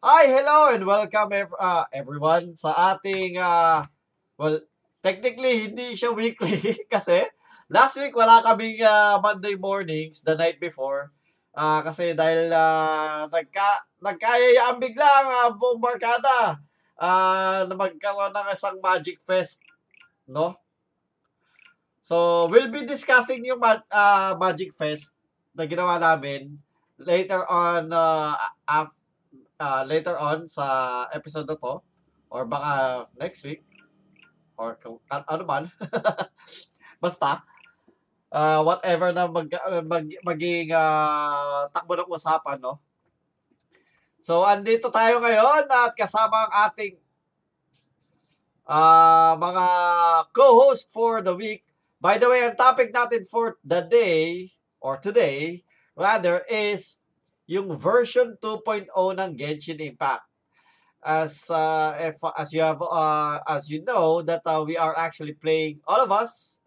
Hi, 0.00 0.24
hello, 0.32 0.72
and 0.72 0.84
welcome 0.88 1.28
ev- 1.32 1.56
uh, 1.60 1.84
everyone 1.92 2.56
sa 2.56 2.72
ating, 2.96 3.36
uh, 3.36 3.84
well, 4.40 4.60
technically, 5.04 5.68
hindi 5.68 5.92
siya 5.96 6.12
weekly 6.16 6.56
kasi 6.94 7.24
last 7.68 7.96
week 8.00 8.16
wala 8.16 8.40
kaming 8.44 8.80
uh, 8.80 9.20
Monday 9.20 9.56
mornings 9.60 10.24
the 10.24 10.32
night 10.36 10.56
before. 10.60 11.12
Uh, 11.52 11.84
kasi 11.84 12.16
dahil 12.16 12.48
uh, 12.52 13.28
nagka, 13.28 13.68
nagkayayaan 14.00 14.80
bigla 14.80 15.04
ang 15.04 15.28
uh, 15.28 15.50
buong 15.56 15.80
barkada 15.84 16.56
uh, 16.96 17.60
na 17.68 17.74
magkaroon 17.76 18.32
ng 18.32 18.48
isang 18.52 18.76
Magic 18.80 19.20
Fest, 19.24 19.60
no? 20.28 20.56
So, 22.00 22.48
we'll 22.48 22.72
be 22.72 22.84
discussing 22.88 23.44
yung 23.44 23.60
ma- 23.60 23.84
uh, 23.92 24.32
Magic 24.40 24.72
Fest 24.76 25.12
na 25.52 25.68
ginawa 25.68 26.00
namin 26.00 26.56
later 26.96 27.44
on 27.48 27.92
uh, 27.92 28.32
af- 28.68 28.96
uh, 29.60 29.84
later 29.84 30.16
on 30.16 30.48
sa 30.48 31.04
episode 31.12 31.44
na 31.44 31.60
to 31.60 31.84
or 32.32 32.48
baka 32.48 33.04
next 33.20 33.44
week 33.44 33.62
or 34.56 34.80
kung 34.80 34.96
ano 35.12 35.44
man. 35.44 35.64
Basta 37.04 37.44
uh, 38.32 38.60
whatever 38.64 39.12
na 39.12 39.28
mag, 39.28 39.48
mag 39.84 40.06
maging 40.24 40.72
uh, 40.72 41.68
takbo 41.72 41.96
ng 42.00 42.08
usapan 42.08 42.56
no? 42.60 42.80
So 44.20 44.44
andito 44.44 44.88
tayo 44.88 45.20
ngayon 45.20 45.68
at 45.68 45.92
kasama 45.96 46.48
ang 46.48 46.52
ating 46.68 46.96
uh, 48.68 49.32
mga 49.36 49.66
co-host 50.32 50.92
for 50.92 51.20
the 51.24 51.36
week. 51.36 51.64
By 52.00 52.16
the 52.16 52.28
way 52.32 52.44
ang 52.44 52.56
topic 52.56 52.92
natin 52.92 53.28
for 53.28 53.60
the 53.60 53.84
day 53.84 54.52
or 54.80 54.96
today 55.00 55.64
rather 55.96 56.44
is 56.48 56.99
yung 57.50 57.74
version 57.74 58.38
2.0 58.38 58.86
ng 58.94 59.32
Genshin 59.34 59.82
Impact. 59.82 60.22
As 61.02 61.50
uh, 61.50 61.96
if 61.98 62.20
as 62.38 62.52
you 62.52 62.60
have 62.62 62.78
uh, 62.78 63.40
as 63.48 63.66
you 63.72 63.82
know 63.82 64.22
that 64.22 64.44
uh, 64.44 64.62
we 64.62 64.76
are 64.76 64.92
actually 64.94 65.32
playing 65.32 65.80
all 65.88 65.98
of 65.98 66.12
us 66.12 66.60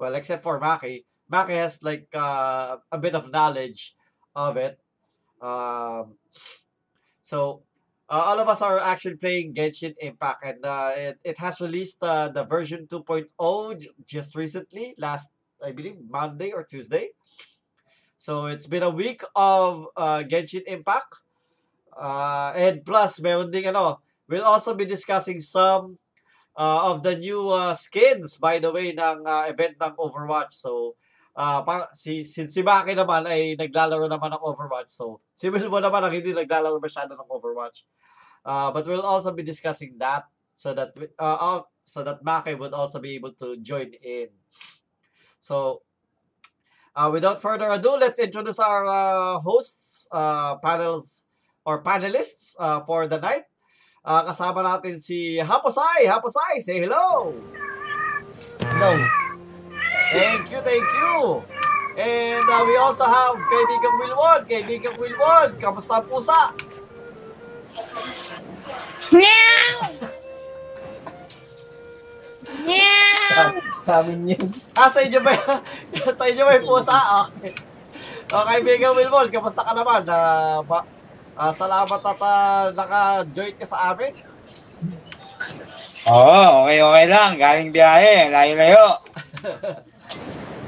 well 0.00 0.14
except 0.14 0.42
for 0.42 0.58
Maki. 0.58 1.04
Maki 1.30 1.54
has 1.54 1.78
like 1.84 2.08
uh, 2.14 2.80
a 2.90 2.98
bit 2.98 3.14
of 3.14 3.30
knowledge 3.30 3.94
of 4.34 4.56
it. 4.56 4.80
Um, 5.38 6.16
so 7.20 7.62
uh, 8.08 8.32
all 8.32 8.40
of 8.40 8.48
us 8.48 8.62
are 8.62 8.80
actually 8.80 9.20
playing 9.20 9.54
Genshin 9.54 9.94
Impact 10.00 10.42
and 10.42 10.64
uh, 10.64 10.92
it, 10.96 11.18
it 11.22 11.38
has 11.38 11.60
released 11.60 12.02
uh, 12.02 12.28
the 12.28 12.44
version 12.44 12.88
2.0 12.90 13.28
j- 13.78 13.88
just 14.06 14.34
recently 14.34 14.94
last 14.98 15.28
I 15.62 15.72
believe 15.72 15.98
Monday 16.08 16.52
or 16.52 16.64
Tuesday. 16.64 17.10
So 18.18 18.50
it's 18.50 18.66
been 18.66 18.82
a 18.82 18.90
week 18.90 19.22
of 19.38 19.86
uh, 19.94 20.26
Genshin 20.26 20.66
Impact. 20.66 21.22
Uh, 21.94 22.50
and 22.58 22.82
plus, 22.82 23.22
meron 23.22 23.54
ding 23.54 23.70
ano, 23.70 24.02
we'll 24.26 24.42
also 24.42 24.74
be 24.74 24.82
discussing 24.82 25.38
some 25.38 26.02
uh, 26.58 26.90
of 26.90 27.06
the 27.06 27.14
new 27.14 27.46
uh, 27.46 27.78
skins, 27.78 28.36
by 28.42 28.58
the 28.58 28.74
way, 28.74 28.90
ng 28.90 29.22
uh, 29.22 29.46
event 29.46 29.78
ng 29.78 29.94
Overwatch. 29.94 30.50
So, 30.50 30.98
uh, 31.38 31.62
pa, 31.62 31.94
si, 31.94 32.26
since 32.26 32.58
si 32.58 32.66
Maki 32.66 32.98
naman 32.98 33.30
ay 33.30 33.54
naglalaro 33.54 34.10
naman 34.10 34.34
ng 34.34 34.42
Overwatch. 34.42 34.90
So, 34.90 35.22
si 35.38 35.46
Wilmo 35.46 35.78
naman 35.78 36.02
ang 36.02 36.10
hindi 36.10 36.34
naglalaro 36.34 36.82
masyado 36.82 37.14
ng 37.14 37.30
Overwatch. 37.30 37.86
Uh, 38.42 38.74
but 38.74 38.82
we'll 38.82 39.06
also 39.06 39.30
be 39.30 39.46
discussing 39.46 39.94
that 40.02 40.26
so 40.58 40.74
that 40.74 40.90
uh, 41.22 41.38
all, 41.38 41.70
so 41.86 42.02
that 42.02 42.18
Maki 42.26 42.58
would 42.58 42.74
also 42.74 42.98
be 42.98 43.14
able 43.14 43.30
to 43.38 43.62
join 43.62 43.94
in. 44.02 44.34
So, 45.38 45.86
uh, 46.98 47.08
without 47.10 47.40
further 47.40 47.70
ado, 47.70 47.94
let's 47.94 48.18
introduce 48.18 48.58
our 48.58 48.82
uh, 48.84 49.38
hosts, 49.38 50.08
uh, 50.10 50.56
panels, 50.58 51.22
or 51.64 51.82
panelists 51.82 52.58
uh, 52.58 52.82
for 52.82 53.06
the 53.06 53.20
night. 53.22 53.46
Uh, 54.04 54.26
kasama 54.26 54.66
natin 54.66 54.98
si 54.98 55.38
Haposay. 55.38 56.10
Haposay, 56.10 56.58
say 56.58 56.82
hello! 56.82 57.30
Hello. 58.66 58.92
Thank 60.10 60.50
you, 60.50 60.60
thank 60.66 60.82
you! 60.98 61.44
And 61.98 62.46
uh, 62.50 62.62
we 62.66 62.74
also 62.82 63.06
have 63.06 63.38
kaibigang 63.46 63.96
Wilwon. 64.02 64.40
Kaibigang 64.50 64.98
Wilwon, 64.98 65.54
kamusta 65.62 66.02
pusa? 66.02 66.50
Meow! 69.14 70.17
Meow! 72.64 73.48
Sa 73.84 73.92
amin 74.04 74.32
yun. 74.32 74.46
Ah, 74.72 74.88
sa 74.88 75.00
inyo 75.00 75.20
ba, 75.20 75.32
sa 76.18 76.24
inyo 76.28 76.42
ba 76.44 76.52
yung 76.56 76.68
pusa? 76.68 76.96
Okay. 77.28 77.52
Uh, 78.28 78.44
kaibigang 78.44 78.92
Wilwon, 78.92 79.32
kamusta 79.32 79.64
ka 79.64 79.72
naman? 79.72 80.04
Uh, 80.04 80.60
ba, 80.68 80.84
ah, 81.34 81.52
salamat 81.52 82.00
at 82.00 82.20
uh, 82.20 82.64
naka-join 82.76 83.56
ka 83.56 83.64
sa 83.64 83.92
amin. 83.92 84.12
Oo, 86.08 86.64
okay, 86.64 86.78
okay 86.80 87.06
lang. 87.08 87.30
Galing 87.36 87.70
biyahe. 87.72 88.32
Layo-layo. 88.32 88.86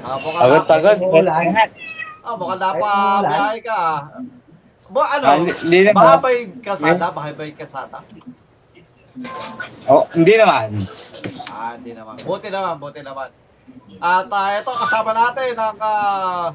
Ah, 0.00 0.16
mukhang 0.16 0.48
Agad, 0.48 0.64
na, 0.64 0.74
agad. 0.80 0.96
Umuulan. 1.04 1.44
ah, 2.24 2.34
mukhang 2.40 2.56
napabiyahe 2.56 3.58
ka. 3.60 3.76
ah. 3.76 4.00
Bo, 4.88 5.04
ano? 5.04 5.24
Ah, 5.28 5.36
hindi- 5.36 5.60
yung 6.32 6.64
kalsada? 6.64 7.06
Mahaba 7.12 7.42
yung 7.44 7.58
kalsada? 7.60 8.00
Oh, 9.84 10.08
hindi 10.16 10.40
naman. 10.40 10.88
Ah, 11.50 11.75
hindi 11.75 11.93
naman. 11.93 12.14
Buti 12.23 12.49
naman, 12.49 12.79
buti 12.79 13.02
naman. 13.02 13.29
At 13.99 14.26
uh, 14.31 14.49
ito, 14.55 14.70
kasama 14.70 15.11
natin 15.11 15.52
ang 15.58 15.79
uh, 15.79 16.47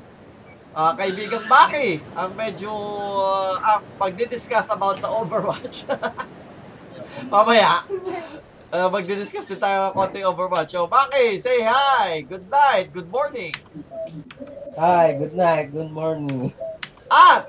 uh, 0.71 0.91
kaibigang 0.95 1.45
Maki. 1.51 1.99
Ang 2.15 2.31
medyo 2.33 2.71
uh, 2.71 3.59
ang 3.59 3.83
magdi-discuss 3.99 4.71
about 4.71 4.97
sa 5.03 5.11
Overwatch. 5.11 5.83
Mamaya. 7.33 7.83
Uh, 8.65 8.89
magdi-discuss 8.89 9.45
din 9.45 9.61
tayo 9.61 9.91
ng 9.91 9.93
konting 9.93 10.25
Overwatch. 10.25 10.71
So, 10.71 10.87
Maki, 10.87 11.37
say 11.37 11.61
hi. 11.61 12.23
Good 12.23 12.47
night. 12.47 12.95
Good 12.95 13.11
morning. 13.11 13.53
Hi, 14.75 15.15
good 15.15 15.35
night, 15.35 15.71
good 15.71 15.91
morning. 15.91 16.51
At, 17.07 17.47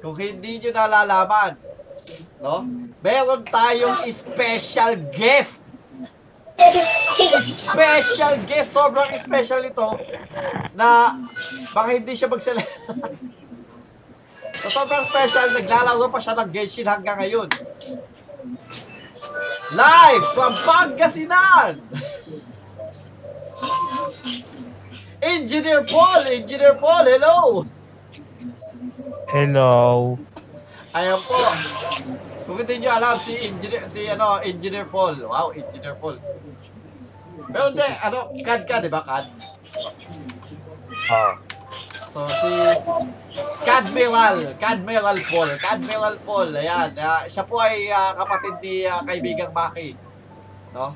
kung 0.00 0.16
hindi 0.16 0.60
nyo 0.60 0.70
nalalaman, 0.72 1.60
no? 2.40 2.64
Meron 3.04 3.44
tayong 3.44 4.04
special 4.08 4.96
guest. 5.12 5.63
Special 7.40 8.34
guest. 8.46 8.70
Sobrang 8.70 9.10
special 9.18 9.62
ito 9.66 9.88
na 10.78 11.18
baka 11.74 11.90
hindi 11.98 12.14
siya 12.14 12.30
magsalita. 12.30 12.94
so, 14.54 14.70
sobrang 14.78 15.02
special. 15.02 15.50
Naglalaro 15.50 16.06
pa 16.10 16.22
siya 16.22 16.38
ng 16.38 16.50
Genshin 16.54 16.86
hanggang 16.86 17.18
ngayon. 17.18 17.50
Live 19.74 20.26
from 20.36 20.54
Pangasinan! 20.62 21.82
Engineer 25.24 25.82
Paul! 25.88 26.22
Engineer 26.28 26.76
Paul, 26.78 27.04
hello! 27.08 27.64
Hello. 29.32 30.14
Ayan 30.94 31.18
po. 31.26 31.40
Hindi 32.44 32.74
nyo 32.84 32.90
alam, 32.92 33.16
si 33.16 33.32
Engineer, 33.40 33.84
si 33.88 34.04
ano, 34.04 34.36
Engineer 34.44 34.84
Paul. 34.84 35.16
Wow, 35.24 35.56
Engineer 35.56 35.96
Paul. 35.96 36.20
Pero 37.48 37.64
hindi, 37.72 37.88
ano, 38.04 38.18
CAD 38.36 38.62
ka, 38.68 38.84
di 38.84 38.90
ba, 38.92 39.00
CAD? 39.00 39.24
Ah. 41.08 41.34
So, 42.14 42.30
si 42.30 42.52
Cadmiral, 43.66 44.54
Cadmiral 44.62 45.18
Paul, 45.26 45.50
Cadmiral 45.58 46.14
Paul, 46.22 46.54
ayan, 46.54 46.94
ah, 47.02 47.26
siya 47.26 47.42
po 47.42 47.58
ay 47.58 47.90
ah, 47.90 48.14
kapatid 48.14 48.54
ni 48.62 48.86
ah, 48.86 49.02
kaibigang 49.02 49.50
Maki. 49.50 49.98
No? 50.70 50.94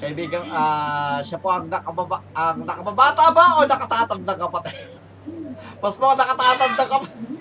Kaibigang, 0.00 0.48
ah, 0.48 1.20
siya 1.20 1.36
po 1.36 1.52
ang 1.52 1.68
nakababa, 1.68 2.24
ang 2.32 2.64
nakababata 2.64 3.28
ba 3.28 3.60
o 3.60 3.68
nakatatandang 3.68 4.40
kapatid? 4.48 4.76
Mas 5.84 5.94
po 6.00 6.16
nakatatandang 6.16 6.90
kapatid. 6.96 7.37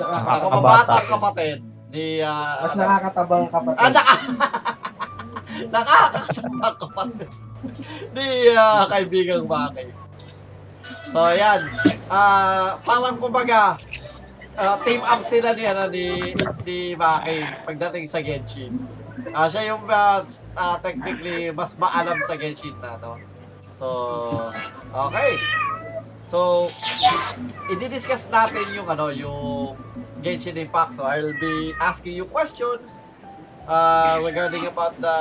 Nakababata 0.00 0.94
ang 0.96 1.08
kapatid 1.18 1.58
ni, 1.90 2.22
ah, 2.22 2.62
Mas 2.62 2.72
ano, 2.74 2.82
nakakatabang 2.86 3.46
kapatid. 3.50 3.80
Ah, 3.82 3.90
naka... 3.90 4.14
Nakakatabang 5.74 6.76
kapatid. 6.78 7.30
Di 8.14 8.28
ah, 8.54 8.86
kaibigang 8.86 9.44
Maki. 9.44 9.90
So, 11.10 11.26
ayan. 11.26 11.66
Ah, 12.06 12.78
parang 12.86 13.18
kumbaga, 13.18 13.76
ah, 14.54 14.76
team 14.86 15.02
up 15.02 15.20
sila 15.26 15.52
ni, 15.52 15.64
ano, 15.66 15.90
ni, 15.90 16.32
ni 16.64 16.78
Maki 16.94 17.42
pagdating 17.66 18.06
sa 18.06 18.22
Genshin. 18.22 18.78
Ah, 19.34 19.50
siya 19.50 19.74
yung 19.74 19.84
ah, 19.90 20.22
ah, 20.56 20.76
technically 20.80 21.50
mas 21.50 21.74
maalam 21.76 22.16
sa 22.24 22.38
Genshin 22.38 22.74
na, 22.78 22.96
no? 23.02 23.18
So, 23.76 23.86
okay. 24.92 25.32
So, 26.30 26.70
i-discuss 27.66 28.30
natin 28.30 28.62
yung 28.70 28.86
ano, 28.86 29.10
yung 29.10 29.74
Genshin 30.22 30.54
Impact. 30.54 30.94
So, 30.94 31.02
I'll 31.02 31.34
be 31.34 31.74
asking 31.82 32.14
you 32.14 32.30
questions 32.30 33.02
uh, 33.66 34.22
regarding 34.22 34.62
about 34.70 34.94
the 35.02 35.18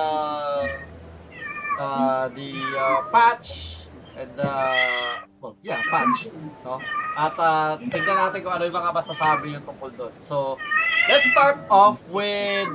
uh, 1.82 2.30
the 2.30 2.50
uh, 2.78 3.10
patch 3.10 3.82
and 4.22 4.38
uh, 4.38 5.26
well, 5.42 5.58
yeah, 5.66 5.82
patch. 5.90 6.30
No? 6.62 6.78
At 7.18 7.34
uh, 7.42 7.82
tignan 7.90 8.30
natin 8.30 8.46
kung 8.46 8.54
ano 8.54 8.70
yung 8.70 8.78
mga 8.78 8.94
masasabi 8.94 9.58
yung 9.58 9.66
tungkol 9.66 9.90
doon. 9.98 10.14
So, 10.22 10.62
let's 11.10 11.26
start 11.34 11.58
off 11.74 12.06
with 12.14 12.70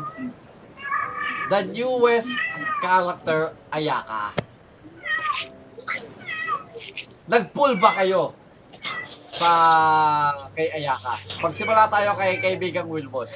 the 1.54 1.60
newest 1.70 2.34
character, 2.82 3.54
Ayaka. 3.70 4.34
Nag-pull 7.24 7.80
ba 7.80 7.96
kayo 7.96 8.36
sa 9.30 9.48
kay 10.52 10.68
Ayaka? 10.74 11.16
Pagsimula 11.40 11.88
tayo 11.88 12.12
kay 12.14 12.36
kaibigang 12.38 12.86
Wilbon. 12.86 13.26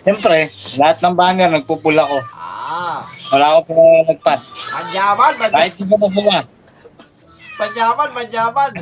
Siyempre, 0.00 0.48
lahat 0.80 1.04
ng 1.04 1.12
banner 1.12 1.50
nagpupul 1.50 1.92
ako. 1.92 2.24
Ah, 2.32 3.04
Wala 3.30 3.46
ako 3.52 3.60
pa 3.68 3.74
nagpas. 4.08 4.42
manyaman, 4.72 5.32
manyaman, 5.36 5.50
Kahit 5.52 5.72
hindi 5.76 5.86
ko 5.86 5.96
mabuha. 6.00 6.38
manyaman, 7.58 8.08
manyaman. 8.14 8.72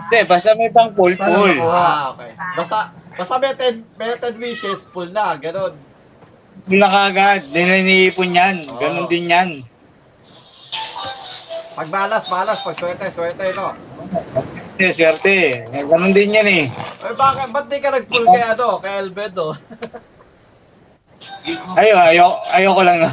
Hindi, 0.00 0.18
basta 0.26 0.58
may 0.58 0.72
pang 0.74 0.90
pull, 0.90 1.14
pull. 1.14 1.54
Ah, 1.62 2.10
okay. 2.10 2.34
Basta, 2.58 2.90
basta 3.14 3.34
may 3.38 3.54
10, 3.54 3.86
may 3.94 4.18
10 4.18 4.42
wishes, 4.42 4.82
full 4.90 5.06
na, 5.06 5.38
ganun. 5.38 5.78
Pull 6.66 6.80
na 6.82 6.90
kagad. 6.90 7.46
Hindi 7.46 7.62
na 7.62 7.74
iniipon 7.78 8.34
yan. 8.34 8.56
Ganon 8.66 9.06
Oo. 9.06 9.10
din 9.12 9.30
yan. 9.30 9.50
Pag 11.80 11.88
balas, 11.88 12.28
balas. 12.28 12.60
Pag 12.60 12.76
swerte, 12.76 13.08
swerte, 13.08 13.56
no? 13.56 13.72
Hindi, 14.76 14.92
swerte. 14.92 15.64
Ganon 15.72 16.12
din 16.12 16.36
yan 16.36 16.44
eh. 16.44 16.64
Ay, 17.00 17.14
bakit? 17.16 17.48
Ba't 17.56 17.72
di 17.72 17.80
ka 17.80 17.88
nag-pull 17.88 18.28
kay, 18.28 18.44
ano, 18.52 18.84
kay 18.84 19.00
Albedo? 19.00 19.56
Ayo, 21.80 21.96
ayo, 21.96 22.36
ayoko 22.52 22.84
lang 22.84 23.00
na. 23.00 23.08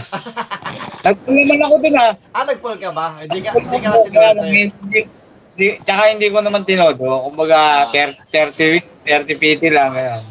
Nagpull 1.07 1.47
naman 1.47 1.63
ako 1.63 1.75
dun 1.79 1.95
ah. 1.95 2.11
ah, 2.35 2.43
nag-pull 2.43 2.75
ka 2.75 2.91
ba? 2.91 3.15
Hindi 3.23 3.39
ka, 3.39 3.55
hindi 3.55 3.77
ka 3.79 3.87
na 3.87 3.97
sinwerte. 4.03 4.43
Hindi, 4.43 4.99
hindi, 5.55 5.67
tsaka 5.87 6.01
hindi 6.11 6.27
ko 6.27 6.37
naman 6.43 6.67
tinodo. 6.67 7.23
Kumbaga, 7.31 7.87
30, 7.87 8.27
30 8.27 8.73
wish, 8.75 8.87
30 9.07 9.31
PT 9.31 9.61
lang. 9.71 9.95
Ganyan. 9.95 10.23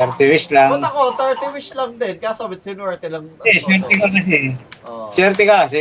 30 0.00 0.32
wish 0.32 0.48
lang. 0.48 0.72
Ba't 0.80 0.88
ako, 0.88 1.00
30 1.44 1.56
wish 1.56 1.70
lang 1.76 1.92
din. 2.00 2.16
Kaso, 2.16 2.48
with 2.48 2.64
sinwerte 2.64 3.12
lang. 3.12 3.28
Eh, 3.44 3.60
swerte 3.60 3.94
ka 4.00 4.08
kasi. 4.08 4.36
Oh. 4.88 4.96
Swerte 5.12 5.44
ka 5.44 5.56
kasi. 5.68 5.80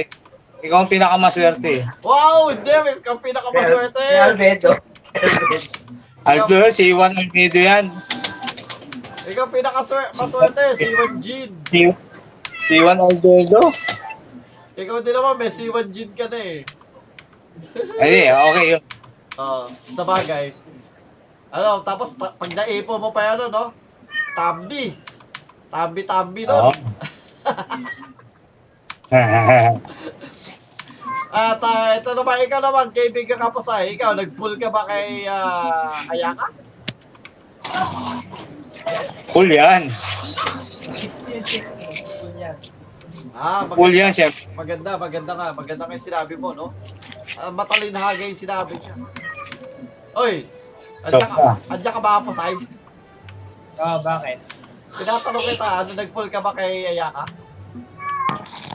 Ikaw 0.64 0.78
ang 0.80 0.88
pinakamaswerte. 0.88 1.84
Wow, 2.00 2.56
hindi. 2.56 2.72
May 2.72 2.96
kang 3.04 3.20
pinakamaswerte. 3.20 4.00
Si 4.00 4.16
Albedo. 4.16 4.72
Aldo, 6.24 6.56
si 6.72 6.96
Juan 6.96 7.12
Almedo 7.20 7.60
yan. 7.60 7.92
Ikaw 9.28 9.46
pinakamaswerte. 9.52 10.64
Si 10.80 10.88
Iwan 10.88 11.20
Jean. 11.20 11.52
Si, 11.68 11.80
si 12.72 12.74
Juan 12.80 12.96
Aldo. 12.96 13.44
Ikaw 14.80 14.98
din 15.04 15.12
naman, 15.12 15.36
may 15.36 15.52
si 15.52 15.68
Iwan 15.68 15.92
Jean 15.92 16.16
ka 16.16 16.32
na 16.32 16.40
eh. 16.40 16.64
Ay, 18.00 18.32
okay 18.32 18.66
yun. 18.80 18.84
Oo, 19.36 19.68
sa 19.84 20.04
bagay. 20.08 20.48
Ano, 21.52 21.84
tapos 21.84 22.16
ta- 22.16 22.34
pag 22.40 22.52
naipo 22.56 22.96
mo 22.98 23.12
pa 23.12 23.36
yan, 23.36 23.52
no? 23.52 23.76
Tambi. 24.32 24.96
Tambi-tambi 25.68 26.48
Oo. 26.48 26.72
At 31.34 31.58
ah, 31.66 31.98
ito 31.98 32.14
naman, 32.14 32.46
ikaw 32.46 32.62
naman, 32.62 32.94
kaibigan 32.94 33.42
ka 33.42 33.50
pa 33.50 33.58
sa 33.58 33.82
ikaw, 33.82 34.14
nag-pull 34.14 34.54
ka 34.62 34.70
ba 34.70 34.86
kay 34.86 35.26
ah, 35.26 36.06
Ayaka? 36.14 36.46
cool 39.34 39.50
yan. 39.50 39.90
Ah, 43.34 43.66
maganda, 43.66 43.98
yan, 43.98 44.14
syempre. 44.14 44.46
maganda, 44.54 44.90
maganda 44.94 45.32
nga, 45.34 45.48
maganda 45.58 45.84
nga 45.90 45.96
yung 45.98 46.06
sinabi 46.06 46.34
mo, 46.38 46.54
no? 46.54 46.70
Ah, 47.34 47.50
matalinhaga 47.50 48.30
yung 48.30 48.38
sinabi 48.38 48.78
niya. 48.78 48.94
Oy, 50.14 50.46
andyan 51.02 51.34
ka, 51.34 51.58
andyan 51.66 51.94
ka 51.98 52.02
ba 52.02 52.22
po 52.22 52.30
sa 52.30 52.54
Oh, 53.74 53.98
bakit? 54.06 54.38
Tinatanong 55.02 55.46
kita, 55.50 55.68
ano, 55.82 55.90
nag-pull 55.98 56.30
ka 56.30 56.46
ba 56.46 56.54
kay 56.54 56.94
Ayaka? 56.94 57.26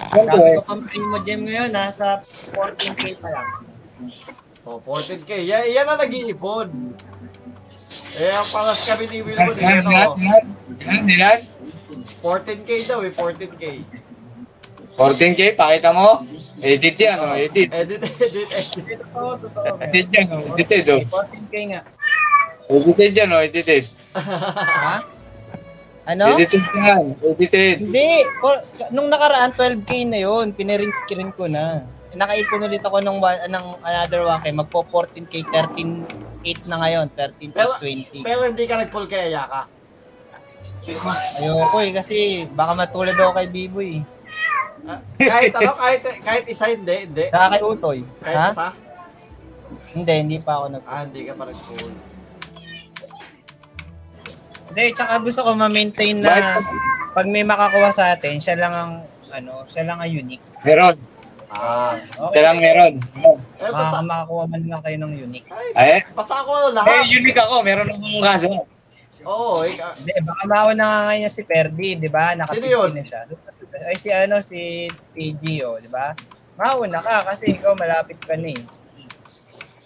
Sabi 0.08 0.24
Siyempre, 0.24 0.56
ko, 0.56 0.62
campaign 0.64 1.04
mo, 1.08 1.16
Jem, 1.20 1.40
ngayon, 1.44 1.70
nasa 1.74 2.24
14k 2.56 3.02
pa 3.20 3.28
lang. 3.28 3.48
Oh, 4.68 4.78
14K. 4.84 5.48
Yan, 5.48 5.64
yan 5.72 5.86
ang 5.88 6.00
nag-iipon. 6.00 6.68
Eh, 8.18 8.32
ang 8.32 8.48
pangas 8.52 8.84
kami 8.84 9.04
ni 9.08 9.18
Wilbon, 9.24 9.56
eh, 9.56 9.64
yan, 9.64 9.84
ano, 9.84 10.16
yan, 10.84 11.04
yan. 11.08 11.40
14K 12.20 12.70
daw 12.84 13.00
eh, 13.00 13.12
14K. 13.12 13.64
14K, 14.98 15.40
pakita 15.54 15.90
mo. 15.94 16.26
Edit 16.58 16.96
yan, 16.98 17.16
oh, 17.22 17.38
edit. 17.38 17.70
Edit, 17.70 18.02
edit, 18.02 18.48
edit. 18.50 18.98
Totoo, 18.98 19.30
totoo. 19.38 19.78
Edit 19.78 20.08
yan, 20.10 20.26
oh, 20.34 20.42
edited, 20.52 20.84
oh. 20.90 21.00
14k 21.06 21.54
nga. 21.70 21.80
Edited 22.68 23.12
yan, 23.14 23.28
oh, 23.32 23.40
edited. 23.40 23.84
Ha? 24.18 25.17
Ano? 26.08 26.24
Edited 26.32 26.64
yan, 26.72 27.04
edited. 27.20 27.76
Hindi. 27.84 28.24
Nung 28.88 29.12
nakaraan, 29.12 29.52
12k 29.52 30.08
na 30.08 30.18
yun. 30.18 30.56
Pinirin 30.56 30.88
screen 30.96 31.28
ko 31.30 31.44
na. 31.44 31.84
Nakaipon 32.16 32.64
ulit 32.64 32.80
ako 32.80 33.04
ng, 33.04 33.20
one, 33.20 33.40
ng 33.46 33.64
another 33.84 34.24
1k. 34.24 34.56
Magpo 34.56 34.80
14k, 34.82 35.44
13.8 35.44 36.64
na 36.64 36.80
ngayon. 36.80 37.06
13 37.12 37.52
Pero- 37.52 37.76
20. 37.76 38.24
Pero 38.24 38.40
hindi 38.42 38.64
ka 38.64 38.80
nag-pull 38.80 39.04
kay 39.04 39.28
Ayaka. 39.28 39.68
Ayoko 41.36 41.76
eh, 41.78 41.92
kasi 41.92 42.16
baka 42.48 42.72
matulad 42.72 43.12
ako 43.12 43.36
kay 43.36 43.48
Biboy. 43.52 43.92
Ah, 44.88 45.04
kahit 45.12 45.52
ano, 45.52 45.76
kahit, 45.76 46.00
kahit 46.24 46.44
isa 46.48 46.72
hindi, 46.72 47.04
hindi. 47.04 47.28
Saka 47.28 47.52
kay 47.52 47.62
Utoy. 47.62 47.98
Kahit 48.24 48.36
Ha? 48.38 48.48
isa, 48.48 48.68
Hindi, 49.88 50.12
hindi 50.16 50.36
pa 50.40 50.56
ako 50.56 50.66
nag... 50.72 50.82
ah, 50.88 51.04
hindi 51.04 51.28
ka 51.28 51.36
pa 51.36 51.44
nag-pull. 51.44 51.92
Hindi, 54.78 54.94
tsaka 54.94 55.18
gusto 55.18 55.42
ko 55.42 55.58
ma-maintain 55.58 56.22
na 56.22 56.62
pag 57.10 57.26
may 57.26 57.42
makakuha 57.42 57.90
sa 57.90 58.14
atin, 58.14 58.38
siya 58.38 58.54
lang 58.54 58.70
ang, 58.70 58.92
ano, 59.34 59.66
siya 59.66 59.82
lang 59.82 59.98
ang 59.98 60.06
unique. 60.06 60.38
Meron. 60.62 60.94
Ah, 61.50 61.98
Siya 61.98 62.30
Okay. 62.30 62.42
lang 62.46 62.56
meron. 62.62 62.94
eh, 62.94 63.74
basta, 63.74 63.98
Baka 63.98 64.06
makakuha 64.06 64.44
man 64.46 64.62
lang 64.70 64.78
kayo 64.86 64.96
ng 65.02 65.14
unique. 65.18 65.50
Eh, 65.74 65.74
ay, 65.74 66.06
basta 66.14 66.46
ako 66.46 66.70
eh, 66.70 66.78
lahat. 66.78 67.10
unique 67.10 67.34
ako. 67.34 67.66
Meron 67.66 67.90
akong 67.90 68.22
kaso. 68.22 68.46
Oo, 69.26 69.66
eh, 69.66 69.74
ah, 69.82 69.98
Hindi, 69.98 70.14
baka 70.22 70.42
mauna 70.46 70.84
nga 70.86 70.98
ngayon 71.10 71.20
niya 71.26 71.32
si 71.34 71.42
Perdi, 71.42 71.90
di 71.98 72.06
ba? 72.06 72.38
Sino 72.46 72.66
yun? 72.70 72.94
na 72.94 73.02
siya. 73.02 73.26
So, 73.26 73.34
ay 73.82 73.98
si 73.98 74.14
ano, 74.14 74.38
si 74.38 74.86
PG, 75.10 75.42
oh, 75.66 75.74
di 75.74 75.90
ba? 75.90 76.14
Mauna 76.54 77.02
ka 77.02 77.26
kasi 77.26 77.50
ikaw 77.50 77.74
malapit 77.74 78.22
ka 78.22 78.38
na 78.38 78.46
eh. 78.46 78.62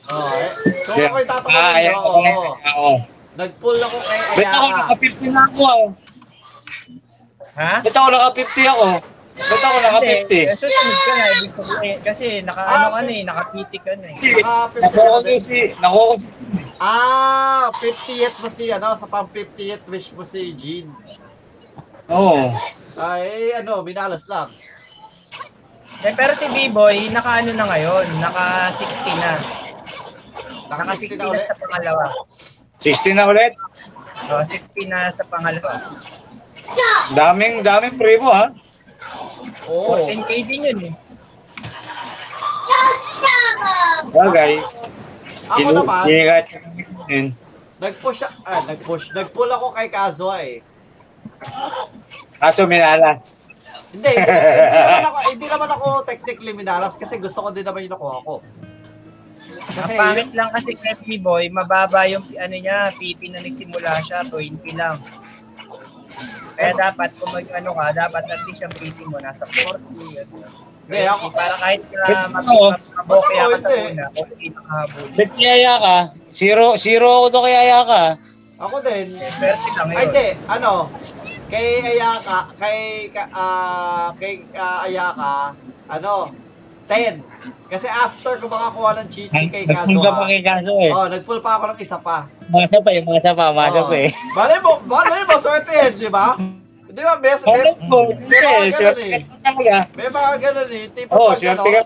oo, 0.05 0.33
eh. 0.37 0.53
Kung 0.85 1.01
ako'y 1.01 1.25
Ah, 1.25 1.29
tatanungin 1.33 1.77
ayan, 1.81 1.95
nyo, 1.97 2.01
oo. 2.05 2.53
Oo. 2.77 2.93
Nag-pull 3.33 3.79
ako 3.79 3.97
kay 3.99 4.19
Ba't 4.35 4.47
ako 4.47 4.67
Ayaka. 4.67 4.81
naka-50 4.83 5.25
na 5.27 5.43
ako, 5.43 5.63
ah? 5.65 5.81
Ha? 7.55 7.73
Ba't 7.81 7.95
ako 7.95 8.09
naka-50 8.11 8.57
ako? 8.67 8.87
Ba't 9.33 9.63
ako 9.63 9.77
naka-50? 9.79 10.13
Hindi, 10.13 10.41
susunod 10.55 10.99
ka 10.99 11.13
na. 11.13 11.25
Ibig 11.31 11.53
sabihin, 11.55 11.99
kasi 12.03 12.27
naka, 12.43 12.61
Ah, 12.61 12.73
ano 12.75 12.87
ka 12.91 13.01
na 13.01 13.11
eh, 13.11 13.23
nakapiti 13.23 13.79
ka 13.79 13.93
na 13.95 14.07
eh. 14.07 14.17
Naka-50 14.37 14.83
Nakuha 14.83 15.01
ka 15.01 15.09
ko 15.09 15.19
din. 15.23 15.41
si, 15.41 15.59
nakuha 15.75 16.05
ko 16.05 16.15
si, 16.15 16.27
Ah, 16.79 17.67
50th 17.75 18.37
mo 18.37 18.49
si, 18.51 18.65
ano, 18.69 18.89
sa 18.93 19.07
pang 19.07 19.25
50th 19.27 19.85
wish 19.87 20.09
mo 20.13 20.23
si 20.23 20.53
Jean. 20.53 20.87
oo. 22.09 22.53
Ay, 22.95 23.57
ano, 23.57 23.81
minalas 23.81 24.29
lang. 24.29 24.53
Eh, 26.03 26.13
pero 26.13 26.35
si 26.35 26.45
B-Boy, 26.47 27.09
naka 27.09 27.41
ano 27.41 27.55
na 27.55 27.65
ngayon, 27.65 28.05
naka 28.19 28.45
60 28.69 28.85
na. 29.15 29.33
Naka 30.69 30.83
Naka 30.83 30.93
60 30.93 31.09
60 31.09 31.17
na 31.17 31.23
na 31.23 31.31
ulit. 31.31 31.41
sa 31.41 31.57
pangalawa. 31.57 32.05
60 32.83 33.15
na 33.15 33.31
ulit. 33.31 33.55
So, 34.27 34.43
60 34.43 34.91
na 34.91 35.15
sa 35.15 35.23
pangalawa. 35.31 35.79
Daming, 37.15 37.63
daming 37.63 37.95
primo, 37.95 38.27
ha? 38.27 38.51
Oo. 39.71 39.95
14k 39.95 40.31
din 40.51 40.67
yun 40.67 40.81
eh. 40.91 40.95
Bagay. 44.13 44.53
Ako 45.55 45.69
naman, 45.71 46.03
Sinigat. 46.05 46.47
Yun. 47.07 47.27
nag-push, 47.83 48.23
ah, 48.27 48.63
nag-push, 48.67 49.15
nag-pull 49.15 49.51
ako 49.51 49.75
kay 49.75 49.89
Kazwa 49.91 50.43
eh. 50.43 50.63
Kaso 52.39 52.67
minalas. 52.67 53.31
Hindi, 53.93 54.09
hindi, 54.09 54.33
hindi 54.33 54.79
naman 54.83 55.05
ako, 55.05 55.19
hindi 55.35 55.47
naman 55.51 55.71
ako 55.71 55.87
technically 56.07 56.53
minalas 56.55 56.95
kasi 56.97 57.19
gusto 57.19 57.39
ko 57.45 57.49
din 57.51 57.67
naman 57.67 57.87
yung 57.87 57.95
nakuha 57.95 58.19
ko. 58.25 58.35
Kasi, 59.63 59.79
Ang 59.81 59.91
pangit 59.97 60.31
lang 60.33 60.51
kasi 60.51 60.71
kay 60.75 60.95
B-Boy, 60.99 61.49
mababa 61.49 62.05
yung 62.07 62.25
ano 62.35 62.55
niya, 62.55 62.91
PT 62.93 63.31
na 63.31 63.41
nagsimula 63.41 63.91
siya, 64.03 64.19
20 64.25 64.59
lang. 64.75 64.97
Kaya 66.53 66.71
dapat 66.75 67.09
kung 67.17 67.33
mag 67.33 67.49
ano 67.49 67.71
ka, 67.73 67.85
dapat 67.97 68.25
at 68.29 68.41
least 68.45 68.61
yung 68.61 68.75
PT 68.75 68.99
mo 69.07 69.17
nasa 69.19 69.49
40. 69.49 69.81
Ano. 70.21 70.37
Hindi, 70.83 70.99
ako- 71.07 71.31
para 71.31 71.55
kahit 71.57 71.81
Ito, 71.81 72.35
mabokya 72.35 73.45
ka 73.47 73.57
sa 73.57 73.71
una, 73.73 74.05
okay 74.13 74.49
na 74.51 74.61
kahabol. 74.61 75.05
Ba't 75.15 75.31
kiyaya 75.33 75.75
ka? 75.79 75.97
Zero, 76.29 76.67
zero 76.77 77.07
ako 77.09 77.27
to 77.31 77.41
kiyaya 77.43 77.81
ka. 77.87 78.03
ako 78.59 78.77
din, 78.79 79.07
Swerte 79.17 79.69
lang 79.73 79.89
ay 79.89 79.95
yun. 79.95 80.03
hindi, 80.05 80.27
ano, 80.47 80.73
kay 81.49 81.69
Ayaka, 81.83 82.39
kay, 82.57 82.79
ka- 83.09 83.31
ah, 83.33 84.09
kay 84.15 84.35
ah, 84.53 84.85
Ayaka, 84.85 85.33
ano, 85.89 86.31
10. 86.93 87.73
Kasi 87.73 87.89
after 87.89 88.37
ko 88.37 88.53
makakuha 88.53 89.01
ng 89.01 89.09
chichi 89.09 89.45
kay 89.49 89.65
Nagpunta 89.65 90.13
pa 90.13 90.29
Kazuha, 90.29 90.29
kay 90.29 90.43
Kaso 90.45 90.73
eh. 90.77 90.93
oh, 90.93 91.09
nagpull 91.09 91.41
pa 91.41 91.57
ako 91.57 91.65
ng 91.73 91.79
isa 91.81 91.97
pa. 91.97 92.29
Masa 92.53 92.77
pa 92.85 92.91
eh, 92.93 93.01
masa 93.09 93.33
pa, 93.33 93.49
masa 93.57 93.81
Oo. 93.81 93.89
pa 93.89 93.97
eh. 93.97 94.11
Malay 94.37 94.59
mo, 94.61 94.73
malay 94.85 95.25
mo, 95.25 95.35
swerte 95.41 95.73
yun, 95.73 95.93
di 95.97 96.11
ba? 96.13 96.37
Di 96.93 97.01
ba, 97.01 97.17
best, 97.17 97.49
best, 97.49 97.81
po? 97.89 98.13
may 98.13 98.41
mga 98.45 98.69
ganun 98.77 99.01
eh. 99.01 99.21
May 99.97 100.09
mga 100.13 100.33
ganun 100.37 100.69
eh. 100.69 100.85
Tipo 100.93 101.13
Oo, 101.17 101.33
pag 101.33 101.41
swerte 101.41 101.65
ano, 101.65 101.73
ka. 101.73 101.81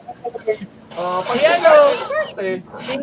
oh, 0.98 1.18
pag 1.22 1.36
Yan, 1.38 1.58
oh. 1.70 1.90
swerte. 2.02 2.50
Si, 2.82 2.94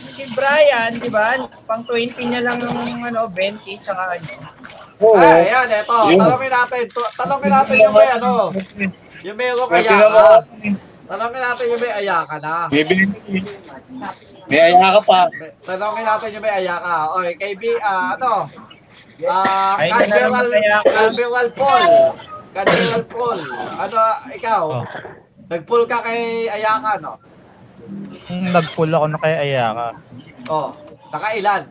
si 0.00 0.24
Brian, 0.32 0.96
di 0.96 1.10
ba? 1.12 1.36
Pang 1.68 1.84
20 1.84 2.24
niya 2.24 2.40
lang 2.40 2.56
yung 2.56 3.04
ano, 3.04 3.28
20, 3.28 3.60
tsaka 3.84 4.16
ano. 4.16 4.28
Oo. 5.04 5.16
Ah, 5.20 5.44
ayan, 5.44 5.68
eto. 5.68 6.16
Talongin 6.16 6.52
natin. 6.52 6.84
Talongin 6.88 7.52
natin 7.52 7.76
yung 7.76 7.92
may 7.92 8.08
ano, 8.16 8.48
yung 9.24 9.36
may 9.36 9.50
na 9.52 9.56
mo. 9.58 9.66
ka. 9.68 9.98
Talongin 11.10 11.42
natin 11.42 11.64
yung 11.66 11.82
may 11.82 11.92
ayaka 11.92 12.36
na. 12.38 12.54
May 12.70 12.84
binili. 12.86 13.42
May 14.46 14.60
aya 14.70 14.88
ka 14.98 15.00
pa. 15.02 15.20
Talongin 15.66 16.04
natin 16.06 16.28
yung 16.38 16.44
may 16.46 16.54
ayaka. 16.62 16.94
Oy, 17.18 17.28
kay 17.34 17.52
B, 17.58 17.62
ah, 17.82 18.14
ano? 18.14 18.46
Ah, 19.28 19.76
na 19.76 20.00
kaya 20.00 20.80
ako. 20.80 20.88
Cadmiral 20.88 21.48
Paul. 21.52 21.84
Cadmiral 22.56 23.04
Paul. 23.04 23.38
Ano, 23.76 23.98
ikaw? 24.32 24.62
Oh. 24.80 24.84
Nag-pull 25.50 25.82
ka 25.90 25.98
kay 26.06 26.46
Ayaka, 26.46 27.02
no? 27.02 27.18
Nag-pull 28.54 28.94
ako 28.94 29.06
na 29.10 29.18
kay 29.18 29.34
Ayaka. 29.50 29.98
Oh, 30.46 30.70
nakailan? 31.10 31.66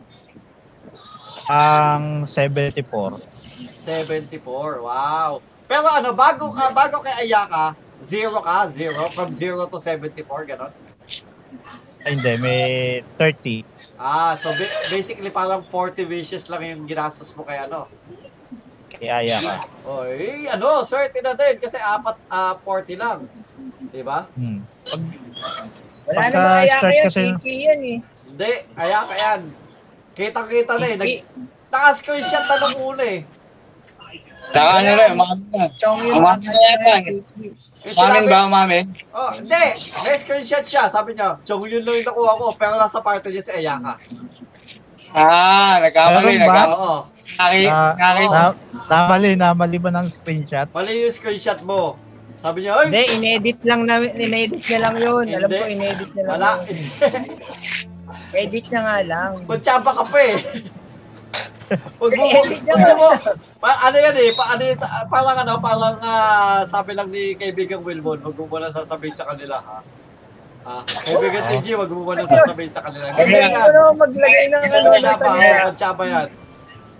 Ang 1.48 2.28
74. 2.28 2.84
74. 3.08 4.84
Wow. 4.84 5.40
Pero 5.70 5.86
ano, 5.86 6.10
bago 6.10 6.50
ka, 6.50 6.74
bago 6.74 6.98
kay 6.98 7.24
Ayaka, 7.24 7.78
zero 8.02 8.42
ka, 8.42 8.66
zero, 8.68 9.06
from 9.08 9.30
zero 9.30 9.70
to 9.70 9.78
74, 9.78 10.26
ganon? 10.44 10.74
Ay, 12.02 12.18
hindi. 12.18 12.32
May 12.42 12.62
30. 13.14 13.62
Ah, 13.94 14.34
so 14.34 14.50
ba- 14.50 14.74
basically 14.90 15.30
parang 15.30 15.62
40 15.62 16.08
wishes 16.08 16.50
lang 16.50 16.64
yung 16.64 16.82
ginastos 16.84 17.30
mo 17.36 17.46
kay 17.46 17.60
ano. 17.60 17.86
Kay 18.90 19.06
Ayaka. 19.06 19.68
Oy, 19.86 20.48
ano, 20.48 20.82
swerte 20.82 21.22
na 21.22 21.38
din 21.38 21.60
kasi 21.60 21.78
apat, 21.78 22.18
ah, 22.26 22.58
40 22.58 22.98
lang. 22.98 23.30
Di 23.86 24.02
ba? 24.02 24.26
Hmm. 24.34 24.66
Pag, 24.82 25.00
Wala 26.02 26.16
Pagka 26.16 26.34
namang 26.34 26.58
kaya, 26.58 26.76
kasi- 27.06 27.34
Kiki 27.38 27.54
yan 27.62 27.80
eh. 27.86 27.98
Hindi, 28.02 28.52
Ayaka 28.74 29.14
yan. 29.14 29.40
Kitang-kita 30.10 30.74
na 30.74 30.86
eh. 30.88 30.96
Nag, 30.98 31.10
naka-screenshot 31.70 32.44
na 32.48 32.56
nung 32.58 32.78
una 32.90 33.04
eh. 33.04 33.22
Tsaka 34.50 34.70
ano 34.76 34.90
rin, 34.92 35.10
umamin 35.12 35.46
na. 35.48 35.64
Chong 35.74 36.00
yung 36.02 36.18
Umamin 36.18 36.46
na 36.46 36.60
yata 36.60 36.90
eh. 36.96 37.02
Umamin 37.88 37.94
sinabi- 37.94 38.28
ba, 38.28 38.38
umamin? 38.44 38.84
Oh, 39.10 39.30
hindi. 39.32 39.64
May 40.00 40.16
screenshot 40.16 40.62
siya. 40.62 40.86
Sabi 40.86 41.14
niya, 41.14 41.38
Chong, 41.42 41.62
yun 41.64 41.82
lang 41.82 41.96
yung 41.96 42.08
nakuha 42.08 42.32
ko. 42.34 42.46
Pero 42.54 42.74
nasa 42.74 42.98
party 42.98 43.28
niya 43.28 43.42
si 43.42 43.52
Ayaka. 43.52 43.94
Ah, 45.10 45.80
nagkamali, 45.80 46.26
Meron 46.28 46.40
ba? 46.42 46.52
nagkamali. 46.52 46.74
Oo. 46.76 46.96
Naki, 47.32 47.60
na, 47.64 47.80
naki, 47.96 48.24
na, 48.26 48.42
namali, 48.86 49.30
namali 49.34 49.78
ba 49.78 49.90
ng 49.92 50.06
screenshot? 50.12 50.66
Mali 50.70 50.92
yung 51.00 51.14
screenshot 51.14 51.60
mo. 51.64 51.96
Sabi 52.36 52.58
niya, 52.62 52.72
ay, 52.74 52.86
Hindi, 52.86 53.02
inedit 53.16 53.58
lang 53.62 53.84
namin, 53.84 54.10
inedit 54.14 54.60
niya 54.62 54.78
lang 54.82 54.96
yun. 54.96 55.24
Alam 55.26 55.46
Hindi. 55.46 55.56
ko, 55.56 55.66
inedit 55.68 56.10
niya 56.10 56.22
lang 56.22 56.32
wala. 56.34 56.50
yun. 56.58 56.76
Edit 58.32 58.64
niya 58.66 58.80
nga 58.82 58.96
lang. 59.04 59.30
Kutsaba 59.46 59.90
ka 59.94 60.04
pa 60.04 60.18
eh. 60.20 60.36
Wag 61.70 62.10
mo, 62.12 62.24
Edit 62.26 62.60
niya 62.60 62.74
wag 62.74 62.82
nga. 62.82 62.94
mo, 62.94 63.08
pa, 63.56 63.70
ano 63.84 63.96
yan 63.96 64.16
eh, 64.16 64.30
pa, 64.34 64.44
ano, 64.50 64.62
yan 64.64 64.74
sa- 64.74 65.06
parang 65.06 65.38
ano, 65.38 65.52
parang 65.58 65.96
ah, 66.00 66.66
sabi 66.66 66.92
lang 66.92 67.08
ni 67.08 67.34
kaibigang 67.34 67.80
Wilbon, 67.80 68.18
wag 68.20 68.34
mo 68.34 68.44
muna 68.44 68.68
sasabihin 68.68 69.14
sa 69.14 69.22
kanila 69.24 69.56
ha. 69.56 69.78
Ah, 70.60 70.82
kaibigan 70.82 71.40
TG, 71.48 71.72
wag 71.74 71.88
mo 71.88 72.02
muna 72.02 72.26
sasabihin 72.26 72.68
sa 72.68 72.82
kanila. 72.82 73.06
Hindi 73.08 73.22
Ganyan 73.32 73.50
yan. 73.50 73.70
ko 73.70 73.94
maglagay 73.94 74.44
ng 74.46 74.62
ano 74.62 74.76
na 74.82 74.90
Kutsaba, 74.92 75.24
kanya. 75.24 75.46
oh, 75.48 75.64
kutsaba 75.68 76.04
yan. 76.04 76.28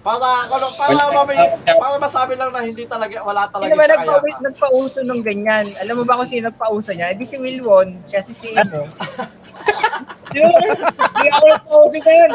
Para, 0.01 0.27
ano, 0.49 0.67
para, 0.73 0.97
mamay, 1.13 1.37
para 1.67 1.95
masabi 1.99 2.33
lang 2.33 2.49
na 2.49 2.65
hindi 2.65 2.87
talaga, 2.87 3.21
wala 3.21 3.45
Hindi 3.45 3.53
talaga 3.53 3.69
naman 3.69 3.85
siya 3.85 3.97
nagpa 3.99 4.15
kaya. 4.17 4.41
nagpauso 4.41 5.01
ng 5.05 5.21
ganyan. 5.21 5.67
Alam 5.77 5.95
mo 5.99 6.05
ba 6.07 6.17
kung 6.17 6.25
sino 6.25 6.49
nagpauso 6.49 6.95
niya? 6.95 7.13
Hindi 7.13 7.27
si 7.27 7.37
Wilwon, 7.37 8.01
siya 8.01 8.23
si 8.23 8.33
Simo. 8.33 8.89
Hindi 10.31 11.29
ako 11.31 11.45
nagpausin 11.51 12.03
ka 12.03 12.13
yun. 12.15 12.33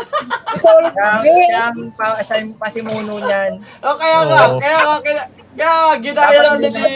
Ito 0.55 0.67
ako 0.67 0.79
Siya, 0.83 0.83
nagpausin. 0.83 1.41
siya 1.47 1.61
ang 1.71 1.81
pa, 1.95 2.05
siya 2.19 2.35
ang 2.43 2.51
pasimuno 2.59 3.13
niyan. 3.23 3.51
Oh, 3.81 3.95
kaya 3.95 4.19
nga, 4.27 4.39
kaya 4.59 4.77
nga, 4.83 4.95
kaya, 4.99 5.23
kaya 5.55 5.71
ginaya 6.03 6.39
lang 6.43 6.59
din 6.59 6.73
ni, 6.75 6.93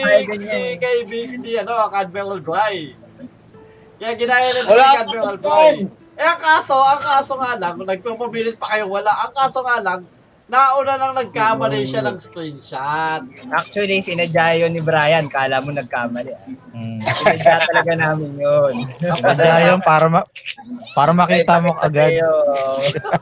kay 0.76 0.98
ni, 1.40 1.52
ano, 1.56 1.88
Cadmiral 1.88 2.42
Bry. 2.44 2.94
Kaya 4.00 4.14
ginaya 4.20 4.50
lang 4.52 4.66
ni 4.68 5.08
doon. 5.16 5.38
Bry. 5.40 5.76
Eh, 6.20 6.28
ang 6.28 6.36
kaso, 6.36 6.76
ang 6.76 7.00
kaso 7.00 7.40
nga 7.40 7.56
lang, 7.56 7.80
nagpapabilit 7.80 8.60
pa 8.60 8.76
kayo, 8.76 8.92
wala. 8.92 9.08
Ang 9.24 9.32
kaso 9.32 9.64
nga 9.64 9.80
lang, 9.80 10.04
nauna 10.50 10.98
lang 10.98 11.14
nagkamali 11.14 11.86
siya 11.86 12.02
ng 12.02 12.18
screenshot. 12.18 13.22
Actually, 13.54 14.02
sinadya 14.02 14.66
yun 14.66 14.74
ni 14.74 14.82
Brian. 14.82 15.30
Kala 15.30 15.62
mo 15.62 15.70
nagkamali. 15.70 16.34
Ah. 16.34 16.74
Hmm. 16.74 17.00
Sinadya 17.06 17.56
talaga 17.70 17.94
namin 17.94 18.34
yun. 18.34 18.76
Kaya 18.98 19.70
yun, 19.70 19.80
para, 19.86 20.10
ma, 20.10 20.26
para 20.98 21.14
makita 21.14 21.62
mo 21.62 21.78
agad. 21.78 22.18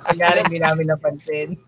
Kunyari, 0.08 0.48
hindi 0.48 0.60
namin 0.64 0.88
napansin. 0.88 1.60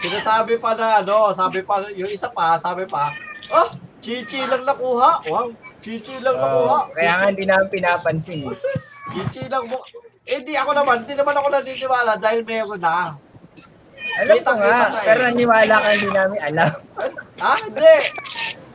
Sinasabi 0.00 0.56
pa 0.62 0.78
na, 0.78 1.02
ano, 1.02 1.34
sabi 1.34 1.66
pa, 1.66 1.82
yung 1.92 2.08
isa 2.08 2.30
pa, 2.30 2.54
sabi 2.56 2.86
pa, 2.86 3.10
oh, 3.50 3.74
chichi 3.98 4.40
lang 4.46 4.62
nakuha. 4.62 5.26
Wow, 5.26 5.50
chichi 5.82 6.14
lang 6.22 6.38
nakuha. 6.38 6.78
Oh, 6.78 6.94
kaya 6.94 7.12
nga 7.18 7.26
hindi 7.28 7.44
namin 7.44 7.68
pinapansin. 7.68 8.46
Sus, 8.54 9.02
chichi 9.10 9.50
lang 9.50 9.66
mo. 9.66 9.82
Eh, 10.30 10.46
di 10.46 10.54
ako 10.54 10.78
naman, 10.78 11.02
di 11.02 11.18
naman 11.18 11.34
ako 11.34 11.50
naniniwala 11.50 12.14
dahil 12.14 12.46
meron 12.46 12.78
na. 12.78 13.18
Alam 14.18 14.36
ko 14.42 14.52
nga, 14.58 14.74
na 14.90 15.00
pero 15.06 15.20
naniwala 15.30 15.74
ka 15.78 15.88
hindi 15.94 16.10
namin 16.10 16.40
alam. 16.42 16.72
Ah, 17.40 17.56
hindi. 17.56 17.96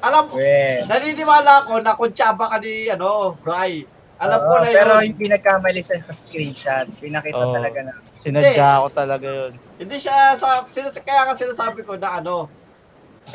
Alam 0.02 0.26
ko, 0.26 0.42
naniniwala 0.90 1.52
ako 1.62 1.74
na 1.86 1.94
kuntsaba 1.94 2.50
ka 2.50 2.58
ni, 2.58 2.90
ano, 2.90 3.38
Bry. 3.46 3.86
Alam 4.18 4.40
ko 4.42 4.54
oo, 4.58 4.62
na 4.64 4.74
Pero 4.74 4.94
yun. 4.98 5.14
yung 5.14 5.20
pinagkamali 5.22 5.82
sa 5.86 6.02
screenshot, 6.10 6.90
pinakita 6.98 7.46
Oo. 7.46 7.54
talaga 7.54 7.80
na. 7.86 7.94
Sinadya 8.26 8.82
ko 8.82 8.88
talaga 8.90 9.28
yun. 9.30 9.54
Hindi 9.78 9.98
siya, 10.02 10.34
sa, 10.34 10.66
sinas, 10.66 10.98
kaya 10.98 11.30
nga 11.30 11.38
sinasabi 11.38 11.86
ko 11.86 11.94
na 11.94 12.18
ano, 12.18 12.50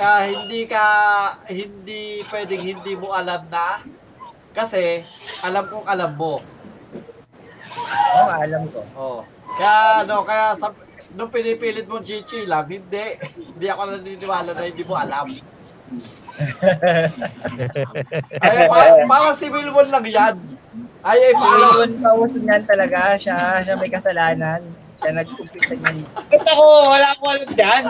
ah, 0.02 0.26
hindi 0.26 0.66
ka, 0.66 0.84
hindi 1.46 2.26
pwedeng 2.26 2.64
hindi 2.74 2.92
mo 2.98 3.14
alam 3.14 3.46
na, 3.46 3.86
kasi, 4.50 5.06
alam 5.46 5.70
kong 5.70 5.86
alam 5.86 6.10
mo. 6.18 6.42
Oo, 8.18 8.30
alam 8.34 8.66
ko. 8.66 8.80
Oh. 8.98 9.20
Kaya 9.54 10.02
ano, 10.02 10.26
kaya 10.26 10.58
sa, 10.58 10.74
nung 11.14 11.30
pinipilit 11.30 11.86
mo 11.90 11.98
chichi 12.02 12.46
lang, 12.46 12.66
hindi. 12.70 13.18
hindi 13.50 13.66
ako 13.66 13.82
naniniwala 13.98 14.50
na 14.54 14.62
hindi 14.62 14.84
mo 14.86 14.94
alam. 14.94 15.26
Ay, 18.44 18.68
parang, 18.70 18.98
parang 19.10 19.34
si 19.34 19.46
Wilwon 19.50 19.88
lang 19.90 20.06
yan. 20.06 20.36
Ay, 21.00 21.16
ay, 21.16 21.32
paalam. 21.32 21.72
Yun, 21.80 21.92
pauso 22.04 22.36
niyan 22.36 22.62
talaga. 22.68 23.16
Siya, 23.16 23.64
siya 23.64 23.74
may 23.80 23.88
kasalanan. 23.88 24.60
Siya 25.00 25.16
nag-umpisa 25.16 25.72
niyan. 25.80 26.04
Ba't 26.04 26.44
ako? 26.44 26.64
Wala 26.92 27.08
akong 27.16 27.32
alam 27.32 27.50
dyan. 27.56 27.84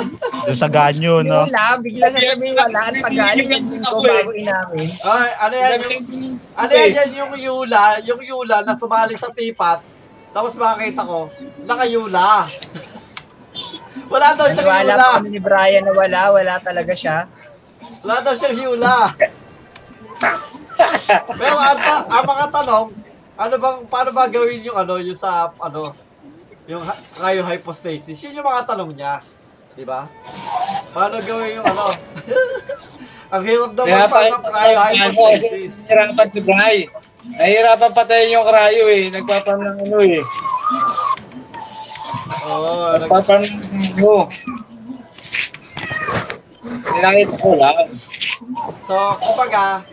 Doon 0.46 0.58
sa 0.58 0.70
ganyo, 0.70 1.18
Hindi 1.18 1.34
no? 1.34 1.42
wala, 1.42 1.64
bigla 1.82 2.06
sasabihin 2.06 2.54
wala 2.54 2.80
at 2.86 2.94
pagalit 3.02 3.50
ko 3.82 3.98
bago 3.98 4.30
inamin. 4.30 4.88
Ay, 5.02 5.30
ano 5.42 5.54
yan 5.58 5.78
yung, 5.82 6.06
ano 6.54 6.70
yan, 6.70 6.90
yan 6.94 7.10
yung 7.18 7.32
yula, 7.34 7.98
yung 8.06 8.22
yula 8.22 8.62
na 8.62 8.78
sumali 8.78 9.18
sa 9.18 9.34
tipat. 9.34 9.82
Tapos 10.30 10.54
makakita 10.54 11.02
ko, 11.02 11.26
nakayula. 11.66 12.46
Wala 14.10 14.34
daw 14.34 14.46
siyang 14.50 14.66
yula. 14.66 14.94
pa 14.98 15.16
kami 15.16 15.28
ni 15.30 15.40
Brian 15.40 15.82
na 15.86 15.92
wala, 15.94 16.20
wala 16.34 16.54
talaga 16.58 16.92
siya. 16.92 17.30
Wala 18.02 18.16
daw 18.20 18.34
siyang 18.34 18.58
yula. 18.58 19.14
Pero 21.30 21.56
ang, 21.56 21.78
ta- 21.78 22.06
ang 22.08 22.24
mga 22.26 22.46
tanong, 22.50 22.86
ano 23.40 23.54
bang, 23.56 23.78
paano 23.86 24.10
ba 24.10 24.26
gawin 24.26 24.66
yung 24.66 24.76
ano, 24.76 24.98
yung 24.98 25.14
sa, 25.14 25.54
ano, 25.56 25.94
yung 26.66 26.82
ha- 26.82 26.98
cryo 26.98 27.46
hypostasis? 27.46 28.18
Yun 28.26 28.42
yung 28.42 28.48
mga 28.48 28.66
tanong 28.66 28.90
niya. 28.92 29.14
Di 29.72 29.86
ba? 29.86 30.10
Paano 30.90 31.22
gawin 31.22 31.62
yung 31.62 31.66
ano? 31.66 31.94
ang 33.34 33.42
hirap 33.46 33.72
daw 33.78 33.84
Kaya 33.86 34.10
pa, 34.10 34.18
magpag 34.18 34.26
ng 34.26 34.42
cryo 34.42 34.78
hypostasis. 35.06 35.72
nahihirapan 35.86 36.28
si 36.28 36.40
Bray. 36.42 36.78
Nahihirapan 37.30 37.90
patayin 37.94 38.34
yung 38.34 38.46
krayo 38.46 38.84
eh. 38.90 39.04
Nagpapam 39.08 39.56
ng 39.56 39.76
ano 39.86 39.98
eh. 40.02 40.18
Oo, 42.48 42.96
nag- 42.96 43.10
Nagpapam 43.10 43.40
ng 43.44 43.54
ano. 44.00 44.14
Nakita 47.00 47.34
ko 47.40 47.50
lang. 47.56 47.86
So, 48.84 48.94
kumbaga, 49.20 49.84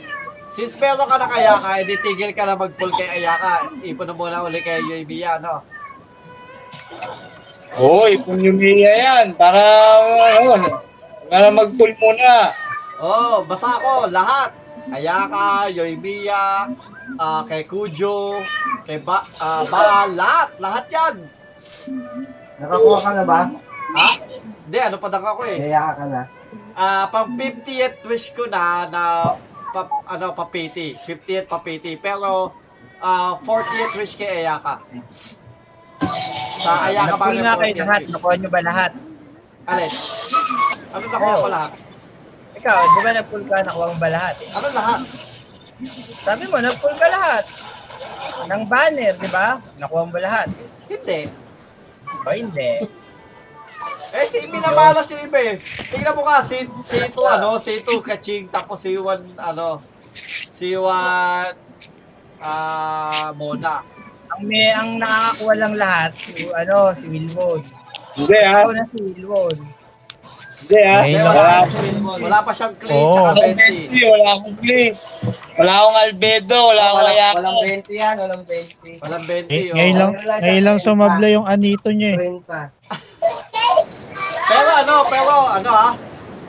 since 0.52 0.76
meron 0.80 1.08
ka 1.08 1.16
na 1.20 1.28
kaya 1.28 1.54
ka, 1.60 1.70
edi 1.84 1.96
tigil 2.00 2.32
ka 2.32 2.44
na 2.48 2.60
mag-pull 2.60 2.92
kay 2.96 3.20
Ayaka. 3.20 3.72
Ipon 3.84 4.12
mo 4.16 4.28
muna 4.28 4.44
uli 4.44 4.60
kay 4.64 4.80
UAB 4.84 5.12
no? 5.44 5.64
Hoy, 7.78 8.18
kung 8.26 8.42
yumiya 8.42 8.92
yan. 8.98 9.26
Para 9.38 9.62
ano. 10.42 10.82
Para 11.30 11.48
mag-pull 11.52 11.94
muna. 12.00 12.52
Oo, 12.98 13.14
oh, 13.14 13.36
basa 13.46 13.70
ako, 13.78 14.10
lahat. 14.10 14.50
Ayaka, 14.88 15.68
Yoimiya, 15.76 16.72
ah, 17.20 17.44
kay 17.44 17.68
Kujo, 17.68 18.40
kay 18.88 19.04
ba, 19.04 19.20
ah, 19.44 19.62
ba, 19.68 20.08
lahat, 20.08 20.50
lahat 20.64 20.86
yan. 20.88 21.16
Nakakuha 22.60 22.98
ka 23.00 23.12
na 23.16 23.24
ba? 23.24 23.40
Ha? 23.98 24.10
Hindi, 24.68 24.78
ano 24.84 24.98
pa 25.00 25.08
ako 25.08 25.42
eh. 25.48 25.58
Kaya 25.64 25.96
ka 25.96 26.04
na. 26.06 26.22
Ah, 26.76 27.06
pang 27.12 27.36
50th 27.36 28.04
wish 28.08 28.32
ko 28.36 28.48
na 28.48 28.88
na 28.88 29.02
pa, 29.72 29.88
ano 30.12 30.32
papiti. 30.36 30.96
50th 31.08 31.48
papiti. 31.48 31.96
Pero 32.00 32.52
ah 33.00 33.40
40th 33.44 33.96
wish 34.00 34.16
kay 34.20 34.44
Ayaka. 34.44 34.84
Sa 36.64 36.72
Ayaka 36.88 37.16
ba 37.16 37.32
Napul 37.32 37.38
nga 37.44 37.54
kayo 37.60 37.74
40th 37.74 37.84
lahat. 37.84 38.02
wish? 38.04 38.12
Nakuha 38.12 38.34
nyo 38.36 38.50
ba 38.52 38.62
lahat? 38.64 38.92
Alin? 39.68 39.92
Ano 40.96 41.06
nakuha 41.12 41.44
ko 41.44 41.48
lahat? 41.52 41.72
Ikaw, 42.58 42.78
di 42.90 43.00
ba 43.06 43.12
nag-pull 43.14 43.44
ka? 43.46 43.58
Nakuha 43.62 43.86
mo 43.86 43.98
ba 44.02 44.10
lahat? 44.10 44.36
Eh? 44.42 44.50
Ano 44.58 44.68
lahat? 44.74 45.00
Sabi 46.26 46.44
mo, 46.50 46.58
nag-pull 46.58 46.96
ka 46.98 47.08
lahat. 47.12 47.44
Ng 48.50 48.64
banner, 48.66 49.14
di 49.14 49.30
ba? 49.30 49.48
Nakuha 49.78 50.02
mo 50.08 50.12
ba 50.12 50.22
lahat? 50.26 50.48
Hindi. 50.90 51.47
O 52.26 52.30
hindi. 52.32 52.72
Eh, 54.18 54.26
si 54.26 54.48
minamalas 54.48 55.12
yung 55.12 55.28
iba 55.28 55.40
eh. 55.40 55.56
Tingnan 55.92 56.16
mo 56.16 56.24
nga, 56.24 56.40
si, 56.42 56.64
si 56.64 56.96
ito, 56.98 57.22
ano, 57.28 57.60
si 57.60 57.84
ito, 57.84 57.92
Kaching, 58.00 58.48
tapos 58.48 58.80
si 58.82 58.96
Juan, 58.96 59.20
ano, 59.38 59.76
si 60.50 60.74
Juan, 60.74 61.54
ah, 62.42 63.30
Mona. 63.36 63.84
Ang 64.38 64.42
may 64.48 64.72
ang 64.72 65.00
nakakakuha 65.00 65.54
lang 65.60 65.74
lahat, 65.76 66.12
si, 66.16 66.48
ano, 66.50 66.92
si 66.96 67.06
Wilwon. 67.12 67.62
Hindi 68.16 68.38
ah. 68.42 68.64
Ikaw 68.64 68.72
na 68.74 68.84
si 68.90 68.98
Wilwon. 69.04 69.77
Hindi 70.58 70.78
ah. 70.80 71.02
Ngayon 71.02 71.22
lang. 71.22 71.26
wala, 71.30 71.56
Wala. 71.62 72.18
wala 72.18 72.38
pa 72.42 72.52
siyang 72.52 72.76
clay, 72.76 72.98
Oo. 72.98 73.14
tsaka 73.14 73.30
Walang 73.30 73.56
20. 73.56 73.94
20, 73.94 74.10
wala 74.10 74.28
akong 74.34 74.56
play. 74.58 74.86
Wala 75.58 75.72
akong 75.74 75.98
albedo, 76.00 76.60
wala 76.66 76.84
akong 76.84 77.08
ayaka. 77.08 77.36
walang 77.38 77.58
20 77.62 77.94
yan, 77.94 78.16
walang 78.18 78.44
20. 78.44 78.98
Walang 78.98 79.24
20, 79.24 79.48
Eh, 79.48 79.64
oh. 79.64 79.76
ngayon 79.76 79.96
lang, 79.96 80.12
ngayon 80.40 80.64
lang 80.64 80.78
sumabla 80.80 81.28
yung 81.28 81.46
anito 81.46 81.90
niya 81.90 82.10
eh. 82.12 82.18
30. 82.34 82.48
Pero 84.48 84.70
ano, 84.76 84.96
pero 85.06 85.34
ano 85.52 85.70
ha, 85.70 85.90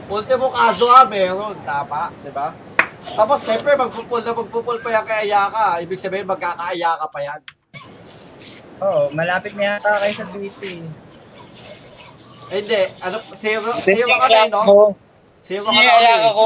ultimo 0.08 0.46
kaso 0.48 0.86
ha, 0.88 1.02
meron, 1.04 1.56
tama, 1.62 2.08
di 2.20 2.30
ba? 2.30 2.54
Tapos 3.08 3.38
siyempre, 3.40 3.72
magpupul 3.74 4.20
na 4.20 4.32
magpupul 4.32 4.76
pa 4.78 4.88
yan 4.90 5.04
kay 5.04 5.18
Ayaka. 5.26 5.80
Ibig 5.80 5.96
sabihin, 5.96 6.24
magkaka-Ayaka 6.24 7.06
pa 7.08 7.20
yan. 7.20 7.40
Oo, 8.78 9.10
malapit 9.10 9.52
na 9.52 9.74
yata 9.74 9.98
kayo 9.98 10.14
sa 10.14 10.24
BP. 10.28 10.60
Eh, 12.48 12.58
hindi, 12.58 12.76
ano, 13.02 13.16
zero, 13.18 13.68
zero 13.78 14.04
kami, 14.10 14.34
ayaka 14.34 14.58
no? 14.64 14.96
Zero 15.38 15.64
Hindi, 15.64 15.80
kami. 15.80 15.98
ayaka 15.98 16.28
ko. 16.30 16.44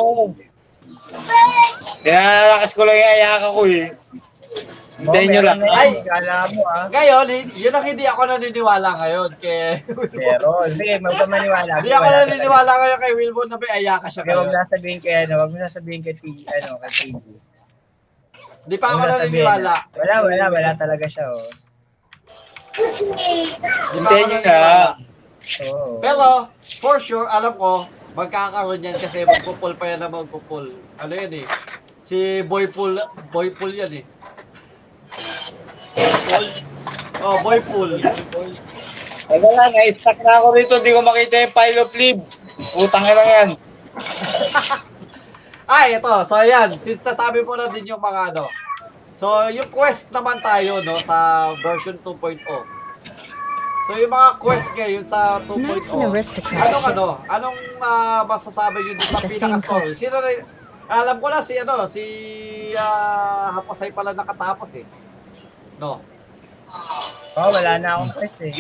Nilalakas 2.03 2.71
ko 2.73 2.83
lang 2.83 2.97
yung 2.97 3.13
ayaka 3.13 3.49
ko 3.49 3.63
eh. 3.65 3.87
Hintayin 4.93 5.29
nyo 5.31 5.43
lang. 5.43 5.59
Ay! 5.65 5.73
Ay, 5.73 5.91
kala 6.05 6.35
mo 6.53 6.63
ah. 6.65 6.85
Ngayon, 6.87 7.27
yun 7.49 7.73
ang 7.73 7.83
hindi 7.85 8.05
ako 8.05 8.21
naniniwala 8.25 8.89
ngayon. 8.95 9.31
Kay, 9.37 9.83
Pero, 10.13 10.49
sige, 10.69 11.01
magpamaniwala. 11.01 11.81
hindi 11.81 11.91
ako 11.91 12.07
naniniwala 12.07 12.71
ngayon 12.73 12.99
kay 13.01 13.13
Wilbon 13.17 13.49
na 13.49 13.57
may 13.57 13.73
Ayaka 13.75 14.07
siya 14.07 14.23
Kaya 14.23 14.37
wag 14.37 14.47
ngayon. 14.47 14.55
mo 14.55 14.63
sasabihin 14.63 14.99
kay 15.01 15.15
ano, 15.23 15.33
wag 15.39 15.51
mo 15.51 15.57
sasabihin 15.59 16.01
kay 16.01 16.15
T, 16.15 16.23
ano, 16.45 16.79
kay 16.79 16.91
TV. 16.93 17.15
Hindi 18.63 18.77
pa 18.77 18.87
ako 18.89 18.95
Wag 18.95 19.01
mo 19.01 19.07
sasabihin. 19.09 19.43
naniniwala. 19.43 19.75
Wala, 19.93 20.15
wala, 20.21 20.45
wala 20.51 20.71
talaga 20.77 21.05
siya, 21.05 21.25
oh. 21.31 21.51
Hindi 22.73 23.15
pa 23.57 23.71
ako 23.71 23.95
Hintayin 23.97 24.27
nyo 24.29 24.39
na. 24.39 24.45
naniniwala. 24.45 25.12
Oo. 25.69 25.99
Pero, 25.99 26.49
for 26.79 27.03
sure, 27.03 27.27
alam 27.27 27.55
ko, 27.59 27.87
magkakaroon 28.15 28.85
yan 28.85 28.97
kasi 29.01 29.25
magpupul 29.25 29.75
pa 29.75 29.91
yan 29.91 30.01
na 30.05 30.11
magpupul. 30.13 30.77
Ano 31.01 31.13
yan 31.13 31.43
eh? 31.43 31.47
Si 32.03 32.43
Boypool, 32.47 32.99
Boypool 33.31 33.73
yan 33.73 34.03
eh. 34.03 34.05
Oh, 37.23 37.39
Boypool. 37.47 38.03
Teka 39.33 39.49
lang, 39.55 39.71
na-stuck 39.73 40.19
na 40.27 40.43
ako 40.43 40.47
rito. 40.59 40.75
Hindi 40.83 40.93
ko 40.93 41.01
makita 41.01 41.35
yung 41.47 41.55
pile 41.55 41.79
of 41.79 41.93
leaves. 41.95 42.31
Utang 42.75 43.07
na 43.07 43.23
yan. 43.23 43.49
Ay, 45.73 45.97
ito. 45.97 46.15
So, 46.29 46.35
ayan. 46.37 46.77
Since 46.83 47.07
nasabi 47.07 47.41
mo 47.47 47.55
na 47.57 47.71
din 47.71 47.87
yung 47.87 48.03
mga 48.03 48.35
ano. 48.35 48.51
So, 49.17 49.49
yung 49.55 49.71
quest 49.71 50.11
naman 50.11 50.43
tayo, 50.43 50.83
no, 50.83 50.99
sa 51.01 51.49
version 51.63 51.97
2.0. 52.03 52.43
So, 53.83 53.99
yung 53.99 54.15
mga 54.15 54.31
quest 54.39 54.69
ngayon 54.79 55.05
sa 55.05 55.43
2.0. 55.43 55.59
Knights 55.59 55.91
and 55.91 56.07
aristocrats. 56.07 56.71
Anong 56.71 56.87
ano? 56.95 57.07
Anong 57.27 57.59
ah, 57.83 58.23
masasabi 58.31 58.79
nyo 58.79 58.95
sa 59.03 59.19
pinaka-story? 59.27 59.93
Sino 59.99 60.23
na 60.23 60.31
Alam 60.93 61.17
ko 61.19 61.27
na 61.27 61.43
si 61.43 61.59
ano, 61.59 61.75
si 61.91 62.05
ah, 62.79 63.59
Hapasay 63.59 63.91
pala 63.91 64.15
nakatapos 64.15 64.79
eh. 64.79 64.87
No. 65.83 65.99
Oh, 67.35 67.49
wala 67.51 67.83
na 67.83 67.99
akong 67.99 68.15
quest 68.23 68.47
eh. 68.47 68.55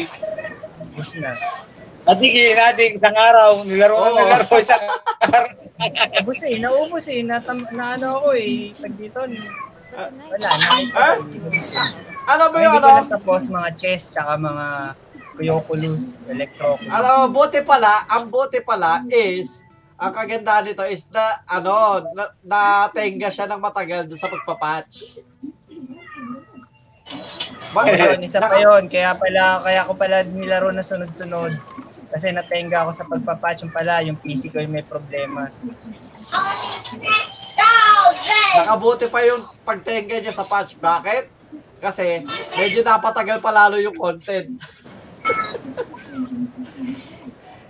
Bus 0.91 1.15
na. 1.23 1.39
Natigil 2.03 2.59
natin 2.59 2.99
isang 2.99 3.15
araw. 3.15 3.63
Nilaro 3.63 3.95
na 3.95 4.11
Oo. 4.11 4.19
nilaro 4.27 4.47
araw. 4.59 5.47
Ubus 6.19 6.43
eh, 6.43 6.59
naubos 6.59 7.07
eh. 7.07 7.23
Natam, 7.23 7.63
na 7.71 7.95
ano 7.95 8.19
ako 8.19 8.35
eh. 8.35 8.75
Pag 8.75 8.95
dito, 8.99 9.23
wala 9.23 10.49
na. 10.51 10.73
Ah? 10.99 11.15
Alam 12.33 12.49
mo 12.55 12.57
Ay, 12.59 12.65
yung 12.65 12.75
hindi 12.79 12.87
ko 12.87 12.91
ano? 12.91 13.01
natapos 13.03 13.43
mga 13.51 13.71
chess 13.77 14.03
tsaka 14.15 14.39
mga 14.39 14.67
kuyokulus, 15.43 16.23
electro. 16.31 16.79
Alam 16.87 17.35
mo, 17.35 17.43
buti 17.43 17.67
pala, 17.67 18.07
ang 18.07 18.31
buti 18.31 18.63
pala 18.63 19.03
is, 19.11 19.67
ang 19.99 20.15
kagandahan 20.15 20.71
nito 20.71 20.87
is 20.87 21.03
na, 21.11 21.43
ano, 21.51 21.99
na, 22.15 22.31
natenga 22.47 23.27
siya 23.27 23.51
ng 23.51 23.59
matagal 23.59 24.07
doon 24.07 24.23
sa 24.23 24.31
pagpapatch. 24.31 25.19
Ayun, 27.73 28.21
isa 28.23 28.39
pa 28.39 28.55
yun. 28.61 28.87
Kaya 28.87 29.17
pala, 29.19 29.59
kaya 29.65 29.83
ko 29.89 29.93
pala 29.99 30.23
nilaro 30.23 30.71
na 30.71 30.87
sunod-sunod. 30.87 31.59
Kasi 32.13 32.31
natenga 32.31 32.87
ako 32.87 32.91
sa 32.95 33.09
pagpapatch 33.09 33.67
yung 33.67 33.75
pala, 33.75 34.05
yung 34.07 34.21
PC 34.21 34.53
ko 34.53 34.63
yung 34.63 34.77
may 34.77 34.87
problema. 34.87 35.51
Nakabuti 38.53 39.09
pa 39.09 39.25
yung 39.27 39.43
pagtenga 39.67 40.21
niya 40.21 40.37
sa 40.37 40.47
patch. 40.47 40.77
Bakit? 40.79 41.25
Kasi 41.83 42.23
medyo 42.55 42.87
napatagal 42.87 43.43
pa 43.43 43.51
lalo 43.51 43.81
yung 43.81 43.97
content. 43.97 44.55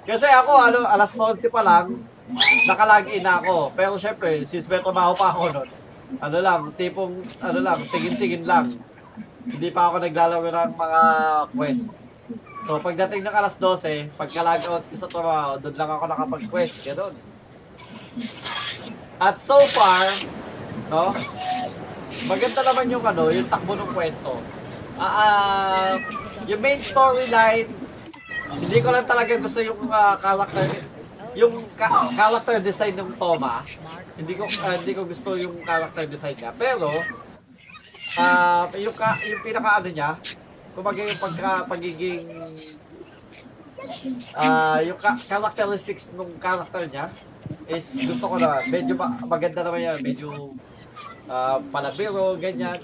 Kasi 0.03 0.27
ako, 0.27 0.53
ano, 0.59 0.81
alas 0.87 1.15
11 1.15 1.47
pa 1.49 1.63
lang, 1.63 2.03
nakalagin 2.67 3.23
na 3.23 3.39
ako. 3.39 3.71
Pero 3.75 3.95
syempre, 3.99 4.43
since 4.43 4.67
may 4.67 4.83
tumaho 4.83 5.15
pa 5.15 5.31
ako 5.31 5.47
nun, 5.55 5.69
ano 6.19 6.39
lang, 6.43 6.61
tipong, 6.75 7.15
ano 7.41 7.59
lang, 7.63 7.79
tingin-tingin 7.79 8.45
lang. 8.45 8.67
Hindi 9.47 9.69
pa 9.71 9.91
ako 9.91 10.03
naglalaro 10.03 10.49
ng 10.51 10.73
mga 10.75 11.03
quest. 11.55 12.07
So, 12.63 12.79
pagdating 12.79 13.27
ng 13.27 13.35
alas 13.35 13.59
12, 13.59 14.15
pagka-log 14.15 14.63
out 14.71 14.85
ko 14.87 14.95
sa 14.95 15.11
trabaho, 15.11 15.59
doon 15.59 15.75
lang 15.75 15.91
ako 15.91 16.05
nakapag-quest. 16.07 16.95
Ganun. 16.95 17.15
At 19.19 19.39
so 19.43 19.59
far, 19.75 20.07
no? 20.91 21.11
Maganda 22.31 22.61
naman 22.63 22.87
yung 22.91 23.03
ano, 23.03 23.35
yung 23.35 23.49
takbo 23.51 23.75
ng 23.75 23.91
kwento. 23.91 24.39
Ah, 24.95 25.11
ah, 25.11 25.93
yung 26.47 26.63
main 26.63 26.79
storyline, 26.79 27.67
hindi 28.53 28.79
ko 28.81 28.89
lang 28.93 29.07
talaga 29.09 29.33
gusto 29.39 29.61
yung 29.61 29.81
ah, 29.89 30.17
character 30.21 30.65
yung 31.33 31.55
ka- 31.81 32.13
character 32.13 32.61
design 32.61 32.93
ng 32.93 33.17
Toma. 33.17 33.65
Hindi 34.21 34.37
ko 34.37 34.45
ah, 34.45 34.75
hindi 34.77 34.93
ko 34.93 35.03
gusto 35.09 35.33
yung 35.41 35.65
character 35.65 36.05
design 36.05 36.37
niya. 36.37 36.53
Pero 36.53 36.91
ah 38.21 38.69
yung 38.77 38.93
ka, 38.93 39.17
yung 39.25 39.41
pinaka 39.41 39.81
ano 39.81 39.89
niya, 39.89 40.11
kumbaga 40.77 41.01
yung 41.01 41.21
pagka 41.21 41.53
pagiging 41.65 42.29
ah 44.37 44.79
yung 44.85 44.99
ka- 45.01 45.19
characteristics 45.19 46.13
ng 46.15 46.37
character 46.39 46.87
niya 46.87 47.07
is 47.67 47.85
gusto 48.07 48.25
ko 48.31 48.37
na 48.39 48.63
medyo 48.71 48.95
ma- 48.95 49.19
maganda 49.27 49.61
naman 49.67 49.83
yan 49.83 49.99
medyo 50.01 50.31
ah 51.27 51.59
palabiro 51.73 52.39
ganyan 52.39 52.79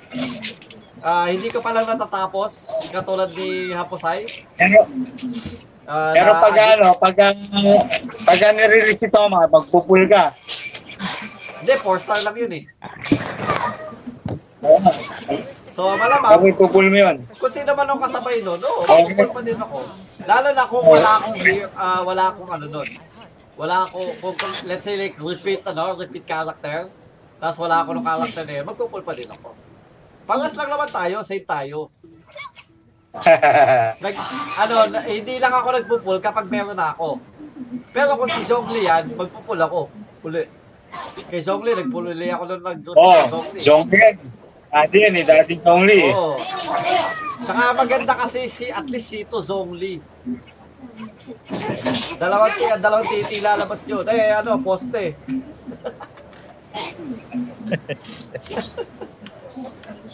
Ah, 0.99 1.27
hindi 1.27 1.47
ko 1.47 1.59
pa 1.59 1.71
lang 1.71 1.87
natatapos 1.87 2.53
katulad 2.91 3.31
ni 3.33 3.71
Haposay 3.71 4.27
Pero, 4.55 4.87
Ah, 5.85 6.13
pero 6.13 6.31
na- 6.31 6.43
pag 6.43 6.57
ano, 6.69 6.89
pag 6.95 7.17
pag 8.23 8.39
nire-release 8.53 9.01
si 9.01 9.09
Toma, 9.09 9.47
magpupul 9.47 10.05
ka. 10.05 10.37
hindi 11.59 11.73
4 11.75 11.97
star 11.97 12.21
lang 12.21 12.37
yun 12.37 12.53
eh 12.53 12.65
Oo. 14.59 14.79
so 15.71 15.95
malamang 15.95 16.29
Pag 16.29 16.59
pupul 16.59 16.87
mo 16.87 16.99
yun. 16.99 17.17
kung 17.33 17.49
sino 17.49 17.73
man 17.73 17.87
ang 17.87 18.01
kasabay 18.01 18.43
nun, 18.43 18.59
no, 18.59 18.69
magpupul 18.83 19.31
pa 19.31 19.41
din 19.41 19.57
ako. 19.57 19.79
Lalo 20.27 20.49
na 20.51 20.65
kung 20.67 20.83
wala 20.85 21.11
akong, 21.17 21.39
ah, 21.73 22.01
wala 22.03 22.23
akong 22.29 22.51
ano 22.51 22.67
nun. 22.69 22.89
Wala 23.55 23.87
ako, 23.87 23.99
kung, 24.19 24.35
let's 24.65 24.83
say 24.83 24.95
like 24.95 25.15
repeat, 25.17 25.63
ano, 25.65 25.95
repeat 25.95 26.23
character, 26.25 26.91
tapos 27.39 27.57
wala 27.57 27.81
ako 27.81 27.91
ng 27.93 28.05
character 28.05 28.43
na 28.45 28.53
yun, 28.53 28.65
magpupul 28.67 29.01
pa 29.01 29.15
din 29.15 29.31
ako. 29.31 29.55
Pangas 30.29 30.53
lang 30.53 30.69
naman 30.69 30.89
tayo, 30.89 31.17
save 31.25 31.43
tayo. 31.43 31.89
Nag, 34.05 34.15
ano, 34.61 34.75
na- 34.87 35.07
hindi 35.09 35.41
lang 35.41 35.51
ako 35.51 35.69
nagpupul 35.73 36.17
kapag 36.21 36.47
meron 36.47 36.77
na 36.77 36.93
ako. 36.93 37.17
Pero 37.91 38.15
kung 38.15 38.29
si 38.29 38.45
Zhongli 38.45 38.85
yan, 38.85 39.17
magpupul 39.17 39.59
ako. 39.59 39.89
Uli. 40.23 40.45
Kay 41.27 41.41
Zongli, 41.41 41.73
nagpululi 41.73 42.29
ako 42.29 42.43
nung 42.47 42.63
nag 42.63 42.79
Oh. 42.93 43.25
Zongli. 43.57 43.99
Daddy 44.69 44.99
yan 45.01 45.17
eh, 45.17 45.25
Daddy 45.25 45.55
Zongli. 45.59 46.01
Oo. 46.13 46.37
Tsaka 47.41 47.73
maganda 47.73 48.13
kasi 48.15 48.45
si, 48.47 48.69
at 48.69 48.85
least 48.85 49.09
si 49.09 49.25
ito, 49.25 49.41
Zongli. 49.41 49.97
Dalawang, 52.17 52.53
ti- 52.53 52.79
dalawang 52.79 53.07
titi 53.07 53.37
lalabas 53.41 53.81
yun. 53.85 54.05
Eh, 54.07 54.31
ano, 54.31 54.61
poste. 54.61 55.17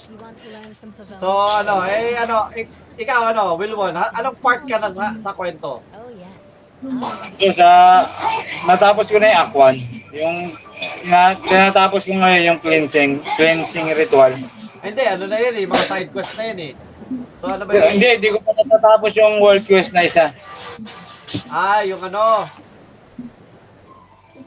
So, 1.18 1.28
ano, 1.50 1.74
eh, 1.84 2.14
ano, 2.18 2.36
ik- 2.54 2.70
ikaw, 2.98 3.34
ano, 3.34 3.58
Wilwon, 3.58 3.94
anong 3.94 4.38
part 4.38 4.62
ka 4.64 4.78
na 4.78 4.90
sa, 4.90 5.14
sa 5.14 5.30
kwento? 5.32 5.82
So, 7.40 7.52
sa, 7.56 7.68
natapos 8.68 9.08
ko 9.08 9.16
na 9.18 9.32
yung 9.32 9.40
Aquan. 9.40 9.76
Yung, 10.12 10.36
na, 11.08 11.32
tinatapos 11.34 12.04
ko 12.04 12.12
ngayon 12.12 12.42
yung 12.54 12.60
cleansing, 12.60 13.18
cleansing 13.36 13.88
ritual. 13.96 14.32
Hindi, 14.84 15.02
ano 15.08 15.24
na 15.24 15.36
yun 15.40 15.54
eh, 15.56 15.64
mga 15.64 15.84
side 15.84 16.10
quest 16.12 16.36
na 16.36 16.44
yun 16.52 16.58
eh. 16.60 16.72
So, 17.40 17.48
ano 17.48 17.64
ba 17.64 17.72
yun? 17.72 17.96
Hindi, 17.96 18.08
hindi 18.20 18.28
ko 18.32 18.38
pa 18.44 18.52
natatapos 18.52 19.12
yung 19.16 19.40
world 19.40 19.64
quest 19.64 19.96
na 19.96 20.04
isa. 20.04 20.36
Ah, 21.48 21.80
yung 21.82 22.04
ano. 22.04 22.44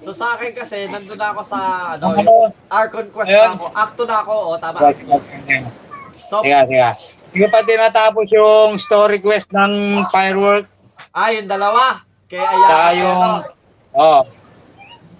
So, 0.08 0.15
sa 0.15 0.39
akin 0.39 0.56
kasi, 0.56 0.88
nandun 0.88 1.20
na 1.20 1.36
ako 1.36 1.43
sa, 1.43 1.60
ano, 2.00 2.15
yung 2.15 2.48
Archon 2.72 3.12
quest 3.12 3.28
Ayun. 3.28 3.43
na 3.43 3.60
ako. 3.60 3.65
Acto 3.76 4.04
na 4.08 4.17
ako, 4.24 4.34
o, 4.39 4.56
tama. 4.56 4.78
So, 6.24 6.39
Teka, 6.39 6.63
teka. 6.63 6.91
Hindi 7.36 7.48
pa 7.52 7.60
tinatapos 7.60 8.32
yung 8.32 8.80
story 8.80 9.20
quest 9.20 9.52
ng 9.52 10.00
firework. 10.08 10.63
ah, 11.12 11.28
yung 11.36 11.52
dalawa. 11.52 12.08
Kay 12.32 12.39
Ayaka, 12.39 12.88
yung, 12.96 13.20
ano. 13.20 13.52
oh, 14.00 14.22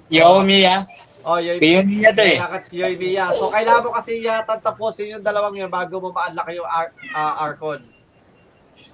Yomi 0.08 0.64
ah. 0.64 0.88
Oh, 1.28 1.36
yung, 1.36 1.60
Yomi 1.60 2.08
to 2.08 2.24
eh. 2.24 2.40
At 2.40 2.72
Yoimiya. 2.72 3.36
So, 3.36 3.52
kailangan 3.52 3.84
mo 3.84 3.92
kasi 3.92 4.24
yata 4.24 4.56
tapusin 4.56 5.20
yung 5.20 5.24
dalawang 5.24 5.60
yun 5.60 5.68
bago 5.68 6.00
mo 6.00 6.16
ma-unlock 6.16 6.48
yung 6.56 6.64
Ar- 6.64 6.96
ah, 7.12 7.44
Archon. 7.44 7.84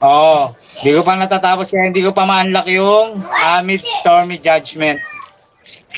Oo. 0.01 0.49
Hindi 0.81 0.89
ko 0.97 1.01
pa 1.05 1.13
natatapos 1.21 1.69
kaya 1.69 1.85
hindi 1.85 2.01
ko 2.01 2.09
pa 2.09 2.25
ma-unlock 2.25 2.65
yung 2.65 3.21
Amid 3.53 3.85
Stormy 3.85 4.41
Judgment. 4.41 4.97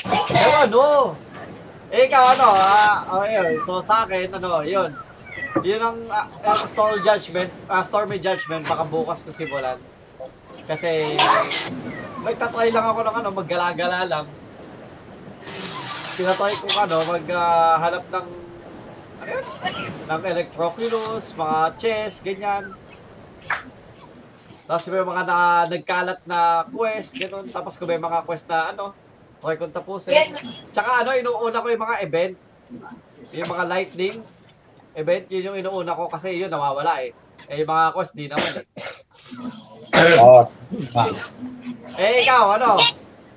Pero 0.06 0.56
ano? 0.62 0.84
Eh, 1.90 2.10
ikaw 2.10 2.34
ano? 2.34 2.48
Ah, 2.50 2.96
oh. 3.08 3.24
So, 3.62 3.78
sa 3.82 4.02
akin, 4.02 4.26
ano, 4.26 4.66
yun. 4.66 4.90
Yun 5.62 5.80
ang 5.80 5.98
ah, 6.10 6.26
ang 6.44 6.66
Stormy 6.66 6.98
Judgment, 7.00 7.50
ah, 7.70 7.82
Stormy 7.86 8.18
Judgment, 8.18 8.66
baka 8.66 8.84
bukas 8.84 9.22
ko 9.22 9.30
simulan. 9.30 9.78
Kasi, 10.66 11.14
nagtatry 12.26 12.74
lang 12.74 12.86
ako 12.90 13.00
ng 13.06 13.16
ano, 13.22 13.28
maggala-gala 13.30 14.00
lang. 14.04 14.26
Tinatry 16.18 16.54
ko 16.58 16.66
ano, 16.82 16.96
maghanap 17.06 18.04
ng, 18.10 18.26
ano 19.22 19.28
yun? 19.30 19.46
Ng 20.10 20.22
Electroculus, 20.26 21.24
mga 21.38 21.58
chess, 21.78 22.20
ganyan. 22.26 22.74
Tapos 24.66 24.90
may 24.90 25.06
mga 25.06 25.22
na, 25.22 25.38
nagkalat 25.70 26.20
na 26.26 26.66
quest, 26.66 27.14
ganun. 27.14 27.46
Tapos 27.46 27.78
kung 27.78 27.86
may 27.86 28.02
mga 28.02 28.26
quest 28.26 28.50
na 28.50 28.74
ano, 28.74 28.90
try 29.40 29.54
kong 29.56 29.74
tapusin. 29.74 30.14
Tsaka 30.72 31.04
ano, 31.04 31.10
inuuna 31.12 31.62
ko 31.62 31.68
yung 31.68 31.84
mga 31.84 31.96
event. 32.04 32.34
Yung 33.36 33.48
mga 33.50 33.64
lightning 33.68 34.16
event, 34.96 35.24
yun 35.28 35.46
yung 35.52 35.58
inuuna 35.60 35.92
ko 35.92 36.08
kasi 36.08 36.34
yun 36.34 36.48
nawawala 36.48 37.04
eh. 37.04 37.12
Eh, 37.46 37.62
yung 37.62 37.70
mga 37.70 37.94
quest, 37.94 38.16
di 38.16 38.26
naman 38.26 38.64
eh. 38.64 38.66
Oo. 40.18 40.40
Eh, 42.00 42.26
ikaw, 42.26 42.58
ano? 42.58 42.80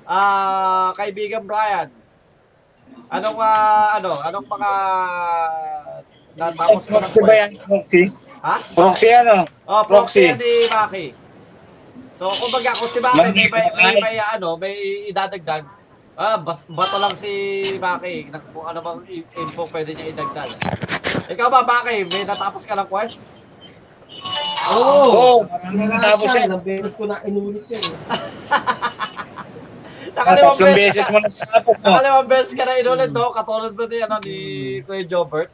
Ah, 0.08 0.90
kaibigan 0.98 1.46
Brian. 1.46 1.86
Anong, 3.10 3.38
ah, 3.38 4.00
ano, 4.00 4.18
anong 4.24 4.48
mga 4.50 4.70
natapos 6.40 6.82
mo 6.86 6.96
ng 6.96 7.02
Proxy 7.04 7.20
ba 7.22 7.34
yan? 7.34 7.50
Proxy? 7.66 8.02
Ha? 8.42 8.56
Proxy 8.58 9.08
ano? 9.12 9.36
Oh, 9.66 9.82
proxy 9.86 10.26
Proxy. 10.26 10.30
yan 10.30 10.38
ni 10.40 10.52
Maki. 10.70 11.06
So, 12.16 12.28
kumbaga, 12.36 12.76
kung 12.76 12.90
si 12.90 12.98
Maki 13.00 13.18
may, 13.18 13.46
may, 13.48 13.66
may, 13.76 13.94
may, 14.00 14.16
ano, 14.18 14.56
may 14.56 14.74
idadagdag, 15.10 15.64
ah, 16.14 16.36
bas- 16.36 16.66
bato 16.66 16.96
lang 16.96 17.14
si 17.14 17.30
Maki. 17.76 18.26
Kung 18.50 18.64
ano 18.64 18.80
bang 18.80 18.98
i- 19.10 19.26
info 19.36 19.66
pwede 19.66 19.90
niya 19.90 20.12
idagdag. 20.12 20.50
Ikaw 21.28 21.46
ba, 21.48 21.60
Maki? 21.62 22.06
May 22.06 22.24
natapos 22.24 22.62
ka 22.62 22.74
ng 22.74 22.86
quest? 22.86 23.22
Oo. 24.68 25.04
Oo, 25.08 25.36
marami 25.44 25.86
natapos 25.88 26.26
yan. 26.30 26.48
Ilang 26.48 26.62
beses 26.62 26.92
ko 26.92 27.04
na 27.04 27.22
inulit 27.22 27.64
yun. 27.66 27.80
eh. 27.80 27.98
Nakalimang 30.10 30.58
beses, 30.58 30.76
beses 30.76 31.06
mo 31.08 31.18
natapos 31.22 31.74
mo. 31.76 31.84
nakalimang 31.86 32.28
beses 32.28 32.52
ka 32.52 32.64
na 32.64 32.76
inulit, 32.76 33.10
no? 33.10 33.30
Katulad 33.30 33.72
mo 33.72 33.84
ni, 33.86 33.98
ano, 33.98 34.16
ni 34.20 34.36
Kuya 34.82 35.04
Jobert. 35.04 35.48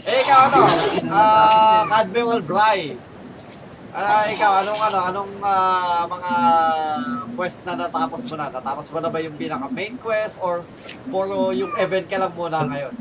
Eh, 0.00 0.16
ikaw, 0.22 0.40
ano? 0.48 0.60
Ah, 1.10 1.84
Admiral 1.98 2.40
Bry. 2.40 2.96
Ah, 3.88 4.28
ikaw, 4.28 4.60
anong, 4.60 4.80
ano, 4.82 4.98
anong 5.02 5.32
ah, 5.40 6.04
mga 6.04 6.32
quest 7.34 7.64
na 7.64 7.74
natapos 7.78 8.20
mo 8.22 8.34
na? 8.34 8.46
Natapos 8.48 8.86
mo 8.92 8.98
na 9.00 9.08
ba 9.08 9.18
yung 9.18 9.34
pinaka 9.34 9.66
main 9.68 9.96
quest 9.96 10.36
or 10.38 10.60
puro 11.06 11.50
yung 11.50 11.72
event 11.76 12.04
ka 12.04 12.16
lang 12.16 12.32
muna 12.32 12.64
ngayon? 12.64 12.94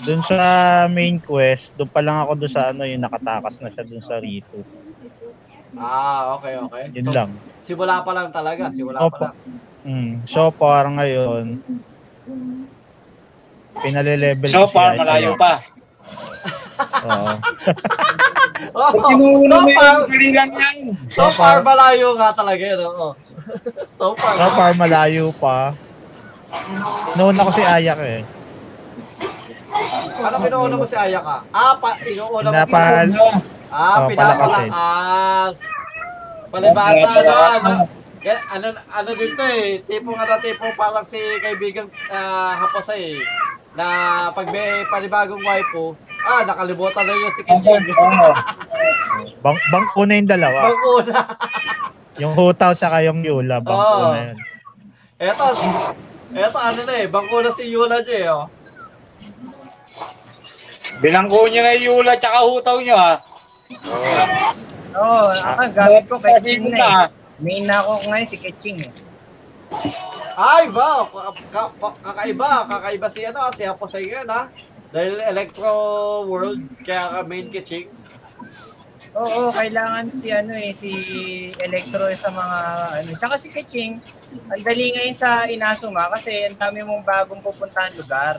Doon 0.00 0.20
sa 0.22 0.36
main 0.86 1.16
quest, 1.18 1.72
doon 1.74 1.88
pa 1.88 2.00
lang 2.00 2.20
ako 2.20 2.32
doon 2.36 2.52
sa 2.52 2.62
ano, 2.70 2.84
yung 2.84 3.00
nakatakas 3.00 3.56
na 3.58 3.68
siya 3.68 3.84
doon 3.84 4.00
sa 4.00 4.16
Rito. 4.16 4.60
Ah, 5.72 6.36
okay, 6.36 6.54
okay. 6.58 6.84
Yun 6.92 7.04
So, 7.04 7.12
lang. 7.14 7.30
simula 7.58 8.02
pa 8.02 8.12
lang 8.12 8.28
talaga, 8.28 8.68
simula 8.68 9.00
Opo. 9.00 9.16
pa 9.16 9.18
lang. 9.26 9.36
Mm. 9.80 10.12
So 10.24 10.50
far 10.50 10.84
ngayon, 10.90 11.56
pinale-level 13.74 14.44
So 14.46 14.68
far, 14.68 14.92
malayo 14.94 15.32
kaya- 15.32 15.40
pa. 15.40 15.79
Oo. 16.80 17.32
Oh, 18.70 18.92
so 18.92 19.58
far, 19.74 19.90
yung 19.98 20.06
kalilang 20.06 20.52
yan. 20.52 20.76
so 21.10 21.26
far 21.34 21.58
malayo 21.64 22.14
nga 22.14 22.30
talaga 22.36 22.60
yun, 22.60 22.80
oo. 22.86 23.10
So 23.98 24.14
far. 24.14 24.34
So 24.36 24.46
far, 24.54 24.70
malayo 24.78 25.32
pa. 25.34 25.74
Noon 27.18 27.34
ako 27.34 27.50
si 27.56 27.62
Ayak 27.64 27.98
eh. 27.98 28.20
Ano 30.20 30.36
pinuuna 30.36 30.74
mo 30.76 30.84
si 30.86 30.96
Ayaka? 30.98 31.36
Ah, 31.50 31.74
pa, 31.80 31.96
inuuna 32.04 32.48
mo. 32.50 32.54
Pinapal... 32.54 33.06
Ah, 33.70 33.96
Oh, 34.02 34.06
pinapalakas. 34.10 35.56
Palibasa, 36.50 37.06
ano, 37.06 37.32
ano. 37.54 37.72
Ano, 38.52 38.66
ano 38.92 39.10
dito 39.16 39.40
eh, 39.46 39.80
tipong 39.86 40.18
ano, 40.18 40.34
tipong 40.42 40.74
parang 40.76 41.06
si 41.06 41.16
kaibigang 41.40 41.88
uh, 42.12 42.52
hapos 42.58 42.92
eh, 42.92 43.16
na 43.72 43.86
pag 44.34 44.50
may 44.52 44.84
panibagong 44.90 45.40
waifu, 45.40 45.94
ah, 46.30 46.42
nakalimutan 46.46 47.02
na 47.02 47.12
yun 47.18 47.32
si 47.34 47.42
Kiching. 47.42 47.82
Bang, 49.42 49.58
bangko 49.72 50.00
na 50.06 50.14
yung 50.20 50.30
dalawa. 50.30 50.70
Banguna. 50.70 51.16
Yung 52.20 52.32
hutaw 52.36 52.72
saka 52.76 53.02
yung 53.02 53.24
Yula, 53.24 53.58
bangko 53.58 53.80
Oo. 53.80 54.12
na 54.14 54.20
yun. 54.30 54.36
Eto, 55.20 55.44
eto 56.36 56.58
ano 56.60 56.80
na 56.86 56.94
eh, 57.00 57.06
banguna 57.08 57.48
si 57.52 57.68
Yula 57.72 58.04
J, 58.04 58.28
oh. 58.30 58.46
Binangko 61.00 61.48
niyo 61.48 61.60
na 61.64 61.72
yung 61.76 62.04
Yula 62.04 62.20
tsaka 62.20 62.44
hutaw 62.44 62.76
niyo 62.80 62.96
ha. 62.96 63.24
Oo, 64.90 65.26
ako, 65.30 65.62
gamit 65.72 66.04
ko 66.10 66.16
kay 66.18 66.36
Ching 66.42 66.66
na 66.68 66.76
eh. 66.76 66.80
na. 66.80 66.90
Main 67.40 67.64
na 67.64 67.80
ako 67.80 68.10
ngayon 68.10 68.28
si 68.28 68.36
Keching 68.36 68.78
eh. 68.84 68.92
Ay, 70.36 70.68
ba, 70.72 71.08
kakaiba, 72.04 72.68
kakaiba 72.68 73.08
si 73.08 73.20
ano, 73.24 73.48
si 73.54 73.62
Haposay 73.64 74.04
ngayon 74.10 74.28
ha. 74.28 74.50
Dahil 74.90 75.22
Electro 75.22 75.70
World, 76.26 76.66
kaya 76.82 77.04
ka 77.14 77.20
main 77.22 77.46
Kiching. 77.46 77.86
Oo, 79.10 79.50
kailangan 79.50 80.14
si 80.14 80.30
ano 80.30 80.54
eh, 80.54 80.70
si 80.70 80.92
Electro 81.58 82.06
sa 82.14 82.30
mga 82.30 82.58
ano. 83.02 83.10
Tsaka 83.18 83.34
si 83.38 83.50
Keching, 83.50 83.98
ang 84.50 84.62
dali 84.62 84.94
ngayon 84.94 85.16
sa 85.18 85.50
Inazuma 85.50 86.06
kasi 86.14 86.30
ang 86.46 86.54
dami 86.54 86.86
mong 86.86 87.02
bagong 87.02 87.42
pupuntahan 87.42 87.90
lugar. 87.98 88.38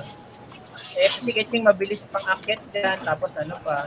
Eh, 0.96 1.12
si 1.20 1.36
Keching 1.36 1.64
mabilis 1.64 2.08
pang 2.08 2.24
akit 2.32 2.60
dyan, 2.72 3.00
tapos 3.04 3.36
ano 3.40 3.56
pa. 3.60 3.78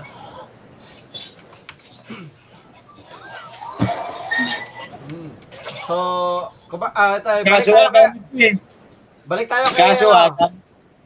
Hmm. 5.05 5.31
So, 5.53 5.96
kuba, 6.68 6.92
ah, 6.96 7.20
tayo, 7.20 7.44
balik 7.44 7.64
Kaso 7.64 7.72
tayo, 7.77 7.88
kay, 7.92 8.09
balik 9.24 9.48
tayo 9.53 9.64
kay, 9.72 9.81
kaso 9.85 10.09
ah, 10.12 10.33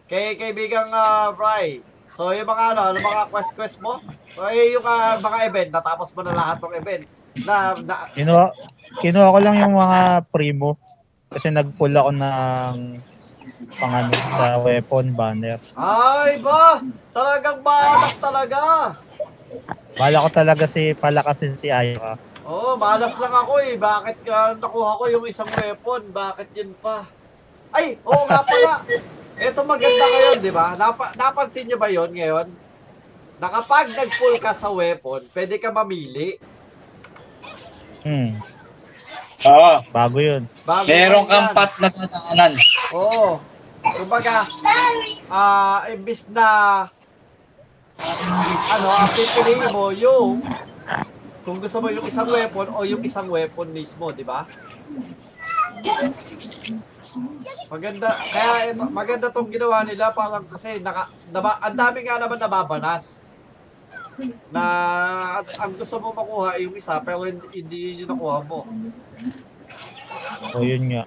kay 0.09 0.35
kaibigang 0.41 0.89
uh, 0.89 1.31
Bry. 1.37 1.85
So, 2.09 2.33
yung 2.33 2.49
mga 2.49 2.75
ano, 2.75 2.81
ano 2.91 2.99
mga 2.99 3.29
quest-quest 3.29 3.85
mo? 3.85 4.01
So, 4.33 4.49
eh, 4.49 4.73
yung 4.73 4.83
ah, 4.83 5.21
mga 5.21 5.39
event, 5.53 5.71
natapos 5.71 6.09
mo 6.17 6.25
na 6.25 6.33
lahat 6.33 6.57
ng 6.65 6.75
event. 6.81 7.05
Na, 7.45 7.77
na, 7.85 7.95
Kinuha, 8.17 8.51
kinuha 9.05 9.35
ko 9.37 9.39
lang 9.45 9.57
yung 9.61 9.77
mga 9.77 10.25
primo. 10.33 10.81
Kasi 11.29 11.53
nag-pull 11.53 11.93
ako 11.93 12.11
ng 12.17 12.81
pang 13.77 13.93
ano, 13.93 14.11
sa 14.17 14.57
weapon 14.65 15.13
banner. 15.13 15.61
ay 15.77 16.41
ba? 16.41 16.81
Talagang 17.13 17.61
banak 17.61 18.15
talaga. 18.17 18.59
Bala 19.99 20.25
ko 20.25 20.29
talaga 20.33 20.65
si 20.65 20.97
palakasin 20.97 21.55
si 21.61 21.69
Ayaka. 21.69 22.17
Oo, 22.49 22.73
oh, 22.73 22.81
malas 22.81 23.13
lang 23.21 23.35
ako 23.35 23.61
eh. 23.61 23.77
Bakit 23.77 24.17
ka 24.25 24.57
nakuha 24.57 24.97
ko 24.97 25.05
yung 25.13 25.25
isang 25.29 25.53
weapon? 25.53 26.09
Bakit 26.09 26.49
yun 26.57 26.73
pa? 26.81 27.05
Ay, 27.77 28.01
oo 28.09 28.25
nga 28.25 28.41
pala. 28.41 28.89
Ito 29.39 29.61
maganda 29.63 30.05
ngayon, 30.05 30.39
di 30.43 30.51
ba? 30.51 30.75
Napa, 30.75 31.15
napansin 31.15 31.71
niyo 31.71 31.79
ba 31.79 31.87
yon 31.87 32.11
ngayon? 32.11 32.51
Na 33.39 33.47
kapag 33.49 33.95
nag-pull 33.95 34.37
ka 34.43 34.51
sa 34.51 34.75
weapon, 34.75 35.23
pwede 35.31 35.63
ka 35.63 35.71
mamili. 35.71 36.43
Hmm, 38.03 38.35
Oo. 39.47 39.73
bago 39.95 40.19
yun. 40.19 40.43
Bago 40.67 40.87
Meron 40.91 41.23
yan. 41.23 41.31
kang 41.31 41.49
pat 41.55 41.73
na 41.79 41.89
tataanan. 41.89 42.53
Oo. 42.91 43.39
Kumbaga, 43.79 44.43
ah, 45.31 45.87
imbis 45.95 46.27
na 46.35 46.47
ano, 48.69 48.87
ang 48.91 49.11
pipiliin 49.15 49.71
mo 49.71 49.91
yung 49.95 50.43
kung 51.43 51.63
gusto 51.63 51.79
mo 51.81 51.89
yung 51.89 52.05
isang 52.05 52.29
weapon 52.29 52.69
o 52.75 52.85
yung 52.85 53.01
isang 53.01 53.31
weapon 53.31 53.71
mismo, 53.71 54.11
di 54.11 54.27
ba? 54.27 54.45
Maganda, 57.69 58.09
kaya 58.17 58.73
ito, 58.73 58.85
maganda 58.89 59.29
tong 59.29 59.53
ginawa 59.53 59.85
nila 59.85 60.09
parang 60.09 60.45
kasi 60.49 60.81
naka, 60.81 61.05
naba, 61.29 61.61
ang 61.61 61.77
dami 61.77 62.01
nga 62.01 62.17
naman 62.17 62.41
nababanas. 62.41 63.37
Na 64.51 64.65
ang 65.63 65.73
gusto 65.77 66.01
mo 66.01 66.11
makuha 66.11 66.59
yung 66.59 66.75
isa 66.75 66.99
pero 67.05 67.23
hindi, 67.29 67.93
yun 67.93 68.03
yung 68.03 68.11
nakuha 68.17 68.39
mo. 68.49 68.65
O 70.57 70.65
yun 70.65 70.89
nga. 70.91 71.05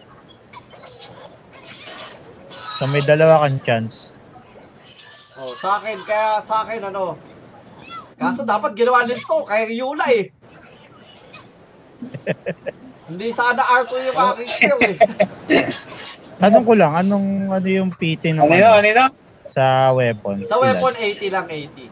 So 2.77 2.87
may 2.89 3.01
dalawa 3.01 3.45
kang 3.45 3.61
chance. 3.65 4.13
Oh, 5.41 5.57
sa 5.57 5.81
akin, 5.81 5.97
kaya 6.05 6.37
sa 6.45 6.61
akin 6.65 6.93
ano, 6.93 7.17
kaso 8.21 8.45
dapat 8.45 8.77
ginawa 8.77 9.01
nito 9.09 9.41
kay 9.49 9.73
Yula 9.73 10.05
eh. 10.13 10.29
Hindi 13.11 13.27
sana 13.35 13.59
Arco 13.59 13.99
yung 13.99 14.15
aking 14.15 14.49
skill 14.49 14.79
eh. 14.87 14.97
Tanong 16.41 16.63
ko 16.63 16.73
lang, 16.73 16.95
anong 16.95 17.51
ano 17.51 17.67
yung 17.67 17.91
PT 17.91 18.33
ng 18.33 18.47
Ano 18.47 18.55
yun? 18.55 18.71
Ano 18.71 18.87
yun? 18.87 19.11
sa 19.51 19.91
weapon? 19.91 20.39
Sa 20.47 20.63
weapon, 20.63 20.95
80 20.95 21.27
lang, 21.27 21.43
80. 21.43 21.91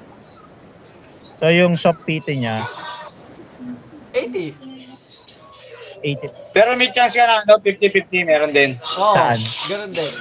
So 1.43 1.51
yung 1.51 1.75
soft 1.75 2.07
PT 2.07 2.39
niya, 2.39 2.63
80. 4.15 4.55
80. 5.99 6.55
Pero 6.55 6.79
may 6.79 6.89
chance 6.95 7.13
ka 7.15 7.27
na, 7.27 7.43
ano, 7.43 7.59
50-50 7.59 8.23
meron 8.23 8.51
din. 8.55 8.71
Oo, 8.95 9.15
Saan? 9.15 9.43
ganun 9.67 9.91
din. 9.91 10.13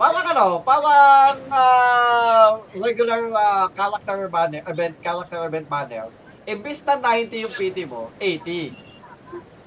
Parang 0.00 0.26
ano, 0.32 0.64
parang 0.64 1.36
ah, 1.52 2.58
regular 2.74 3.20
ah, 3.36 3.68
character 3.70 4.26
banner, 4.32 4.64
event, 4.66 4.94
character 5.04 5.40
event 5.46 5.68
banner. 5.68 6.08
Imbis 6.48 6.82
na 6.82 6.98
90 6.98 7.44
yung 7.46 7.54
PT 7.54 7.78
mo, 7.86 8.10
80. 8.18 8.91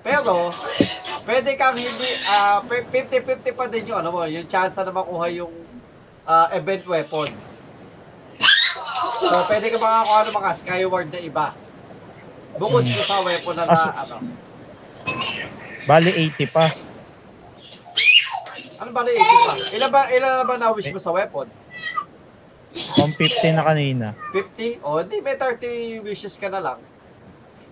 Pero, 0.05 0.53
pwede 1.25 1.57
kang 1.57 1.73
hindi, 1.73 2.09
ah, 2.23 2.61
50-50 2.61 3.25
pa 3.51 3.65
din 3.65 3.89
yung 3.89 3.99
ano 3.99 4.13
mo, 4.13 4.21
yung 4.29 4.45
chance 4.45 4.77
na 4.77 4.93
makuha 4.93 5.25
yung 5.33 5.49
ah, 6.23 6.45
event 6.53 6.85
weapon. 6.85 7.29
So, 9.17 9.35
pwede 9.49 9.73
ka 9.73 9.77
makakuha 9.77 10.19
ng 10.23 10.37
mga 10.37 10.51
skyward 10.53 11.07
na 11.09 11.19
iba. 11.19 11.47
Bukod 12.55 12.85
Hmm. 12.85 13.01
sa 13.01 13.19
weapon 13.19 13.53
na, 13.53 13.65
na 13.65 13.81
ano. 13.97 14.15
Bali 15.83 16.11
80 16.29 16.45
pa. 16.47 16.65
Ano 18.79 18.89
ba 18.91 19.01
na 19.01 19.11
80 19.11 19.19
pa? 19.41 19.53
Ilan 19.73 19.89
ba, 19.89 20.01
ilan 20.07 20.31
na 20.31 20.45
ba 20.45 20.55
na-wish 20.55 20.89
mo 20.89 21.01
sa 21.01 21.11
weapon? 21.11 21.49
150 22.75 23.55
na 23.55 23.63
kanina. 23.63 24.07
50? 24.31 24.83
O, 24.83 24.99
di 25.01 25.19
may 25.19 25.35
30 25.35 26.03
wishes 26.03 26.35
ka 26.35 26.47
na 26.47 26.59
lang. 26.59 26.79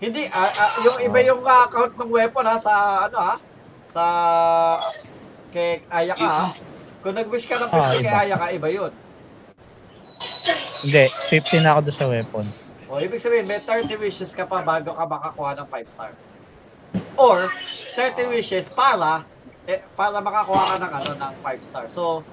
Hindi, 0.03 0.27
ah, 0.35 0.51
ah, 0.51 0.71
yung 0.83 0.97
iba 0.99 1.19
yung 1.23 1.39
ah, 1.47 1.63
count 1.71 1.95
ng 1.95 2.11
weapon 2.11 2.43
ha, 2.43 2.59
sa 2.59 3.07
ano 3.07 3.17
ha, 3.23 3.39
sa 3.87 4.03
kay 5.55 5.79
Ayaka 5.87 6.27
ha. 6.27 6.51
Kung 6.99 7.15
nag-wish 7.15 7.47
ka 7.47 7.55
ng 7.55 7.71
50 7.71 7.79
Ah, 7.79 7.87
kay 7.87 8.03
iba. 8.03 8.19
Ayaka, 8.27 8.45
iba 8.51 8.67
yun. 8.67 8.91
Hindi, 10.83 11.03
50 11.07 11.63
na 11.63 11.69
ako 11.71 11.79
doon 11.87 11.95
sa 11.95 12.07
weapon. 12.11 12.45
O, 12.91 12.99
ibig 12.99 13.23
sabihin, 13.23 13.47
may 13.47 13.63
30 13.63 13.95
wishes 13.95 14.35
ka 14.35 14.43
pa 14.43 14.59
bago 14.59 14.91
ka 14.91 15.07
makakuha 15.07 15.55
ng 15.63 15.67
5 15.71 15.87
star. 15.87 16.11
Or, 17.15 17.47
30 17.95 18.27
wishes 18.27 18.67
para, 18.67 19.23
eh, 19.63 19.79
para 19.95 20.19
makakuha 20.19 20.75
ka 20.75 20.75
ng, 20.83 20.91
ano, 20.99 21.11
ng 21.15 21.33
5 21.39 21.63
star. 21.63 21.85
So, 21.87 22.27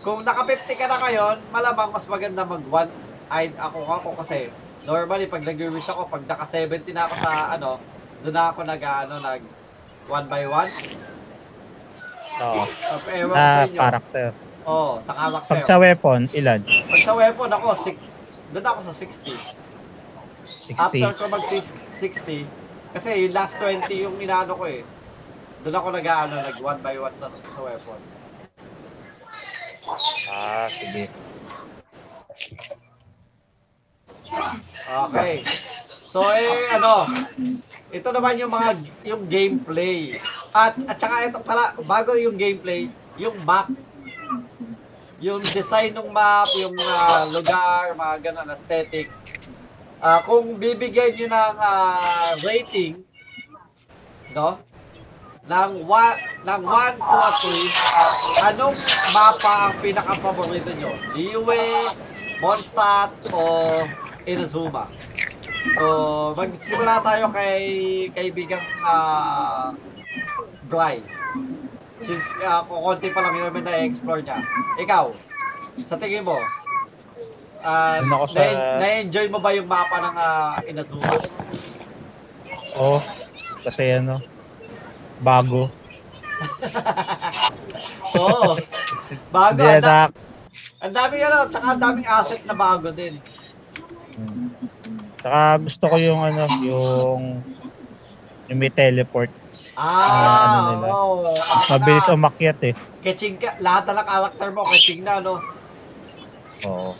kung 0.00 0.24
naka 0.24 0.48
50 0.48 0.72
ka 0.72 0.88
na 0.88 0.96
ngayon, 1.04 1.36
malamang 1.52 1.92
mas 1.92 2.08
maganda 2.08 2.48
mag 2.48 2.64
1 2.64 2.88
ay 3.28 3.52
ako 3.56 3.88
ako 3.88 4.08
kasi 4.20 4.52
normally 4.84 5.26
pag 5.26 5.42
nag-wish 5.44 5.88
ako, 5.88 6.08
pag 6.08 6.22
naka 6.28 6.44
70 6.44 6.92
na 6.92 7.08
ako 7.08 7.14
sa 7.16 7.30
ano, 7.56 7.80
doon 8.24 8.36
ako 8.36 8.60
nag 8.64 8.80
ano, 8.80 9.14
nag 9.20 9.42
1 10.08 10.32
by 10.32 10.44
1. 10.48 12.44
Oo. 12.44 12.62
Uh, 12.64 12.98
ewan 13.16 13.34
ko 13.34 13.40
sa 13.40 13.64
inyo. 13.64 13.80
character. 13.80 14.28
Oo, 14.64 14.92
sa 15.00 15.12
character. 15.16 15.50
Pag 15.56 15.64
sa 15.64 15.76
weapon, 15.80 16.20
ilan? 16.36 16.60
Pag 16.64 17.02
sa 17.04 17.14
weapon 17.16 17.50
ako, 17.52 17.68
6, 17.76 18.52
doon 18.52 18.66
ako 18.68 18.80
sa 18.84 18.92
60. 18.92 19.32
60. 20.72 20.80
After 20.80 21.10
ko 21.16 21.22
mag 21.32 21.44
60, 21.44 22.44
kasi 22.94 23.08
yung 23.26 23.34
last 23.34 23.56
20 23.58 23.88
yung 23.90 24.16
inaano 24.20 24.54
ko 24.56 24.64
eh. 24.68 24.84
Doon 25.64 25.76
ako 25.80 25.88
nag 25.96 26.06
ano, 26.06 26.34
nag 26.44 26.56
1 26.60 26.84
by 26.84 26.96
1 27.00 27.16
sa, 27.16 27.32
sa 27.32 27.60
weapon. 27.64 28.00
Ah, 30.32 30.68
sige. 30.68 31.12
Okay. 35.08 35.44
So 36.04 36.24
eh 36.30 36.72
ano, 36.78 37.10
ito 37.90 38.08
naman 38.10 38.38
yung 38.38 38.52
mga 38.52 38.70
yung 39.04 39.22
gameplay. 39.28 40.16
At 40.54 40.78
at 40.86 40.96
saka 40.98 41.28
ito 41.28 41.38
pala 41.42 41.74
bago 41.84 42.14
yung 42.14 42.38
gameplay, 42.38 42.88
yung 43.18 43.36
map. 43.42 43.70
Yung 45.22 45.40
design 45.54 45.96
ng 45.96 46.10
map, 46.12 46.50
yung 46.58 46.74
ah, 46.80 47.24
lugar, 47.32 47.96
mga 47.96 48.30
ganun 48.30 48.52
aesthetic. 48.52 49.08
Ah, 49.98 50.20
kung 50.20 50.58
bibigyan 50.60 51.16
niyo 51.16 51.26
ng 51.32 51.56
ah, 51.56 52.36
rating 52.44 53.00
no? 54.34 54.58
ng 55.44 55.72
1 55.84 56.48
ng 56.48 56.62
1 56.64 56.96
to 56.96 57.18
a 57.20 57.30
3, 58.40 58.48
anong 58.48 58.76
mapa 59.12 59.52
ang 59.68 59.74
pinaka-paborito 59.84 60.72
nyo? 60.72 60.92
Liyue, 61.12 61.92
Mondstadt, 62.40 63.12
o 63.28 63.40
Inazuma? 64.24 64.88
So, 65.74 65.84
magsimula 66.34 67.00
tayo 67.00 67.32
kay 67.32 67.56
kaibigang 68.12 68.64
uh, 68.80 69.72
Bry. 70.64 71.00
Since 71.88 72.36
uh, 72.40 72.64
kukunti 72.64 73.08
pa 73.10 73.20
lang 73.20 73.34
yun 73.34 73.48
naman 73.48 73.64
na-explore 73.64 74.20
niya. 74.20 74.44
Ikaw, 74.76 75.12
sa 75.78 75.96
tingin 75.96 76.24
mo, 76.24 76.36
uh, 77.60 77.98
ako 78.00 78.24
sa- 78.28 78.44
na- 78.44 78.76
na-enjoy 78.80 79.26
mo 79.28 79.40
ba 79.40 79.52
yung 79.52 79.64
mapa 79.64 79.96
ng 80.00 80.16
uh, 80.16 80.54
Inazuma? 80.68 81.08
Oo. 82.76 83.00
Kasi 83.64 83.96
ano, 83.96 84.20
bago. 85.20 85.72
Oo. 88.20 88.56
Bago. 89.30 89.56
Hindi 89.56 89.68
Ang, 89.70 89.80
da- 89.80 90.12
ang 90.80 90.92
daming 90.92 91.22
ano, 91.24 91.38
tsaka 91.48 91.66
ang 91.72 91.80
daming 91.80 92.06
asset 92.06 92.42
na 92.44 92.54
bago 92.54 92.92
din. 92.92 93.16
Saka 95.24 95.56
gusto 95.56 95.84
ko 95.88 95.96
yung 95.96 96.20
ano, 96.20 96.44
yung 96.60 97.40
yung 98.44 98.58
may 98.60 98.68
teleport. 98.68 99.32
Ah, 99.72 100.44
ano 100.44 100.58
nila. 100.68 100.86
oo. 100.92 101.32
Mabilis 101.72 102.04
Ah, 102.04 102.12
umakyat 102.12 102.60
eh. 102.60 102.74
Keching 103.00 103.40
ka, 103.40 103.56
lahat 103.64 103.88
na 103.88 104.04
ng 104.04 104.08
character 104.08 104.48
mo, 104.52 104.60
keching 104.68 105.00
na, 105.00 105.24
no? 105.24 105.40
Oo. 106.68 106.92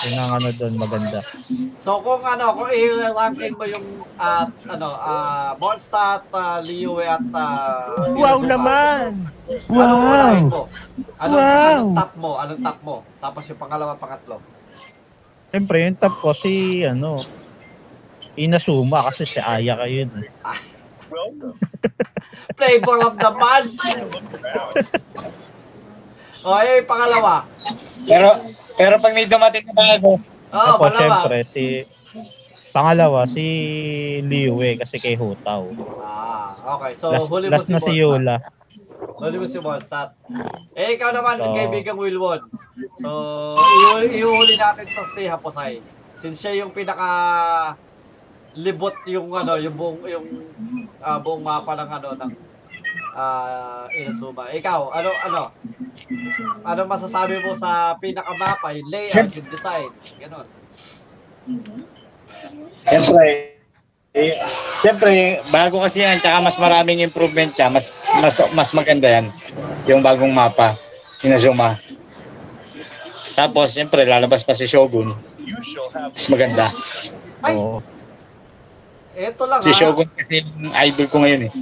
Yun 0.00 0.16
ang 0.18 0.32
ano 0.42 0.48
doon, 0.58 0.74
maganda. 0.74 1.22
So 1.78 2.02
kung 2.02 2.26
ano, 2.26 2.50
kung 2.58 2.70
i-ranking 2.74 3.54
mo 3.54 3.64
yung 3.70 3.86
at 4.18 4.50
ano, 4.66 4.90
ah 4.90 5.54
Mondstadt, 5.54 6.26
uh, 6.34 6.58
Liyue 6.60 7.06
at 7.06 7.22
uh, 7.30 8.10
Wow 8.10 8.42
naman! 8.42 9.22
Anong 9.70 10.02
unahin 10.02 10.46
mo? 10.50 10.62
Anong, 11.16 11.38
Wow! 11.38 11.68
anong 11.70 11.92
top 11.94 12.12
mo? 12.18 12.30
Anong 12.36 12.60
top 12.60 12.78
mo? 12.82 12.96
Tapos 13.22 13.42
yung 13.46 13.60
pangalawa, 13.60 13.94
pangatlo. 13.94 14.42
Siyempre, 15.50 15.82
yung 15.82 15.98
top 15.98 16.14
ko 16.22 16.30
si, 16.30 16.86
ano, 16.86 17.18
Inasuma 18.38 19.02
kasi 19.10 19.26
si 19.26 19.42
Aya 19.42 19.74
kayo 19.74 20.06
yun. 20.06 20.10
eh. 20.22 20.30
Flavor 22.56 22.98
of 23.10 23.14
the 23.18 23.30
month! 23.34 23.74
o, 26.40 26.56
eh, 26.62 26.80
yung 26.80 26.88
pangalawa. 26.88 27.44
Pero, 28.06 28.28
pero 28.78 28.94
pag 28.96 29.12
may 29.12 29.26
dumating 29.26 29.66
na 29.68 29.74
bago, 29.74 30.16
Oo, 30.50 30.58
oh, 30.58 30.66
Ako, 30.74 30.82
pangalawa. 30.82 30.98
siyempre, 30.98 31.36
si, 31.46 31.64
pangalawa, 32.70 33.20
si 33.26 33.44
Liwe 34.26 34.78
kasi 34.82 34.98
kay 34.98 35.14
Hutaw. 35.14 35.70
Ah, 36.02 36.50
okay. 36.78 36.92
So, 36.98 37.14
last 37.14 37.30
huli 37.30 37.46
mo 37.46 37.52
last 37.54 37.66
si 37.66 37.72
na 37.74 37.80
si. 37.82 37.92
Yola. 37.94 38.36
Huli 39.00 39.36
mo 39.36 39.46
si 39.48 39.58
Mondstadt. 39.58 40.12
Eh, 40.76 40.96
ikaw 40.96 41.10
naman, 41.12 41.40
So- 41.40 41.54
kaibigang 41.56 41.98
Wilwon. 41.98 42.40
So, 43.00 43.08
iu- 43.56 44.12
iuhuli 44.12 44.54
natin 44.56 44.88
itong 44.88 45.10
si 45.10 45.24
Haposay. 45.24 45.80
Since 46.20 46.40
siya 46.40 46.64
yung 46.64 46.72
pinaka 46.72 47.08
libot 48.54 48.92
yung 49.06 49.30
ano, 49.30 49.56
yung 49.56 49.76
buong 49.78 50.04
yung 50.04 50.26
ah, 51.00 51.22
buong 51.22 51.40
mapa 51.40 51.78
ng 51.78 51.90
ano 51.90 52.08
ng 52.18 52.32
ah 53.14 53.86
Inazuma. 53.94 54.50
Ikaw, 54.50 54.80
ano 54.90 55.10
ano? 55.26 55.42
Ano 56.66 56.80
masasabi 56.84 57.40
mo 57.40 57.54
sa 57.54 57.94
pinaka 57.96 58.34
mapa, 58.34 58.74
yung 58.74 58.90
layout, 58.90 59.30
yung 59.32 59.48
design, 59.48 59.88
ganun. 60.18 60.46
Siyempre, 62.84 63.49
eh, 64.10 64.34
siyempre, 64.82 65.38
bago 65.54 65.78
kasi 65.78 66.02
yan, 66.02 66.18
tsaka 66.18 66.42
mas 66.42 66.58
maraming 66.58 67.04
improvement 67.04 67.54
siya, 67.54 67.70
mas, 67.70 68.10
mas, 68.18 68.36
mas 68.50 68.70
maganda 68.74 69.06
yan, 69.06 69.26
yung 69.86 70.02
bagong 70.02 70.32
mapa, 70.34 70.74
Inazuma. 71.20 71.76
Tapos, 73.36 73.76
siyempre, 73.76 74.08
lalabas 74.08 74.40
pa 74.40 74.56
si 74.56 74.64
Shogun. 74.64 75.12
Mas 75.92 76.26
maganda. 76.32 76.72
Ay, 77.44 77.56
Oo. 77.56 77.84
eto 79.16 79.44
lang 79.44 79.60
Si 79.60 79.72
ah. 79.72 79.76
Shogun 79.76 80.08
kasi 80.16 80.44
yung 80.44 80.72
idol 80.72 81.06
ko 81.08 81.16
ngayon 81.20 81.48
eh. 81.48 81.52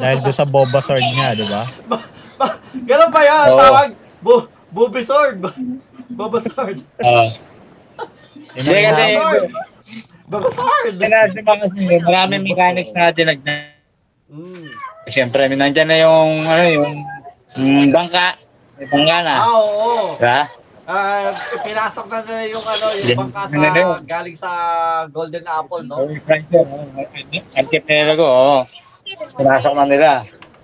Dahil 0.00 0.18
doon 0.24 0.36
sa 0.36 0.48
Boba 0.48 0.80
Sword 0.80 1.04
niya, 1.04 1.36
di 1.36 1.44
ba? 1.48 1.68
Ba- 2.40 2.58
Ganun 2.74 3.10
ba 3.12 3.20
yan? 3.22 3.48
Oo. 3.52 3.60
Tawag? 3.60 3.90
Bu 4.24 4.34
Booby 4.74 5.02
Sword. 5.06 5.38
Ba- 5.38 5.56
Boba 6.18 6.38
Sword. 6.40 6.80
Ah. 6.98 7.30
Yun 8.56 8.64
Hindi 8.64 8.72
ang 8.72 8.86
kasi, 8.90 9.04
Boba 10.28 10.48
Sword. 10.48 10.96
Boba 10.96 11.04
Sword. 11.04 11.04
Inazuma 11.04 11.52
kasi, 11.60 11.80
maraming 12.00 12.42
mechanics 12.48 12.92
na 12.96 13.12
dinagdag. 13.12 13.74
Mm. 14.32 14.66
Siyempre, 15.12 15.46
nandyan 15.52 15.88
na 15.88 15.98
yung, 16.00 16.48
ano, 16.48 16.64
yung, 16.64 16.92
yung 17.60 17.92
bangka. 17.92 18.40
May 18.80 18.86
bangka 18.88 19.18
na. 19.20 19.34
Ah, 19.36 19.52
oo. 19.52 20.16
Diba? 20.16 20.40
Ah, 20.84 21.32
pinasok 21.64 22.06
na 22.12 22.18
nila 22.24 22.44
yung 22.52 22.64
ano, 22.64 22.86
yung 22.92 23.18
bangka 23.24 23.42
sa 23.48 23.56
galing 24.04 24.36
sa 24.36 24.50
Golden 25.08 25.44
Apple, 25.48 25.84
no? 25.88 25.96
So, 25.96 26.12
Archipelago, 27.56 28.24
oo. 28.24 28.58
Pinasok 29.36 29.72
na 29.76 29.84
nila. 29.84 30.10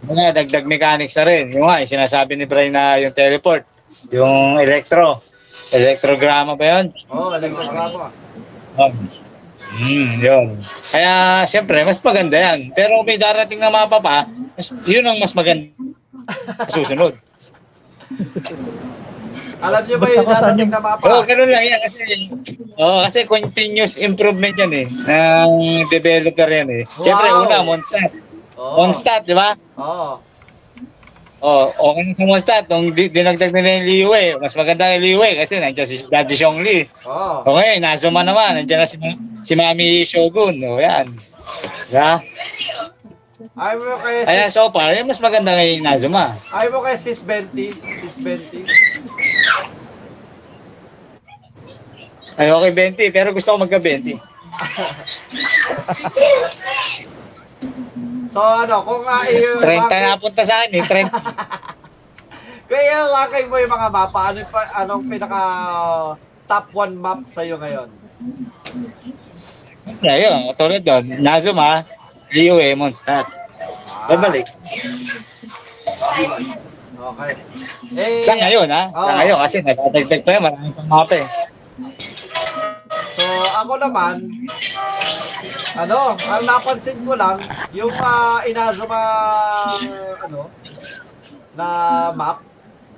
Yung 0.08 0.16
nga, 0.16 0.32
dagdag 0.32 0.64
mechanics 0.64 1.16
na 1.16 1.24
rin. 1.28 1.52
Yung 1.52 1.68
nga, 1.68 1.84
yung 1.84 1.92
sinasabi 1.92 2.36
ni 2.36 2.48
Brian 2.48 2.72
na 2.72 2.96
yung 2.96 3.12
teleport, 3.12 3.64
yung 4.08 4.56
electro. 4.56 5.20
Electrograma 5.70 6.56
ba 6.56 6.64
yun? 6.66 6.86
Oo, 7.12 7.30
oh, 7.30 7.36
electrograma. 7.36 8.10
Um, 8.80 8.96
hmm, 9.72 10.10
yun. 10.18 10.46
Kaya, 10.90 11.44
siyempre, 11.46 11.82
mas 11.82 11.98
maganda 11.98 12.36
yan. 12.36 12.74
Pero 12.74 13.00
may 13.02 13.16
darating 13.16 13.60
na 13.62 13.70
mapa 13.70 13.98
pa, 13.98 14.26
mas, 14.54 14.68
yun 14.84 15.06
ang 15.06 15.18
mas 15.18 15.32
maganda 15.32 15.70
susunod. 16.70 17.14
Alam 19.60 19.82
niyo 19.84 19.96
ba 20.00 20.06
yung 20.08 20.24
yung- 20.24 20.72
na 20.72 20.80
mapa? 20.80 21.04
Oo, 21.04 21.20
ganun 21.28 21.52
lang 21.52 21.64
yan. 21.64 21.80
Kasi, 21.84 22.00
oh, 22.80 23.04
kasi 23.04 23.18
continuous 23.28 24.00
improvement 24.00 24.56
yan 24.56 24.72
eh. 24.72 24.86
Ng 24.88 25.52
developer 25.92 26.48
yan 26.48 26.68
eh. 26.72 26.82
Siyempre, 26.88 27.28
Wow. 27.28 27.44
una, 27.44 27.56
Monstat. 27.60 28.10
Oo. 28.56 28.76
Monstat, 28.80 29.22
di 29.28 29.36
ba? 29.36 29.52
Oo. 29.76 30.16
Oh, 30.16 30.29
okay 31.40 32.02
na 32.12 32.24
Monstat. 32.24 32.64
Nung 32.68 32.92
di- 32.92 33.08
dinagdag 33.08 33.50
nila 33.50 33.80
yung 33.80 33.86
Liwei, 33.88 34.26
mas 34.36 34.52
maganda 34.52 34.92
yung 34.92 35.02
Liwei 35.02 35.32
kasi 35.34 35.56
nandiyan 35.56 35.88
si 35.88 35.96
Daddy 36.04 36.34
Xiong 36.36 36.60
Li. 36.60 36.84
Oo. 37.04 37.48
Okay, 37.48 37.80
Nazuma 37.80 38.20
naman. 38.20 38.60
Nandiyan 38.60 38.80
na 38.80 38.86
si, 38.86 38.96
Ma- 39.00 39.18
si 39.40 39.52
Mami 39.54 40.04
Shogun. 40.04 40.60
O, 40.62 40.76
yan. 40.76 41.08
Diba? 41.88 42.20
Ayaw 43.56 43.80
mo 43.80 43.96
kay 43.98 44.16
sis, 44.22 44.52
so 44.52 44.68
far, 44.68 44.92
yan 44.92 45.04
mas 45.04 45.18
maganda 45.18 45.56
kay 45.56 45.80
Nazuma. 45.80 46.36
ayaw 46.52 46.76
mo 46.76 46.78
kay 46.84 46.94
sis 46.94 47.24
20. 47.24 47.72
Sis 48.04 48.20
20. 48.20 48.68
Ay, 52.36 52.48
okay, 52.48 52.72
20. 52.94 53.10
Pero 53.10 53.32
gusto 53.32 53.52
ko 53.52 53.58
magka-20. 53.60 54.16
So 58.30 58.38
ano, 58.38 58.86
kung 58.86 59.02
uh, 59.02 59.26
30 59.58 59.90
na 59.90 60.14
punta 60.14 60.42
sa 60.46 60.62
akin 60.62 60.78
eh. 60.78 60.82
30. 60.86 61.10
Kaya 62.70 62.96
lakay 63.10 63.50
mo 63.50 63.58
yung 63.58 63.74
mga 63.74 63.88
mapa, 63.90 64.30
ano 64.30 64.46
anong 64.78 65.04
pinaka 65.10 65.40
top 66.46 66.70
1 66.70 66.94
map 66.94 67.26
sa'yo 67.26 67.58
ngayon? 67.58 67.90
Ayun, 70.06 70.54
tulad 70.54 70.82
doon. 70.86 71.04
Nazuma, 71.18 71.82
Liwei, 72.30 72.78
Monstat. 72.78 73.26
Babalik. 74.06 74.46
Okay. 77.00 77.32
Eh, 77.96 78.22
Sa 78.22 78.38
ngayon, 78.38 78.68
ha? 78.70 78.82
Sa 78.92 79.02
Oo. 79.02 79.16
ngayon, 79.18 79.38
kasi 79.42 79.56
nagdadagdag 79.66 80.22
pa 80.22 80.30
yan. 80.30 80.42
Maraming 80.46 80.74
pang 80.78 80.88
mapa 80.88 81.14
eh. 81.18 81.26
So, 83.10 83.26
ako 83.58 83.74
naman, 83.82 84.30
ano, 85.74 86.14
ang 86.14 86.42
napansin 86.46 87.02
ko 87.02 87.18
lang, 87.18 87.42
yung 87.74 87.90
uh, 87.90 88.38
Inazuma, 88.46 89.02
ano, 90.22 90.46
na 91.58 91.66
map, 92.14 92.38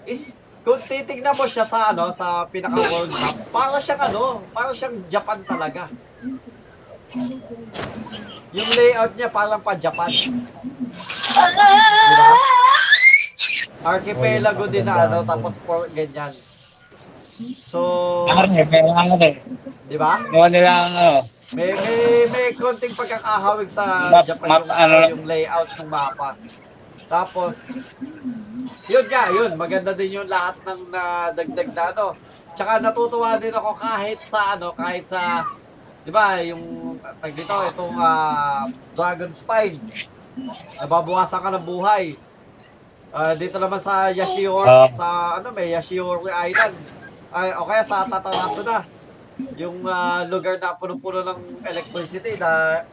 is, 0.04 0.36
kung 0.62 0.78
titignan 0.78 1.34
mo 1.34 1.48
siya 1.48 1.64
sa, 1.64 1.96
ano, 1.96 2.12
sa 2.12 2.44
pinaka-world 2.52 3.08
map, 3.08 3.40
para 3.48 3.80
siyang, 3.80 4.12
ano, 4.12 4.44
para 4.52 4.76
siyang 4.76 5.00
Japan 5.08 5.40
talaga. 5.48 5.88
Yung 8.52 8.68
layout 8.68 9.16
niya 9.16 9.32
parang 9.32 9.64
pa 9.64 9.72
Japan. 9.72 10.12
Di 10.12 10.28
ba? 12.20 12.36
Archipelago 13.82 14.68
din 14.68 14.84
na, 14.84 15.08
ano, 15.08 15.24
tapos 15.24 15.56
por, 15.64 15.88
ganyan. 15.90 16.36
So, 17.56 17.78
eh, 18.28 18.64
may 18.64 18.82
ano 18.82 19.14
eh. 19.18 19.34
di 19.86 19.96
ba? 19.96 20.20
Gawa 20.24 20.46
nilang, 20.48 20.90
ano, 20.90 21.18
May 21.52 21.68
may 21.68 22.00
may 22.32 22.48
konting 22.56 22.96
pagkakahawig 22.96 23.68
sa 23.68 24.08
Map- 24.08 24.24
Japan 24.24 24.48
map- 24.48 24.64
yung, 24.64 24.72
ano 24.72 24.94
lang. 24.96 25.10
yung 25.12 25.24
layout 25.26 25.70
ng 25.76 25.88
mapa. 25.90 26.30
Tapos 27.06 27.54
yun 28.88 29.04
nga, 29.04 29.28
yun, 29.28 29.50
maganda 29.54 29.92
din 29.92 30.16
yung 30.16 30.28
lahat 30.28 30.56
ng 30.64 30.88
nadagdag 30.88 31.68
na 31.70 31.84
ano. 31.92 32.06
Tsaka 32.52 32.80
natutuwa 32.80 33.36
din 33.36 33.52
ako 33.52 33.70
kahit 33.76 34.20
sa 34.24 34.56
ano, 34.56 34.72
kahit 34.72 35.04
sa 35.04 35.44
'di 36.02 36.10
ba, 36.10 36.40
yung 36.40 36.96
tag 37.20 37.36
dito 37.36 37.52
itong 37.68 37.96
ah, 38.00 38.64
Dragon 38.96 39.32
Spine. 39.32 39.76
Nababawasan 40.80 41.40
ka 41.40 41.50
ng 41.52 41.66
buhay. 41.68 42.16
Ah, 43.12 43.36
dito 43.36 43.60
naman 43.60 43.76
sa 43.76 44.08
Yashiori, 44.08 44.64
Ah. 44.66 44.88
sa 44.88 45.06
ano 45.36 45.52
may 45.52 45.68
Yashiori 45.70 46.32
Island. 46.32 46.80
Ay, 47.32 47.48
o 47.56 47.64
kaya 47.64 47.82
sa 47.82 48.04
Tatarasu 48.04 48.60
na 48.62 48.84
yung 49.56 49.80
ah, 49.88 50.22
lugar 50.28 50.60
na 50.60 50.76
puno-puno 50.76 51.24
ng 51.24 51.38
electricity 51.64 52.36
na 52.36 52.84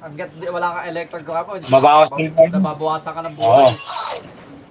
hanggat 0.00 0.32
di, 0.34 0.48
wala 0.48 0.72
kang 0.72 0.88
electric 0.88 1.22
gramo, 1.22 1.60
Mabawas 1.68 2.08
tayo. 2.08 2.48
nababawasan 2.48 3.12
ka 3.12 3.20
ng 3.22 3.36
buhay. 3.36 3.72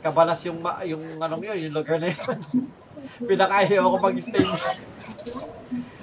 Kabalas 0.01 0.41
yung 0.43 0.59
ma- 0.59 0.82
yung 0.82 1.22
anong 1.22 1.45
yun, 1.45 1.69
yung 1.69 1.76
lugar 1.78 2.01
na 2.01 2.09
yun. 2.09 2.17
Pinakayo 3.30 3.86
ako 3.86 3.95
mag-stay. 4.01 4.45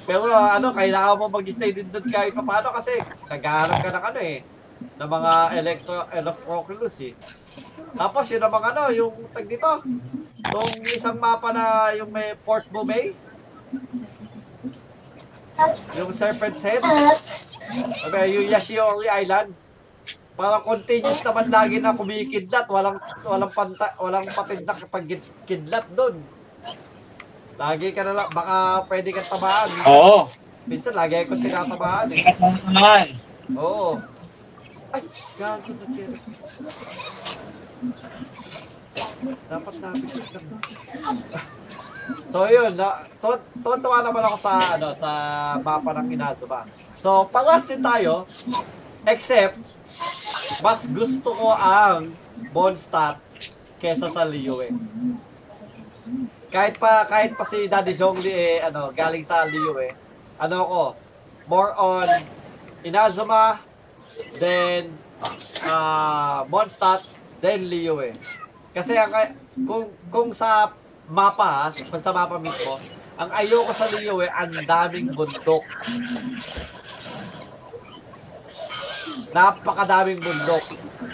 Pero 0.06 0.24
ano, 0.30 0.70
kailangan 0.70 1.18
mo 1.18 1.26
mag-stay 1.28 1.74
din 1.74 1.90
doon 1.90 2.06
kahit 2.06 2.30
pa 2.32 2.40
paano 2.40 2.70
kasi 2.70 2.94
naghahanap 3.26 3.78
ka 3.82 3.90
ng 3.90 4.04
ano 4.06 4.18
eh, 4.22 4.36
ng 4.78 5.10
mga 5.10 5.32
electro 5.58 5.96
electroculus 6.10 6.96
eh. 7.02 7.14
Tapos 7.94 8.26
yun 8.30 8.42
namang 8.42 8.64
ano, 8.74 8.82
yung 8.94 9.14
tag 9.30 9.46
dito, 9.46 9.82
yung 10.54 10.72
isang 10.90 11.18
mapa 11.18 11.50
na 11.54 11.94
yung 11.94 12.10
may 12.10 12.34
Port 12.42 12.66
Bumay, 12.70 13.14
yung 15.98 16.10
Serpent's 16.14 16.62
Head, 16.62 16.82
okay, 18.06 18.26
yung 18.34 18.46
Yashiori 18.46 19.10
Island, 19.10 19.54
parang 20.38 20.62
continuous 20.62 21.18
naman 21.26 21.50
lagi 21.50 21.82
na 21.82 21.98
kumikidlat, 21.98 22.66
walang 22.70 23.02
walang 23.26 23.50
panta, 23.50 23.94
walang 23.98 24.26
patindak 24.26 24.78
pag 24.86 25.06
kidlat 25.46 25.86
doon. 25.94 26.22
Lagi 27.58 27.90
ka 27.90 28.06
na 28.06 28.14
lang, 28.14 28.30
baka 28.30 28.86
pwede 28.86 29.10
kang 29.10 29.26
tamaan. 29.26 29.66
Oo. 29.90 30.30
Minsan 30.70 30.94
lagi 30.94 31.26
akong 31.26 31.42
tinatamaan 31.42 32.06
eh. 32.14 32.22
Naman. 32.70 33.18
Oo. 33.58 33.98
Ay, 34.88 35.02
gago 35.36 35.70
na 35.76 35.86
tira. 35.92 36.16
Dapat 39.48 39.74
lang. 39.84 39.96
so 42.32 42.38
yun, 42.48 42.72
na, 42.72 42.88
tu- 43.20 43.44
tuwa 43.60 43.98
naman 44.00 44.22
ako 44.24 44.36
sa 44.40 44.80
ano 44.80 44.88
sa 44.96 45.10
mapa 45.60 45.92
ng 46.00 46.08
Inazuma. 46.16 46.64
So, 46.96 47.28
palas 47.28 47.68
din 47.68 47.84
tayo 47.84 48.24
except 49.04 49.60
mas 50.64 50.88
gusto 50.88 51.32
ko 51.34 51.52
ang 51.52 52.08
Mondstadt 52.54 53.18
kesa 53.82 54.08
sa 54.08 54.24
Liyue. 54.24 54.72
Kahit 56.48 56.80
pa 56.80 57.04
kahit 57.04 57.36
pa 57.36 57.44
si 57.44 57.68
Daddy 57.68 57.92
Zhongli 57.92 58.32
eh 58.32 58.64
ano, 58.64 58.88
galing 58.94 59.26
sa 59.26 59.44
Liyue. 59.44 59.92
Ano 60.38 60.64
ako, 60.64 60.82
more 61.50 61.72
on 61.76 62.08
Inazuma, 62.86 63.58
then 64.38 64.94
uh, 65.66 66.44
Mondstadt, 66.46 67.06
then 67.42 67.66
Liyue. 67.66 68.14
Kasi 68.74 68.94
ang 68.94 69.10
kung 69.66 69.90
kung 70.12 70.30
sa 70.30 70.72
mapa, 71.08 71.72
kung 71.88 72.02
sa 72.02 72.12
mapa 72.12 72.36
mismo, 72.38 72.78
Ang 73.18 73.34
ayoko 73.34 73.74
sa 73.74 73.90
Liyue, 73.90 74.30
ang 74.30 74.54
daming 74.62 75.10
bundok. 75.10 75.66
Napakadaming 79.34 80.22
bundok. 80.22 80.62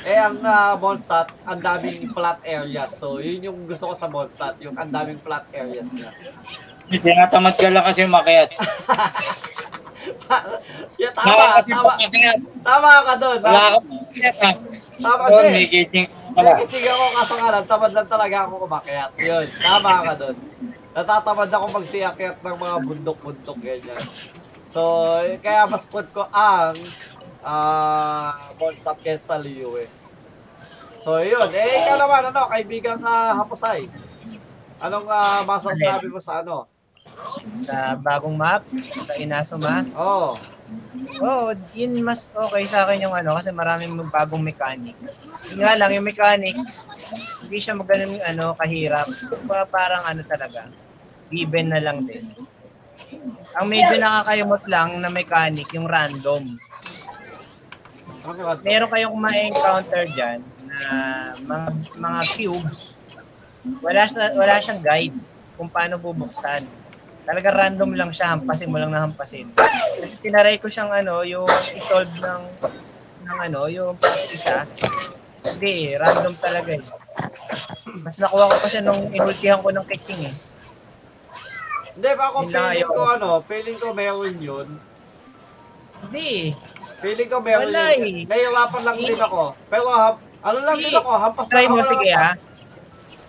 Eh, 0.05 0.21
ang 0.21 0.37
uh, 0.45 0.77
Mondstadt, 0.77 1.33
ang 1.49 1.65
daming 1.65 2.13
flat 2.13 2.45
areas. 2.45 2.93
So, 3.01 3.25
yun 3.25 3.49
yung 3.49 3.65
gusto 3.65 3.89
ko 3.89 3.95
sa 3.97 4.13
Mondstadt, 4.13 4.61
yung 4.61 4.77
ang 4.77 4.93
daming 4.93 5.17
flat 5.25 5.49
areas 5.57 5.89
niya. 5.97 6.13
Tinatamad 6.93 7.57
ka 7.57 7.73
lang 7.73 7.85
kasi 7.89 8.05
umakyat. 8.05 8.53
yeah, 11.01 11.13
tama, 11.15 11.63
tama, 11.65 11.93
tama 12.61 12.91
ka 13.05 13.15
doon. 13.21 13.39
Wala 13.41 13.61
Tama, 13.61 13.79
ka 14.13 14.31
ha. 14.31 14.51
tama 14.95 15.25
Doon, 15.31 15.53
kitchen 15.69 16.07
pala. 16.35 16.51
Nakikitsig 16.59 16.87
ako 16.91 17.05
kaso 17.15 17.35
nga 17.39 17.49
lang, 17.55 17.65
tamad 17.71 17.93
lang 17.95 18.09
talaga 18.11 18.37
ako 18.45 18.55
kumakyat. 18.67 19.11
Yun, 19.23 19.47
tama 19.63 19.91
ka 20.03 20.13
doon. 20.19 20.37
Natatamad 20.95 21.51
ako 21.51 21.67
magsiakyat 21.79 22.37
ng 22.43 22.57
mga 22.59 22.77
bundok-bundok 22.83 23.59
ganyan. 23.63 24.03
So, 24.67 25.07
kaya 25.39 25.71
mas 25.71 25.87
trip 25.87 26.11
ko 26.11 26.27
ang 26.35 26.75
ah 27.47 28.51
Mondstadt 28.59 28.99
kesa 29.03 29.39
Liu 29.39 29.79
eh. 29.79 29.91
So, 30.99 31.21
yun. 31.21 31.51
Eh, 31.53 31.85
ikaw 31.85 32.01
naman, 32.01 32.33
ano, 32.33 32.49
kaibigang 32.49 33.03
uh, 33.05 33.37
Hapusay. 33.37 33.87
Anong 34.81 35.07
ah, 35.07 35.45
masasabi 35.45 36.09
mo 36.09 36.19
sa 36.19 36.43
ano? 36.43 36.67
Sa 37.65 37.97
bagong 37.97 38.37
map, 38.37 38.65
sa 38.99 39.15
Inazuma. 39.21 39.85
Oh, 39.97 40.37
Oo, 41.21 41.53
yun 41.77 42.01
mas 42.03 42.27
okay 42.33 42.65
sa 42.67 42.85
akin 42.85 43.07
yung 43.07 43.15
ano, 43.15 43.37
kasi 43.39 43.55
maraming 43.55 43.95
bagong 44.11 44.43
mechanics. 44.43 45.21
Yun 45.53 45.63
nga 45.63 45.77
lang, 45.79 45.91
yung 45.95 46.07
mechanics, 46.07 46.89
hindi 47.45 47.59
siya 47.61 47.79
maganon 47.79 48.19
ano, 48.25 48.57
kahirap. 48.59 49.07
Pa- 49.47 49.69
Parang 49.69 50.03
ano 50.09 50.25
talaga, 50.27 50.67
given 51.31 51.71
na 51.71 51.81
lang 51.81 52.03
din. 52.03 52.25
Ang 53.55 53.67
medyo 53.71 53.95
nakakayumot 53.97 54.63
lang 54.67 54.99
na 54.99 55.09
mechanic, 55.13 55.69
yung 55.71 55.87
random. 55.87 56.43
Meron 58.65 58.91
kayong 58.91 59.17
ma-encounter 59.21 60.05
dyan 60.11 60.41
na 60.65 60.79
mga, 61.39 61.69
mga 62.01 62.21
cubes, 62.33 62.81
wala, 63.85 64.03
wala 64.35 64.55
siyang 64.59 64.83
guide 64.83 65.17
kung 65.55 65.69
paano 65.71 66.01
bubuksan. 66.01 66.65
Talaga 67.25 67.49
random 67.51 67.97
lang 67.97 68.11
siya, 68.13 68.37
hampasin 68.37 68.69
mo 68.69 68.77
lang 68.77 68.93
na 68.93 69.01
hampasin. 69.01 69.49
Tinaray 70.21 70.61
ko 70.61 70.69
siyang 70.69 70.93
ano, 70.93 71.25
yung 71.25 71.49
i-solve 71.73 72.13
ng, 72.15 72.43
ng 73.25 73.39
ano, 73.43 73.61
yung 73.67 73.97
isa. 74.29 74.69
Hindi, 75.43 75.97
random 75.97 76.35
talaga 76.35 76.71
eh. 76.73 76.85
Mas 77.97 78.17
nakuha 78.17 78.45
ko 78.47 78.57
pa 78.59 78.69
siya 78.69 78.83
nung 78.83 79.09
inultihan 79.09 79.61
ko 79.61 79.73
ng 79.73 79.85
kitching 79.87 80.21
eh. 80.23 80.35
Hindi, 81.95 82.11
ba 82.13 82.29
ako 82.29 82.39
feeling 82.45 82.69
ayaw. 82.75 82.89
ko 82.91 83.03
ano, 83.09 83.29
feeling 83.43 83.79
ko 83.79 83.89
meron 83.93 84.37
yun. 84.37 84.69
Hindi. 86.05 86.53
Feeling 87.01 87.29
ko 87.29 87.39
meron 87.41 87.71
Wala 87.71 87.93
yun. 87.95 88.05
eh. 88.05 88.25
Nahihirapan 88.27 88.83
lang 88.83 88.99
din 88.99 89.17
ako. 89.17 89.43
Pero 89.65 89.87
ha- 89.91 90.21
ano 90.43 90.59
lang 90.61 90.77
din 90.77 90.93
ako, 90.93 91.11
hampas 91.15 91.47
Try 91.49 91.65
lang 91.65 91.73
mo, 91.73 91.77
ako 91.79 91.89
sige 91.89 92.11
ha. 92.11 92.21
hampas. 92.33 92.41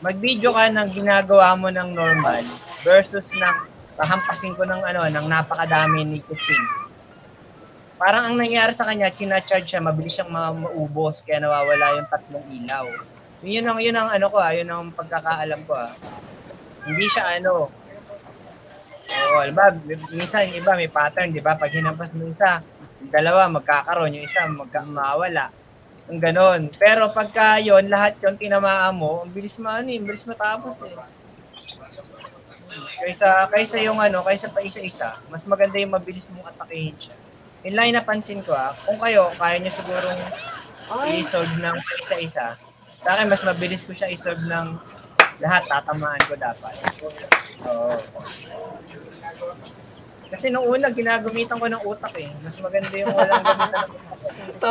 Mag-video 0.02 0.50
ka 0.52 0.64
ng 0.68 0.90
ginagawa 0.92 1.56
mo 1.56 1.72
ng 1.72 1.90
normal 1.90 2.44
versus 2.84 3.32
ng 3.32 3.56
pahampasin 4.00 4.54
ko 4.58 4.64
ng 4.68 4.82
ano, 4.90 5.02
ng 5.10 5.28
napakadami 5.34 6.00
ni 6.08 6.20
Kuching. 6.28 6.66
Parang 8.02 8.24
ang 8.28 8.36
nangyari 8.40 8.72
sa 8.76 8.88
kanya, 8.90 9.08
china-charge 9.18 9.68
siya, 9.72 9.80
mabilis 9.88 10.14
siyang 10.20 10.32
ma- 10.36 10.52
maubos, 10.64 11.16
kaya 11.24 11.40
nawawala 11.40 11.96
yung 12.00 12.10
tatlong 12.12 12.46
ilaw. 12.60 12.86
Yun 13.54 13.66
ang, 13.70 13.80
yun 13.86 13.96
ang 14.00 14.10
ano 14.16 14.26
ko 14.34 14.38
ah, 14.40 14.52
yun 14.58 14.68
ang 14.72 14.92
pagkakaalam 15.00 15.62
ko 15.68 15.74
ah. 15.80 15.94
Hindi 16.88 17.06
siya 17.14 17.24
ano, 17.40 17.54
Oo, 19.22 19.40
ba, 19.58 19.66
minsan 20.18 20.46
yung 20.50 20.58
iba 20.62 20.72
may 20.80 20.90
pattern, 20.98 21.30
di 21.36 21.42
ba? 21.48 21.54
Pag 21.62 21.74
hinampas 21.78 22.12
mo 22.18 22.24
isa, 22.36 22.52
yung 23.00 23.12
dalawa 23.16 23.42
magkakaroon, 23.58 24.16
yung 24.18 24.26
isa 24.30 24.42
magka 24.60 24.82
mawala. 24.98 25.46
Ang 26.12 26.20
ganon. 26.26 26.62
Pero 26.84 27.04
pagka 27.18 27.48
yon 27.68 27.86
lahat 27.94 28.14
yon 28.24 28.36
tinamaan 28.44 28.96
mo, 29.02 29.12
ang 29.24 29.32
bilis 29.36 29.58
maano 29.64 29.90
eh, 29.94 29.98
ang 30.00 30.08
bilis 30.10 30.26
matapos 30.32 30.78
eh. 30.90 30.96
Kaysa, 32.96 33.52
kaysa 33.52 33.78
yung 33.84 34.00
ano, 34.00 34.24
kaysa 34.24 34.48
pa 34.52 34.64
isa-isa, 34.64 35.12
mas 35.28 35.44
maganda 35.46 35.76
yung 35.80 35.92
mabilis 35.92 36.32
mong 36.32 36.48
atakehin 36.56 36.96
siya. 36.96 37.16
Yun 37.68 37.74
lang 37.76 37.86
yung 37.92 37.98
napansin 38.00 38.40
ko 38.46 38.56
ah, 38.56 38.72
kung 38.72 39.00
kayo, 39.02 39.28
kaya 39.36 39.60
nyo 39.60 39.72
sigurong 39.74 40.22
i-solve 41.12 41.54
ng 41.60 41.78
isa-isa, 42.02 42.56
sa 43.06 43.10
akin, 43.18 43.30
mas 43.30 43.44
mabilis 43.46 43.86
ko 43.86 43.92
siya 43.94 44.10
i-solve 44.10 44.42
ng 44.48 44.68
lahat, 45.44 45.64
tatamaan 45.68 46.22
ko 46.26 46.34
dapat. 46.40 46.74
Oo. 47.68 47.94
Kasi 50.26 50.50
nung 50.50 50.66
una, 50.66 50.90
ginagamitan 50.90 51.62
ko 51.62 51.68
ng 51.70 51.84
utak 51.86 52.14
eh. 52.18 52.28
Mas 52.42 52.58
maganda 52.60 52.92
yung 52.98 53.14
walang 53.14 53.44
gamitan 53.46 53.84
ng 53.86 53.94
utak. 53.94 54.14
So, 54.56 54.70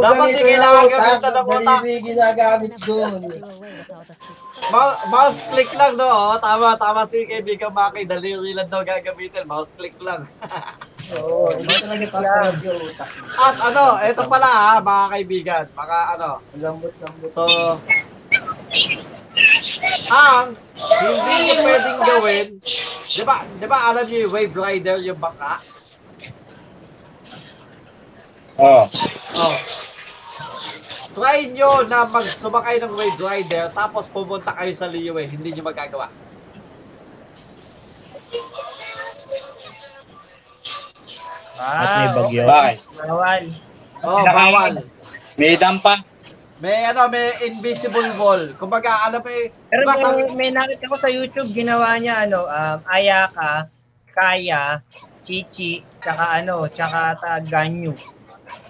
dapat 0.00 0.32
di 0.32 0.40
kailangan 0.40 0.80
yung 0.80 0.94
gamitan 0.96 1.32
ng 1.34 1.44
utak. 1.44 1.60
daliri 1.60 1.94
ginagamit 2.00 2.72
doon. 2.88 3.20
Ma- 4.72 4.98
mouse 5.12 5.44
click 5.52 5.68
lang, 5.76 5.96
no? 5.98 6.06
Oh, 6.06 6.36
tama, 6.40 6.78
tama 6.80 7.04
si 7.04 7.28
kaibigan 7.28 7.74
Maki. 7.74 8.08
Daliri 8.08 8.56
lang 8.56 8.68
daw 8.72 8.80
gagamitin. 8.80 9.44
Mouse 9.44 9.74
click 9.76 9.96
lang. 10.00 10.24
Oo, 11.20 11.52
hindi 11.52 11.68
talaga 11.68 12.06
tatawag 12.16 12.58
yung 12.64 12.80
utak. 12.80 13.08
At 13.36 13.56
ano, 13.60 13.82
eto 14.00 14.22
pala 14.24 14.48
ha, 14.48 14.72
mga 14.80 15.06
kaibigan. 15.12 15.64
Mga 15.68 15.98
ano. 16.16 16.28
Lambot-lambot. 16.56 17.28
So, 17.28 17.44
ang 20.08 20.56
hindi 20.80 21.34
nyo 21.44 21.54
pwedeng 21.60 22.00
gawin, 22.00 22.46
di 23.04 23.22
ba, 23.26 23.42
di 23.44 23.66
ba 23.66 23.78
alam 23.92 24.04
niyo 24.06 24.28
yung 24.28 24.32
Wave 24.32 24.54
Rider, 24.54 24.96
yung 25.02 25.20
bangka? 25.20 25.60
Oo. 28.62 28.86
Oh. 29.34 29.83
Try 31.14 31.46
nyo 31.54 31.86
na 31.86 32.02
magsumakay 32.04 32.82
ng 32.82 32.92
Wave 32.92 33.20
Rider 33.22 33.70
tapos 33.70 34.10
pumunta 34.10 34.50
kayo 34.50 34.72
sa 34.74 34.90
Liyue, 34.90 35.22
hindi 35.30 35.54
nyo 35.54 35.62
magagawa. 35.64 36.10
At 41.54 41.86
may 41.88 42.06
Ah, 42.10 42.14
bagyo. 42.18 42.42
Bakit? 42.44 42.78
bawal. 42.98 43.42
Oh, 44.04 44.24
bawal. 44.26 44.72
May 45.38 45.54
dampa. 45.54 46.02
May 46.62 46.86
ano, 46.86 47.10
may 47.10 47.34
invisible 47.46 48.14
wall. 48.14 48.54
Kumbaga, 48.54 49.06
alam 49.06 49.20
mo 49.20 49.28
eh, 49.28 49.50
Pero 49.68 49.82
diba 49.82 49.94
sabi, 49.98 50.22
may, 50.34 50.34
may 50.38 50.50
nakita 50.54 50.86
ko 50.86 50.96
sa 50.96 51.10
YouTube, 51.10 51.50
ginawa 51.50 51.98
niya 51.98 52.26
ano, 52.26 52.40
um, 52.42 52.78
Ayaka, 52.86 53.66
Kaya, 54.08 54.78
Chichi, 55.20 55.82
tsaka 55.98 56.38
ano, 56.42 56.64
tsaka 56.70 57.18
ta 57.18 57.32
Ganyu. 57.42 57.90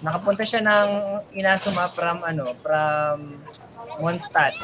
Nakapunta 0.01 0.43
siya 0.43 0.61
ng 0.61 0.89
Inazuma 1.33 1.87
from 1.87 2.23
ano, 2.23 2.51
from 2.59 3.39
Mondstadt. 3.99 4.55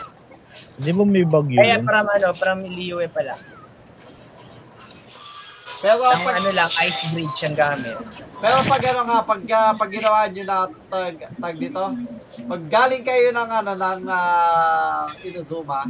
Di 0.77 0.91
ba 0.91 1.03
may 1.03 1.23
bagyo 1.23 1.55
Kaya 1.55 1.79
yun? 1.79 1.83
from 1.83 2.05
ano, 2.05 2.27
from 2.33 2.57
Liyue 2.63 3.07
pala. 3.07 3.35
pero 5.81 5.97
Ang 6.05 6.21
pag, 6.21 6.37
ano 6.37 6.49
lang, 6.53 6.69
ice 6.85 7.01
bridge 7.09 7.41
ang 7.41 7.57
gamit. 7.57 7.97
pero 8.37 8.53
pag 8.69 8.81
ano 8.85 9.01
nga, 9.01 9.19
pag, 9.25 9.41
ah, 9.49 9.73
pag 9.73 9.89
ginawa 9.89 10.29
nyo 10.29 10.43
na 10.45 10.57
tag, 10.69 11.15
tag 11.17 11.55
dito, 11.57 11.83
pag 12.45 12.61
galing 12.69 13.01
kayo 13.01 13.33
ng 13.33 13.49
ano, 13.49 13.71
ng 13.73 14.01
uh, 14.05 15.09
Inazuma, 15.25 15.89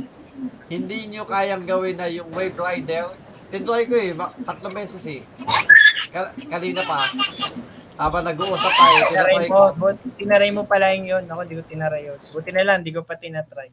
hindi 0.71 1.11
nyo 1.11 1.27
kayang 1.27 1.67
gawin 1.67 1.99
na 1.99 2.07
yung 2.07 2.31
Wave 2.31 2.55
Rider. 2.55 3.11
Tinry 3.51 3.83
ko 3.83 3.95
eh, 3.99 4.15
tatlong 4.47 4.71
beses 4.71 5.03
eh. 5.03 5.27
Ka- 6.07 6.31
kanina 6.47 6.87
pa. 6.87 7.03
Habang 8.01 8.25
nag-uusap 8.25 8.73
tayo, 8.73 9.01
mo, 9.45 9.45
ko. 9.45 9.61
but, 9.77 9.97
tinaray 10.17 10.49
mo 10.49 10.65
pala 10.65 10.89
yung 10.97 11.05
yun. 11.05 11.23
Ako, 11.29 11.45
di 11.45 11.53
ko 11.53 11.61
tinaray 11.69 12.09
yun. 12.09 12.17
Buti 12.33 12.49
na 12.49 12.65
lang, 12.65 12.81
di 12.81 12.89
ko 12.89 13.05
pa 13.05 13.13
tinatry. 13.13 13.69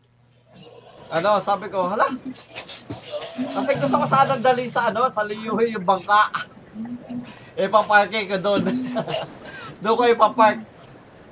Ano, 1.17 1.41
sabi 1.41 1.73
ko, 1.73 1.89
hala. 1.89 2.13
Kasi 3.57 3.71
gusto 3.81 3.97
ko 3.97 4.05
sana 4.05 4.37
dali 4.37 4.69
sa 4.69 4.93
ano, 4.93 5.09
sa 5.09 5.25
Liyuhe 5.25 5.73
yung 5.73 5.89
bangka. 5.89 6.23
Eh, 7.59 7.67
paparking 7.67 8.31
ko 8.31 8.39
doon. 8.39 8.71
doon 9.83 9.99
ko 9.99 10.05
ipapark. 10.07 10.63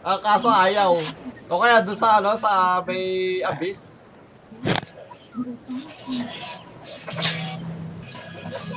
Ah, 0.03 0.19
kaso 0.19 0.51
ayaw. 0.51 0.99
O 1.47 1.63
kaya 1.63 1.87
doon 1.87 1.95
sa 1.95 2.19
ano, 2.19 2.35
sa 2.35 2.83
may 2.83 3.39
abyss. 3.47 4.11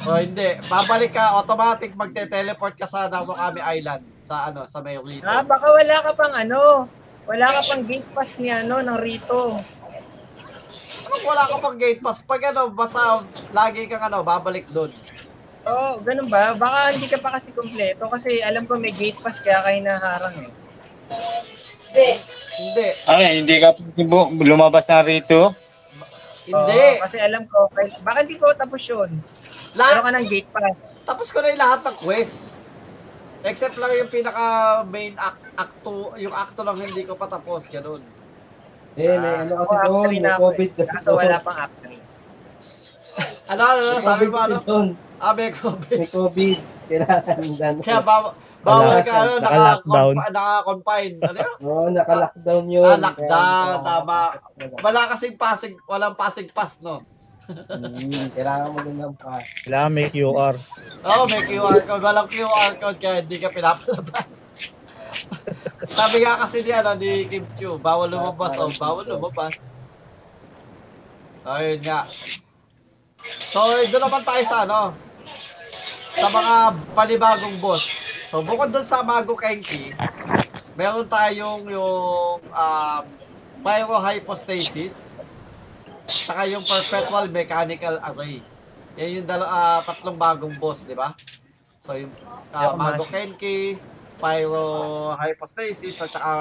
O 0.07 0.15
hindi, 0.15 0.55
babalik 0.71 1.11
ka, 1.11 1.35
automatic 1.35 1.91
magte-teleport 1.91 2.79
ka 2.79 2.87
sa 2.87 3.11
Nawakami 3.11 3.59
Island 3.59 4.03
sa 4.23 4.47
ano, 4.47 4.63
sa 4.63 4.79
may 4.79 4.95
Rito. 4.95 5.27
Ah, 5.27 5.43
baka 5.43 5.67
wala 5.67 5.95
ka 5.99 6.11
pang 6.15 6.35
ano, 6.39 6.87
wala 7.27 7.45
ka 7.51 7.61
pang 7.67 7.83
gate 7.83 8.07
pass 8.15 8.39
ni 8.39 8.47
ano, 8.47 8.79
ng 8.79 8.99
Rito. 8.99 9.51
Ano, 11.03 11.15
wala 11.27 11.43
ka 11.51 11.55
pang 11.59 11.75
gate 11.75 11.99
pass. 11.99 12.23
Pag 12.23 12.55
ano, 12.55 12.71
basta 12.71 13.27
lagi 13.51 13.91
kang 13.91 14.07
ano, 14.07 14.23
babalik 14.23 14.71
doon. 14.71 14.91
Oo, 15.67 15.75
oh, 15.75 15.93
ganun 15.99 16.31
ba? 16.31 16.55
Baka 16.55 16.95
hindi 16.95 17.07
ka 17.11 17.19
pa 17.19 17.35
kasi 17.35 17.51
kumpleto 17.51 18.07
kasi 18.07 18.39
alam 18.39 18.63
ko 18.63 18.79
may 18.79 18.95
gate 18.95 19.19
pass 19.19 19.43
kaya 19.43 19.59
kayo 19.67 19.83
naharang 19.83 20.37
eh. 20.47 20.51
Hindi. 22.59 22.87
Ano, 23.03 23.21
hindi 23.27 23.55
ka 23.59 23.75
lumabas 24.47 24.87
na 24.87 25.03
rito? 25.03 25.51
Hindi. 26.49 26.81
Oo, 26.97 27.01
kasi 27.05 27.17
alam 27.21 27.45
ko, 27.45 27.69
baka 28.01 28.17
hindi 28.25 28.35
ko 28.41 28.49
tapos 28.57 28.81
yun. 28.81 29.09
Lahat, 29.77 30.01
ka 30.01 30.11
ng 30.17 30.25
gate 30.25 30.49
pass. 30.49 30.97
tapos 31.05 31.27
ko 31.29 31.37
na 31.39 31.53
yung 31.53 31.61
lahat 31.61 31.79
ng 31.85 31.95
quest. 32.01 32.65
Except 33.39 33.77
lang 33.77 33.91
yung 33.95 34.09
pinaka 34.09 34.43
main 34.89 35.13
act, 35.15 35.39
acto, 35.55 36.11
yung 36.17 36.33
acto 36.33 36.65
lang 36.65 36.75
hindi 36.75 37.05
ko 37.05 37.13
pa 37.15 37.29
tapos, 37.29 37.69
ganun. 37.69 38.01
Eh, 38.97 39.07
may 39.07 39.35
ano 39.45 39.53
Ako, 39.61 39.69
kasi 39.69 39.85
doon, 39.85 40.01
actually 40.01 40.19
may 40.19 40.25
na 40.25 40.31
ako 40.33 40.41
COVID 40.43 40.69
eh. 40.69 40.75
kasi 40.75 40.91
Kaso 40.91 41.09
wala 41.13 41.29
doon. 41.29 41.45
pang 41.45 41.59
after. 41.61 41.89
Ano, 43.49 43.61
ano, 43.61 43.79
ano, 43.79 43.93
May 43.95 44.03
sabi 44.03 44.25
COVID 44.25 44.29
mo 44.29 44.37
ano? 44.37 44.55
kasi 44.57 44.67
doon. 44.67 44.87
Ah, 45.19 45.33
may 45.37 45.49
COVID. 45.53 45.97
May 45.99 46.09
COVID. 46.09 46.57
Kailangan. 46.89 47.73
Kaya 47.85 47.99
bawal, 48.01 48.31
bawal 48.69 48.99
ka, 49.01 49.11
ano, 49.17 49.31
naka, 49.37 49.49
Naka-lockdown. 49.49 50.13
naka-confine. 50.29 51.15
Ano 51.19 51.37
yun? 51.37 51.53
Oo, 51.65 51.85
naka-lockdown 51.89 52.65
yun. 52.69 52.85
Ah, 52.85 52.99
lockdown, 53.01 53.75
tama. 53.81 54.19
Wala 54.79 54.99
kasing 55.09 55.35
passing, 55.35 55.75
walang 55.89 56.13
passing 56.13 56.49
pass, 56.53 56.77
no? 56.79 57.01
Hmm, 57.49 58.29
kailangan 58.37 58.69
mo 58.69 58.77
din 58.85 58.97
ng 59.01 59.15
pass. 59.17 59.41
Kailangan 59.65 59.91
may 59.91 60.07
QR. 60.13 60.53
Oo, 61.01 61.17
oh, 61.17 61.25
may 61.25 61.41
QR 61.41 61.81
code. 61.81 62.03
Walang 62.05 62.29
QR 62.29 62.71
code 62.77 62.99
kaya 63.01 63.25
hindi 63.25 63.37
ka 63.41 63.49
pinapalabas. 63.49 64.29
Sabi 65.89 66.21
nga 66.21 66.37
kasi 66.45 66.61
ni, 66.61 66.69
ano, 66.69 66.93
ni 66.93 67.25
Kim 67.25 67.49
Chiu, 67.57 67.81
bawal 67.81 68.13
lumabas. 68.13 68.53
Oh, 68.61 68.69
bawal 68.69 69.09
lumabas. 69.09 69.73
Ayun 71.41 71.81
nga. 71.81 72.05
So, 73.49 73.59
doon 73.89 74.03
naman 74.05 74.21
tayo 74.21 74.43
sa 74.45 74.69
ano, 74.69 74.93
sa 76.13 76.27
mga 76.29 76.53
panibagong 76.93 77.57
boss. 77.57 77.89
So, 78.29 78.45
bukod 78.45 78.69
doon 78.69 78.85
sa 78.85 79.01
Mago 79.01 79.33
Kenki, 79.33 79.89
meron 80.77 81.09
tayong 81.09 81.65
yung 81.65 82.37
um, 82.45 83.03
Pyro 83.65 83.97
Hypostasis, 83.97 85.17
saka 86.05 86.45
yung 86.45 86.61
Perpetual 86.61 87.25
Mechanical 87.33 87.97
Array. 88.05 88.45
Yan 89.01 89.09
yung 89.17 89.25
dalo, 89.25 89.49
ah, 89.49 89.81
tatlong 89.81 90.13
bagong 90.13 90.53
boss, 90.61 90.85
di 90.85 90.93
ba? 90.93 91.17
So, 91.81 91.97
yung 91.97 92.13
ah, 92.53 92.69
Yung 92.69 92.77
Mago 92.77 93.01
Kenki, 93.09 93.81
Pyro 94.21 95.17
Hypostasis, 95.17 95.97
at 95.97 96.13
saka 96.13 96.33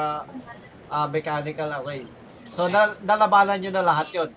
ah, 0.92 1.08
Mechanical 1.08 1.72
Array. 1.72 2.04
So, 2.52 2.68
na, 2.68 3.00
nalabanan 3.00 3.64
nyo 3.64 3.72
na 3.72 3.80
lahat 3.80 4.12
yon 4.12 4.30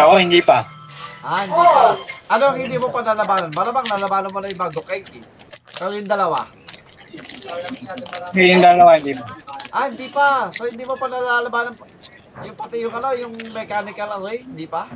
Ako 0.00 0.16
hindi 0.16 0.40
pa. 0.40 0.64
Ah, 1.22 1.46
hindi 1.46 1.54
pa. 1.54 1.82
Ano 2.34 2.42
ang 2.50 2.58
hindi 2.58 2.76
mo 2.78 2.88
pa 2.90 3.00
nalabanan? 3.00 3.50
Malamang 3.54 3.86
nalabanan 3.86 4.30
mo 4.34 4.38
na 4.42 4.50
yung 4.50 4.58
Mago 4.58 4.82
Kenki. 4.82 5.22
Pero 5.78 5.94
yung 5.94 6.10
dalawa. 6.10 6.38
Yung 8.34 8.62
dalawa 8.64 8.90
hindi 8.98 9.14
pa. 9.14 9.24
Ah, 9.70 9.86
hindi 9.86 10.08
pa. 10.10 10.50
So, 10.50 10.66
hindi 10.66 10.82
mo 10.82 10.98
pa 10.98 11.06
nalalabanan 11.06 11.78
pa. 11.78 11.86
Yung 12.42 12.56
pati 12.56 12.82
yung 12.82 12.94
ano, 12.96 13.14
yung 13.14 13.32
mechanical 13.54 14.08
array, 14.18 14.42
hindi 14.42 14.66
pa? 14.66 14.88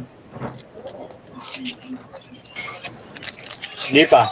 Hindi 3.87 4.05
pa. 4.09 4.23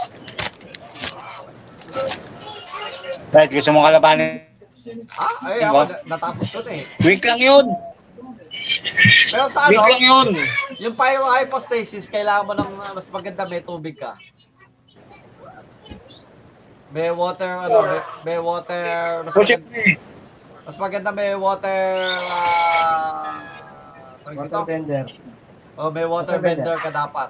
Right, 3.31 3.51
gusto 3.51 3.71
mo 3.71 3.87
kalabanin? 3.87 4.43
Ah, 5.15 5.49
ay, 5.49 5.59
ako, 5.65 5.79
na- 5.87 6.03
natapos 6.07 6.47
ko 6.51 6.59
na 6.63 6.71
eh. 6.75 6.83
Week 7.03 7.23
lang 7.23 7.41
yun. 7.41 7.67
Pero 9.31 9.47
sa 9.47 9.67
Week 9.71 9.79
ano, 9.79 9.91
lang 9.91 10.03
yun. 10.03 10.29
Yung 10.85 10.93
pyro 10.93 11.25
hypostasis, 11.33 12.13
kailangan 12.13 12.45
mo 12.45 12.53
ng 12.53 12.73
uh, 12.77 12.93
mas 12.93 13.09
maganda 13.09 13.49
may 13.49 13.65
tubig 13.65 13.97
ka. 13.97 14.21
May 16.93 17.09
water, 17.09 17.49
ano, 17.49 17.81
may, 17.83 18.01
may 18.23 18.39
water, 18.39 18.85
mas 19.25 19.35
maganda, 19.35 19.67
mas 20.63 20.77
maganda 20.77 21.11
may 21.11 21.33
water, 21.35 21.83
ah, 22.21 23.41
dito? 24.29 24.45
Water 24.45 24.63
vendor. 24.69 25.07
Oh, 25.75 25.91
may 25.91 26.07
water 26.07 26.39
Water 26.39 26.45
bender. 26.45 26.77
bender 26.77 26.77
ka 26.79 26.91
dapat. 26.93 27.29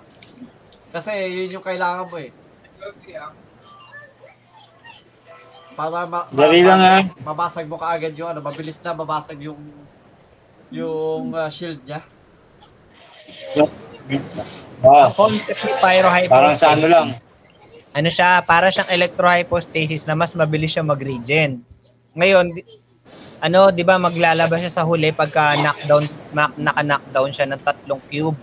Kasi 0.92 1.10
yun 1.32 1.58
yung 1.58 1.64
kailangan 1.64 2.10
mo 2.10 2.16
eh. 2.20 2.30
Para 5.74 6.06
ma- 6.06 6.28
Dali 6.28 6.60
lang, 6.60 6.80
ah. 6.82 7.02
mabasag 7.24 7.66
mo 7.70 7.78
kaagad 7.80 8.12
yung 8.18 8.30
ano, 8.30 8.44
mabilis 8.44 8.78
na 8.82 8.92
mabasag 8.94 9.38
yung 9.42 9.58
yung 10.68 11.32
ah, 11.32 11.48
shield 11.48 11.80
niya. 11.86 12.02
Ah, 14.84 15.08
Concept 15.12 15.60
ni 15.60 15.72
Pyro 15.76 16.08
Hypostasis. 16.08 16.30
parang 16.30 16.54
sa 16.54 16.68
ano 16.72 16.86
lang. 16.86 17.06
ano 17.94 18.08
siya, 18.10 18.42
para 18.42 18.68
siyang 18.68 18.90
electrohypostasis 18.90 20.04
na 20.04 20.14
mas 20.14 20.34
mabilis 20.34 20.74
siya 20.74 20.82
mag-regen. 20.82 21.62
Ngayon, 22.14 22.50
ano, 23.38 23.68
'di 23.70 23.84
ba 23.84 24.00
maglalabas 24.00 24.60
siya 24.60 24.72
sa 24.72 24.86
huli 24.88 25.12
pagka 25.12 25.54
knockdown 25.54 26.04
naka-knockdown 26.32 27.30
siya 27.30 27.46
ng 27.46 27.60
tatlong 27.60 28.02
cube. 28.08 28.38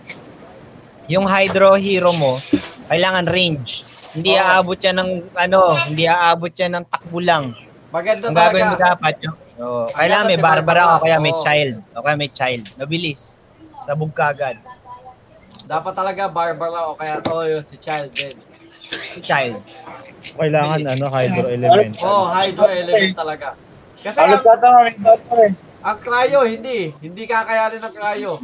Yung 1.10 1.26
Hydro 1.26 1.74
Hero 1.76 2.14
mo, 2.14 2.38
kailangan 2.86 3.26
range. 3.26 3.84
Hindi 4.12 4.36
Oo. 4.36 4.40
aabot 4.40 4.76
siya 4.76 4.92
ng 4.94 5.08
ano, 5.34 5.58
hindi 5.84 6.04
aabot 6.06 6.48
siya 6.48 6.68
ng 6.70 6.84
takbo 6.86 7.18
lang. 7.18 7.52
Maganda 7.90 8.28
Ang 8.28 8.36
gagawin 8.36 8.72
mo 8.72 8.76
dapat 8.78 9.14
yung 9.20 9.36
oh, 9.60 9.84
kailangan 9.92 10.24
may 10.24 10.38
si 10.38 10.44
Barbara 10.44 10.82
Barbara. 10.86 10.96
o 10.96 11.02
kaya 11.04 11.16
may 11.18 11.34
Oo. 11.34 11.42
child. 11.44 11.74
O 11.92 12.00
kaya 12.00 12.16
may 12.16 12.30
child. 12.32 12.64
Mabilis. 12.76 13.36
Sabog 13.84 14.12
ka 14.14 14.32
agad. 14.32 14.56
Dapat 15.72 15.92
talaga 15.96 16.22
Barbara 16.28 16.92
o 16.92 16.92
kaya 16.92 17.16
to 17.24 17.32
yung 17.48 17.64
si 17.64 17.80
Child 17.80 18.12
din. 18.12 18.36
Child. 19.24 19.56
Kailangan 20.36 20.80
ano, 20.84 21.04
hydro 21.08 21.48
element. 21.48 21.96
Oh, 22.04 22.28
hydro 22.28 22.68
element 22.68 23.16
talaga. 23.16 23.56
Kasi 24.04 24.18
ang, 24.20 24.36
ang 25.80 25.96
cryo, 25.98 26.44
hindi. 26.44 26.92
Hindi 27.00 27.22
kakayanin 27.24 27.80
ng 27.80 27.94
cryo. 27.96 28.36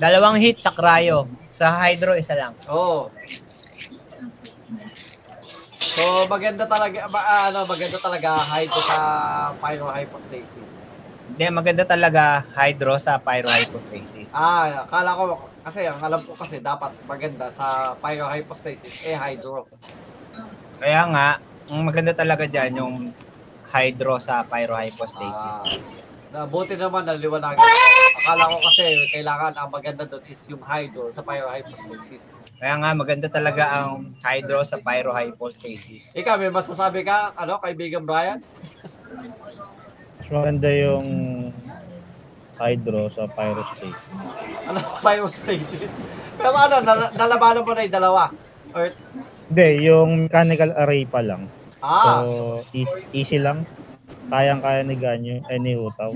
Dalawang 0.00 0.40
hit 0.40 0.56
sa 0.56 0.72
cryo. 0.72 1.28
Sa 1.44 1.68
hydro, 1.84 2.16
isa 2.16 2.32
lang. 2.32 2.56
Oo. 2.72 3.12
So, 5.78 6.24
maganda 6.30 6.64
talaga, 6.64 7.10
ba, 7.12 7.20
ah, 7.20 7.44
ano, 7.52 7.68
maganda 7.68 7.98
talaga 8.00 8.40
hydro 8.56 8.80
sa 8.82 8.98
pyro 9.60 9.90
hypostasis. 9.92 10.88
Hindi, 11.28 11.44
maganda 11.52 11.84
talaga 11.84 12.40
hydro 12.56 12.96
sa 12.96 13.20
pyrohypostasis. 13.20 14.32
Ah, 14.32 14.88
akala 14.88 15.12
ko, 15.12 15.36
kasi 15.68 15.84
ang 15.84 16.00
alam 16.00 16.24
ko 16.24 16.32
kasi 16.32 16.64
dapat 16.64 16.96
maganda 17.04 17.52
sa 17.52 17.92
pyro 18.00 18.24
hypostasis, 18.32 19.04
eh 19.04 19.12
hydro. 19.12 19.68
Kaya 20.80 21.04
nga, 21.12 21.28
ang 21.68 21.84
maganda 21.84 22.16
talaga 22.16 22.48
dyan 22.48 22.80
yung 22.80 22.96
hydro 23.68 24.16
sa 24.16 24.40
pyrohypostasis. 24.48 25.68
Na 26.32 26.48
buti 26.48 26.76
naman 26.76 27.04
naliwanagan. 27.04 27.60
Akala 28.24 28.48
ko 28.52 28.56
kasi 28.64 28.84
kailangan 29.12 29.52
ang 29.56 29.68
maganda 29.68 30.08
doon 30.08 30.24
is 30.28 30.40
yung 30.48 30.64
hydro 30.64 31.12
sa 31.12 31.20
pyro 31.20 31.52
hypostasis. 31.52 32.32
Kaya 32.56 32.74
nga, 32.80 32.90
maganda 32.96 33.28
talaga 33.28 33.64
ang 33.68 34.16
hydro 34.24 34.64
sa 34.64 34.80
pyrohypostasis. 34.80 36.16
Ikaw, 36.16 36.34
may 36.40 36.50
masasabi 36.50 37.04
ka, 37.04 37.36
ano, 37.36 37.60
kaibigan 37.60 38.08
Brian? 38.08 38.40
Maganda 40.28 40.68
yung 40.72 41.06
hydro 42.58 43.06
sa 43.08 43.24
pyrostate. 43.26 43.94
Ano, 44.66 44.78
pyrostasis? 45.00 45.92
Pero 46.34 46.54
ano, 46.54 46.82
nal- 46.82 47.14
nalabanan 47.14 47.62
mo 47.62 47.72
na 47.72 47.82
yung 47.82 47.96
dalawa. 47.96 48.22
Or, 48.70 48.92
Hindi, 49.48 49.68
yung 49.82 50.10
mechanical 50.26 50.76
array 50.76 51.08
pa 51.08 51.24
lang. 51.24 51.48
ah, 51.80 52.20
So, 52.20 52.66
easy, 52.70 52.98
easy 53.14 53.38
lang. 53.40 53.64
Kayang-kaya 54.28 54.84
ni 54.84 54.94
Ganyo, 54.94 55.40
eh, 55.40 55.56
ni 55.56 55.72
Utaw. 55.72 56.12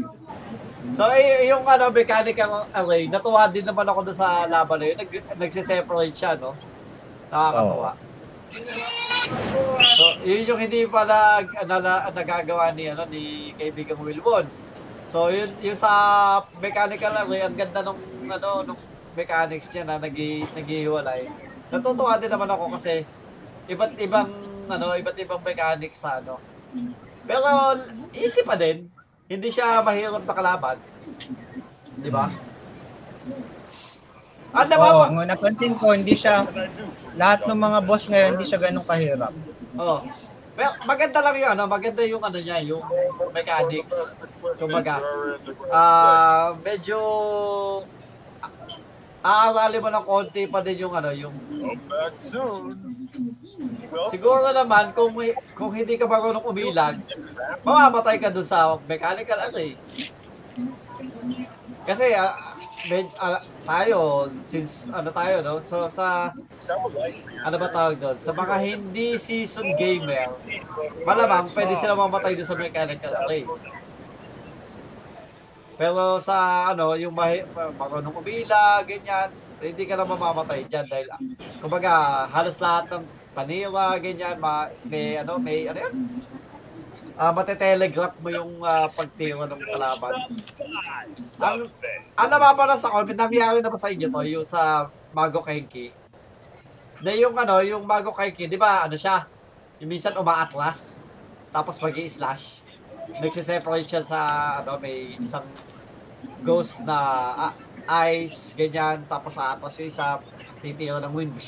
So, 0.93 1.09
eh, 1.09 1.49
yung 1.49 1.65
ano, 1.65 1.89
mechanical 1.89 2.69
array, 2.71 3.09
natuwa 3.09 3.49
din 3.49 3.65
naman 3.65 3.89
ako 3.89 4.05
doon 4.05 4.19
sa 4.19 4.45
laban 4.45 4.79
na 4.79 4.87
yun. 4.87 4.99
Nag, 5.01 5.11
nagsiseparate 5.39 6.13
siya, 6.13 6.37
no? 6.37 6.53
Nakakatuwa. 7.33 7.93
So, 9.81 10.05
yun 10.23 10.45
yung 10.45 10.61
hindi 10.61 10.85
pa 10.85 11.09
nag, 11.09 11.49
nala, 11.65 12.13
nagagawa 12.13 12.69
ni, 12.77 12.93
ano, 12.93 13.09
ni 13.09 13.23
kaibigang 13.57 13.97
Wilbon. 13.97 14.45
So, 15.13 15.29
yun, 15.29 15.53
yung 15.61 15.77
sa 15.77 15.93
mechanical 16.57 17.13
array, 17.13 17.45
ang 17.45 17.53
ganda 17.53 17.85
nung, 17.85 18.01
ano, 18.25 18.65
nung 18.65 18.81
mechanics 19.13 19.69
niya 19.69 19.85
na 19.85 20.01
nag 20.01 20.17
naghihiwalay. 20.57 21.29
Natutuwa 21.69 22.17
din 22.17 22.33
naman 22.33 22.49
ako 22.49 22.81
kasi 22.81 23.05
iba't 23.69 23.93
ibang, 24.01 24.33
ano, 24.73 24.97
iba't 24.97 25.21
ibang 25.21 25.45
mechanics 25.45 26.01
sa, 26.01 26.25
ano. 26.25 26.41
Pero, 27.29 27.45
easy 28.17 28.41
pa 28.41 28.57
din. 28.57 28.89
Hindi 29.29 29.53
siya 29.53 29.85
mahirap 29.85 30.25
na 30.25 30.33
kalaban. 30.33 30.81
Di 32.01 32.09
ba? 32.09 32.33
Ano 34.57 34.75
ba? 34.81 34.87
Oo, 34.97 35.05
oh, 35.13 35.25
napansin 35.29 35.77
ko, 35.77 35.93
hindi 35.93 36.17
siya, 36.17 36.49
lahat 37.21 37.45
ng 37.45 37.61
mga 37.61 37.79
boss 37.85 38.09
ngayon, 38.09 38.41
hindi 38.41 38.49
siya 38.49 38.65
ganun 38.65 38.89
kahirap. 38.89 39.33
Oh. 39.77 40.01
Pero 40.53 40.71
maganda 40.85 41.19
lang 41.25 41.37
yung 41.41 41.53
ano, 41.57 41.65
maganda 41.65 42.03
yung 42.05 42.23
ano 42.25 42.39
niya, 42.39 42.59
yung 42.61 42.85
mechanics. 43.33 44.21
Kumbaga, 44.61 45.01
ah 45.73 46.53
medyo 46.61 46.99
aarali 49.23 49.79
mo 49.79 49.89
ng 49.89 50.05
konti 50.05 50.51
pa 50.51 50.61
din 50.61 50.83
yung 50.83 50.95
ano, 50.95 51.15
yung 51.15 51.33
Siguro 54.09 54.51
naman 54.51 54.91
kung 54.97 55.15
may, 55.15 55.37
kung 55.55 55.73
hindi 55.73 55.95
ka 56.01 56.09
marunong 56.09 56.45
umilag, 56.45 56.99
mamamatay 57.63 58.19
ka 58.19 58.33
dun 58.33 58.45
sa 58.45 58.77
mechanical 58.89 59.39
array. 59.39 59.77
Kasi 61.87 62.13
ah, 62.17 62.35
med, 62.89 63.07
ah, 63.21 63.41
tayo, 63.63 64.27
since 64.43 64.91
ano 64.91 65.09
tayo, 65.15 65.43
no? 65.43 65.63
So 65.63 65.87
sa, 65.87 66.35
ano 67.47 67.57
ba 67.59 67.69
tawag 67.71 67.97
doon? 67.99 68.19
Sa 68.19 68.35
mga 68.35 68.57
hindi 68.59 69.19
season 69.19 69.75
gamer, 69.79 70.35
malamang 71.07 71.51
pwede 71.55 71.75
sila 71.79 71.95
mamatay 71.95 72.35
doon 72.35 72.49
sa 72.49 72.59
mechanical 72.59 73.15
array. 73.23 73.47
Pero 75.79 76.19
sa 76.19 76.71
ano, 76.75 76.95
yung 76.99 77.15
mahi, 77.15 77.43
marunong 77.55 78.15
umila, 78.15 78.83
ganyan, 78.87 79.31
hindi 79.63 79.85
ka 79.87 79.95
na 79.95 80.07
mamamatay 80.07 80.67
dyan 80.67 80.87
dahil, 80.91 81.09
ah, 81.11 81.23
kumbaga, 81.63 82.27
halos 82.31 82.59
lahat 82.59 82.91
ng 82.91 83.05
panira, 83.33 83.95
ganyan, 84.03 84.37
ma, 84.43 84.69
may, 84.87 85.23
ano, 85.23 85.39
may, 85.39 85.71
ano 85.71 85.79
yan? 85.79 85.95
Ah, 87.13 87.33
matetelegraph 87.33 88.17
mo 88.25 88.33
yung 88.33 88.65
ah, 88.65 88.89
pagtira 88.89 89.45
ng 89.45 89.61
kalaban. 89.61 90.13
Ang, 91.45 91.59
ang 92.17 92.29
napapalas 92.33 92.81
ako, 92.81 93.05
nangyari 93.13 93.61
na 93.61 93.69
ba 93.69 93.77
sa 93.77 93.93
inyo 93.93 94.09
to, 94.09 94.21
yung 94.25 94.49
sa 94.49 94.89
Mago 95.13 95.45
Kenki? 95.45 95.93
Na 97.05 97.13
yung 97.13 97.37
ano, 97.37 97.61
yung 97.61 97.85
Mago 97.85 98.17
Kenki, 98.17 98.49
di 98.49 98.57
ba, 98.57 98.89
ano 98.89 98.97
siya? 98.97 99.29
Yung 99.85 99.93
minsan 99.93 100.17
umaatlas, 100.17 101.13
tapos 101.53 101.77
mag 101.83 101.97
slash 102.09 102.65
Nagsiseparate 103.03 103.85
siya 103.85 104.03
sa, 104.07 104.21
ano, 104.63 104.79
may 104.79 105.19
isang 105.21 105.45
ghost 106.47 106.81
na 106.81 106.97
ah, 107.51 107.53
ice, 108.09 108.55
ganyan, 108.57 109.05
tapos 109.11 109.37
aatras 109.37 109.75
yung 109.83 109.91
isa, 109.91 110.17
titira 110.63 111.03
ng 111.03 111.13
wind. 111.13 111.35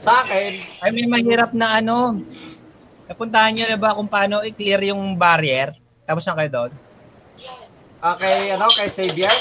Sa 0.00 0.24
akin, 0.24 0.56
I 0.80 0.88
mean, 0.96 1.12
mahirap 1.12 1.52
na 1.52 1.84
ano. 1.84 2.16
Napuntahan 3.06 3.54
niyo 3.54 3.64
na 3.66 3.78
ba 3.78 3.94
kung 3.94 4.10
paano 4.10 4.42
i-clear 4.42 4.82
yung 4.84 5.14
barrier? 5.14 5.70
Tapos 6.02 6.26
na 6.26 6.34
kayo 6.34 6.50
doon? 6.50 6.72
ah, 7.98 8.14
kay, 8.14 8.50
ano, 8.50 8.66
kay 8.70 8.86
Xavier, 8.86 9.34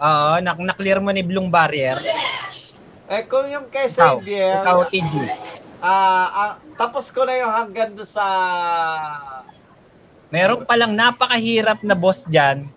Oo, 0.00 0.40
nak 0.40 0.56
na-clear 0.56 0.96
mo 0.96 1.12
ni 1.12 1.20
Blue 1.20 1.44
barrier. 1.46 2.00
eh, 3.06 3.22
kung 3.28 3.46
yung 3.46 3.68
kay 3.68 3.84
Ikaw, 3.84 4.16
Xavier, 4.16 4.62
ikaw, 4.64 4.78
TG. 4.88 5.12
ah, 5.78 6.28
ah, 6.30 6.52
tapos 6.74 7.12
ko 7.12 7.22
na 7.22 7.36
yung 7.36 7.52
hanggang 7.52 7.92
doon 7.92 8.08
sa 8.08 8.24
Meron 10.30 10.62
palang 10.62 10.94
napakahirap 10.94 11.82
na 11.82 11.98
boss 11.98 12.22
dyan. 12.24 12.70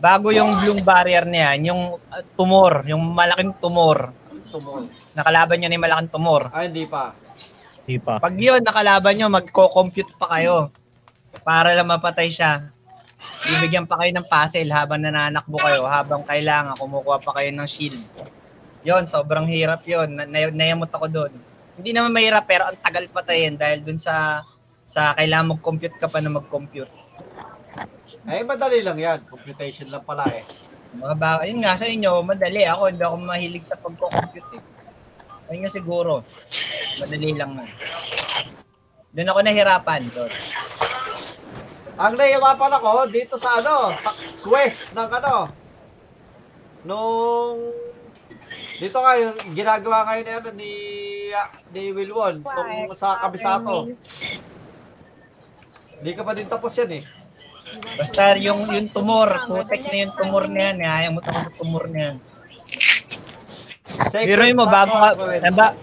Bago 0.00 0.32
yung 0.32 0.48
Blue 0.58 0.80
barrier 0.80 1.22
na 1.22 1.52
yan, 1.52 1.70
yung 1.70 1.82
uh, 1.96 2.22
tumor, 2.34 2.82
yung 2.84 3.04
malaking 3.04 3.52
tumor. 3.60 4.10
tumor. 4.48 4.80
Nakalaban 5.12 5.60
niya 5.60 5.70
ni 5.70 5.78
malaking 5.78 6.08
tumor. 6.10 6.48
Ah, 6.50 6.64
hindi 6.64 6.84
pa. 6.84 7.12
Di 7.84 8.00
pa. 8.00 8.16
Pag 8.16 8.36
yun, 8.40 8.64
nakalaban 8.64 9.14
nyo, 9.16 9.28
magko-compute 9.28 10.16
pa 10.16 10.40
kayo 10.40 10.72
para 11.44 11.76
lang 11.76 11.88
mapatay 11.88 12.32
siya. 12.32 12.72
Bibigyan 13.44 13.84
pa 13.84 14.00
kayo 14.00 14.12
ng 14.16 14.28
puzzle 14.28 14.72
habang 14.72 15.04
nananakbo 15.04 15.60
kayo, 15.60 15.84
habang 15.84 16.24
kailangan, 16.24 16.76
kumukuha 16.80 17.20
pa 17.20 17.32
kayo 17.36 17.52
ng 17.52 17.68
shield. 17.68 18.00
Yon, 18.84 19.04
sobrang 19.04 19.44
hirap 19.48 19.84
yon. 19.84 20.16
Na, 20.16 20.24
na, 20.24 20.48
nayamot 20.48 20.88
ako 20.88 21.08
doon. 21.12 21.32
Hindi 21.76 21.90
naman 21.92 22.12
mahirap, 22.12 22.48
pero 22.48 22.68
ang 22.68 22.78
tagal 22.80 23.04
patayin 23.12 23.56
dahil 23.56 23.84
dun 23.84 24.00
sa 24.00 24.44
sa 24.84 25.16
kailangan 25.16 25.56
mag-compute 25.56 25.96
ka 25.96 26.08
pa 26.08 26.20
na 26.20 26.32
mag-compute. 26.32 26.92
Eh, 28.24 28.44
madali 28.44 28.80
lang 28.80 28.96
yan. 28.96 29.24
Computation 29.28 29.88
lang 29.92 30.04
pala 30.04 30.24
eh. 30.32 30.44
Mga 30.96 31.14
ba, 31.20 31.44
yun 31.44 31.60
nga 31.60 31.76
sa 31.76 31.88
inyo, 31.88 32.24
madali. 32.24 32.64
Ako, 32.64 32.92
hindi 32.92 33.04
ako 33.04 33.16
mahilig 33.20 33.64
sa 33.64 33.76
pagko-compute 33.76 34.60
eh. 34.60 34.62
Ayun 35.54 35.62
nga 35.62 35.70
siguro. 35.70 36.26
Madali 36.98 37.30
lang 37.30 37.54
na. 37.54 37.62
Doon 39.14 39.30
ako 39.30 39.38
nahirapan. 39.46 40.02
Doon. 40.10 40.32
Ang 41.94 42.14
nahihirapan 42.18 42.72
ako 42.74 43.06
dito 43.06 43.38
sa 43.38 43.62
ano, 43.62 43.94
sa 43.94 44.10
quest 44.42 44.90
ng 44.90 45.10
ano, 45.14 45.46
nung 46.82 47.70
dito 48.82 48.98
kayo, 48.98 49.30
ginagawa 49.54 50.02
ngayon 50.10 50.26
ni, 50.26 50.32
ano, 50.34 50.48
ni, 50.50 50.72
ni 51.70 51.82
Wilwon, 51.94 52.42
tong 52.42 52.90
sa 52.98 53.22
Kabisato. 53.22 53.94
Hindi 55.94 56.10
ka 56.18 56.26
pa 56.26 56.34
din 56.34 56.50
tapos 56.50 56.74
yan 56.74 56.98
eh. 56.98 57.04
Basta 57.94 58.34
yung 58.42 58.66
yung 58.66 58.90
tumor, 58.90 59.30
putek 59.46 59.86
na 59.86 60.02
yung 60.02 60.14
tumor 60.18 60.50
na 60.50 60.60
yan. 60.68 60.76
eh. 60.82 60.90
Ayaw 60.90 61.10
mo 61.14 61.22
tapos 61.22 61.46
sa 61.46 61.54
tumor 61.54 61.86
na 61.86 62.10
yan. 62.10 62.16
Sacred 63.84 64.32
Pero 64.32 64.42
mo, 64.56 64.64
bago 64.64 64.96
ka, 64.96 65.12
naba, 65.44 65.76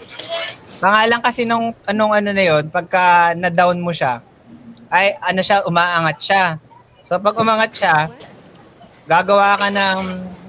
pangalan 0.81 1.21
kasi 1.21 1.45
nung 1.45 1.69
anong 1.85 2.13
ano 2.17 2.29
na 2.33 2.41
yon 2.41 2.65
pagka 2.73 3.37
na-down 3.37 3.77
mo 3.77 3.93
siya, 3.93 4.25
ay 4.89 5.13
ano 5.21 5.45
siya, 5.45 5.61
umaangat 5.69 6.17
siya. 6.17 6.57
So 7.05 7.21
pag 7.21 7.37
umangat 7.37 7.77
siya, 7.77 8.09
gagawa 9.05 9.53
ka 9.61 9.69
ng 9.69 9.99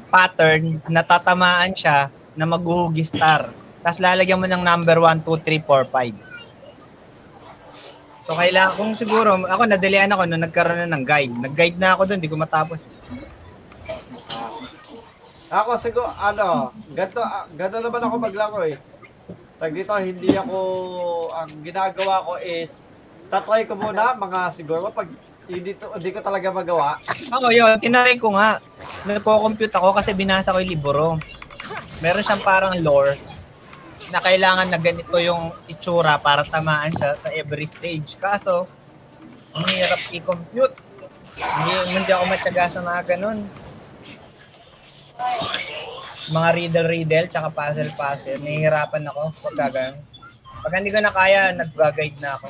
pattern 0.08 0.80
na 0.88 1.04
tatamaan 1.04 1.76
siya 1.76 2.08
na 2.32 2.48
maghuhugi 2.48 3.04
star. 3.04 3.52
Tapos 3.84 4.00
lalagyan 4.00 4.40
mo 4.40 4.48
ng 4.48 4.64
number 4.64 4.96
1, 4.96 5.20
2, 5.20 5.60
3, 5.60 5.60
4, 5.60 5.92
5. 5.92 6.32
So 8.22 8.38
kailangan, 8.38 8.78
kung 8.78 8.94
siguro, 8.94 9.34
ako 9.34 9.66
nadalian 9.66 10.14
ako 10.14 10.22
nung 10.30 10.46
nagkaroon 10.46 10.86
na 10.86 10.94
ng 10.94 11.04
guide. 11.04 11.34
Nag-guide 11.34 11.76
na 11.76 11.98
ako 11.98 12.06
doon, 12.06 12.22
di 12.22 12.30
ko 12.30 12.38
matapos. 12.38 12.86
Ako 15.52 15.76
siguro, 15.76 16.08
ano, 16.08 16.72
ganito, 16.96 17.20
ah, 17.20 17.44
ganito 17.52 17.84
naman 17.84 18.00
ako 18.00 18.14
maglaro 18.16 18.64
eh. 18.64 18.80
Tag 19.60 19.76
dito, 19.76 19.92
hindi 20.00 20.32
ako, 20.32 20.56
ang 21.28 21.60
ginagawa 21.60 22.24
ko 22.24 22.40
is, 22.40 22.88
tatry 23.28 23.68
ko 23.68 23.76
muna, 23.76 24.16
mga 24.16 24.48
siguro, 24.48 24.88
pag 24.88 25.12
hindi, 25.52 25.76
to, 25.76 25.92
hindi 25.92 26.08
ko 26.08 26.24
talaga 26.24 26.48
magawa, 26.48 26.96
Oo, 27.36 27.52
yun. 27.52 27.76
Tinaray 27.76 28.16
ko 28.16 28.32
nga. 28.32 28.56
Nagko-compute 29.04 29.76
ako 29.76 29.92
kasi 29.92 30.16
binasa 30.16 30.56
ko 30.56 30.58
yung 30.64 30.72
libro. 30.72 31.04
Meron 32.00 32.24
siyang 32.24 32.40
parang 32.40 32.72
lore 32.80 33.20
na 34.08 34.24
kailangan 34.24 34.72
na 34.72 34.80
ganito 34.80 35.20
yung 35.20 35.52
itsura 35.68 36.16
para 36.16 36.48
tamaan 36.48 36.96
siya 36.96 37.12
sa 37.12 37.28
every 37.28 37.68
stage. 37.68 38.16
Kaso, 38.16 38.64
ang 39.52 39.68
hirap 39.68 40.00
i-compute. 40.16 40.76
Hindi, 41.36 41.72
hindi 42.00 42.10
ako 42.12 42.24
matyaga 42.24 42.72
sa 42.72 42.80
mga 42.80 43.16
ganun. 43.16 43.44
Mga 46.32 46.48
riddle-riddle, 46.54 47.28
tsaka 47.28 47.48
puzzle-puzzle. 47.52 48.40
Nahihirapan 48.40 49.04
ako 49.10 49.20
pag 49.42 49.56
gagawin. 49.68 49.96
Pag 50.62 50.72
hindi 50.78 50.94
ko 50.94 51.00
na 51.02 51.10
kaya, 51.10 51.50
nag-guide 51.52 52.18
na 52.22 52.38
ako. 52.38 52.46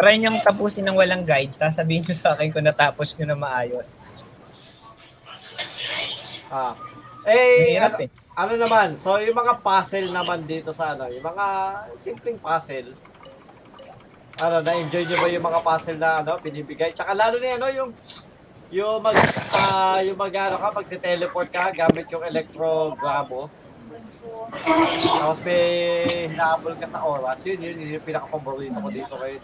Try 0.00 0.16
niyong 0.16 0.40
tapusin 0.40 0.86
ng 0.88 0.96
walang 0.96 1.28
guide, 1.28 1.52
tapos 1.60 1.76
sabihin 1.76 2.00
niyo 2.00 2.16
sa 2.16 2.32
akin 2.32 2.48
kung 2.48 2.64
natapos 2.64 3.18
niyo 3.18 3.28
na 3.28 3.36
maayos. 3.36 4.00
ah, 6.48 6.72
eh, 7.28 7.76
Mahirap 7.76 8.00
ano, 8.00 8.04
eh. 8.06 8.10
ano 8.32 8.52
naman, 8.56 8.88
so 8.96 9.20
yung 9.20 9.36
mga 9.36 9.60
puzzle 9.60 10.08
naman 10.08 10.48
dito 10.48 10.72
sa 10.72 10.96
ano, 10.96 11.04
yung 11.12 11.22
mga 11.22 11.46
simpleng 12.00 12.40
puzzle, 12.40 12.96
ano, 14.40 14.56
na-enjoy 14.64 15.04
nyo 15.04 15.16
ba 15.20 15.28
yung 15.28 15.44
mga 15.44 15.60
puzzle 15.60 16.00
na 16.00 16.24
ano, 16.24 16.40
binibigay? 16.40 16.96
Tsaka 16.96 17.12
lalo 17.12 17.36
na 17.36 17.60
ano, 17.60 17.68
yung 17.68 17.90
yung 18.70 19.02
mag 19.02 19.18
ah, 19.58 19.98
yung 20.06 20.18
mag 20.18 20.34
ano 20.34 20.56
ka, 20.56 20.68
magte-teleport 20.70 21.48
ka 21.50 21.74
gamit 21.74 22.06
yung 22.10 22.22
electrogramo. 22.22 23.50
Tapos 25.18 25.38
may 25.42 25.66
hinahabol 26.30 26.78
ka 26.78 26.86
sa 26.86 27.02
oras. 27.02 27.42
Yun, 27.42 27.58
yun, 27.58 27.76
yun 27.82 27.98
yung 27.98 28.06
pinaka-paborito 28.06 28.78
ko 28.78 28.88
dito 28.90 29.14
ngayon. 29.18 29.42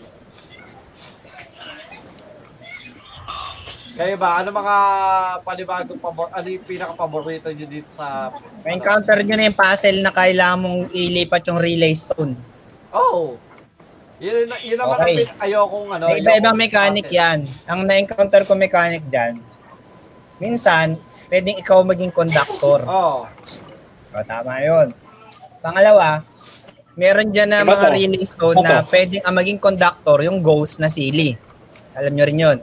Kayo 3.96 4.14
ba, 4.20 4.44
ano 4.44 4.52
mga 4.52 4.76
panibagong 5.40 5.96
pabor, 5.96 6.28
ano 6.28 6.46
yung 6.52 6.66
pinaka-paborito 6.68 7.48
nyo 7.48 7.64
dito 7.64 7.88
sa... 7.88 8.28
Ma-encounter 8.60 9.24
niyo 9.24 9.34
na 9.40 9.48
yung 9.48 9.56
puzzle 9.56 10.04
na 10.04 10.12
kailangan 10.12 10.60
mong 10.60 10.80
ilipat 10.92 11.42
yung 11.48 11.56
relay 11.56 11.96
stone. 11.96 12.36
Oh! 12.92 13.40
Yun, 14.16 14.48
yun 14.64 14.78
naman 14.80 14.96
Okay. 14.98 15.28
ang 15.28 15.40
ayokong 15.44 15.88
ano. 15.92 16.04
May 16.08 16.40
ayokong 16.40 16.56
mechanic 16.56 17.06
yan. 17.08 17.38
Ang 17.68 17.80
na-encounter 17.84 18.48
ko 18.48 18.56
mechanic 18.56 19.04
dyan, 19.06 19.36
minsan, 20.36 20.96
pwedeng 21.28 21.56
ikaw 21.56 21.84
maging 21.84 22.10
conductor. 22.10 22.80
Oh. 22.88 23.28
O, 24.10 24.24
tama 24.24 24.64
yun. 24.64 24.96
Pangalawa, 25.60 26.24
meron 26.96 27.28
dyan 27.28 27.52
na 27.52 27.60
Iba 27.60 27.76
mga 27.76 27.86
to. 27.86 27.92
relay 27.92 28.24
stone 28.24 28.56
na 28.64 28.80
pwedeng 28.82 29.20
ang 29.20 29.36
maging 29.36 29.60
conductor, 29.60 30.24
yung 30.24 30.40
ghost 30.40 30.80
na 30.80 30.88
sili. 30.88 31.36
Alam 31.92 32.16
nyo 32.16 32.24
rin 32.24 32.40
yun. 32.40 32.58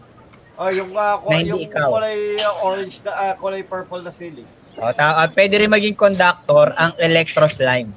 Oh, 0.54 0.70
yung, 0.70 0.90
uh, 0.90 1.18
yung 1.40 1.62
ikaw. 1.62 1.90
kulay 1.90 2.38
uh, 2.38 2.66
orange 2.66 3.02
na, 3.02 3.12
ah, 3.12 3.34
kulay 3.38 3.62
purple 3.62 4.02
na 4.02 4.10
sili. 4.10 4.42
O, 4.78 4.90
ta- 4.90 5.22
at 5.22 5.30
pwede 5.34 5.62
rin 5.62 5.70
maging 5.70 5.94
conductor 5.94 6.74
ang 6.74 6.98
electro 6.98 7.46
slime. 7.46 7.94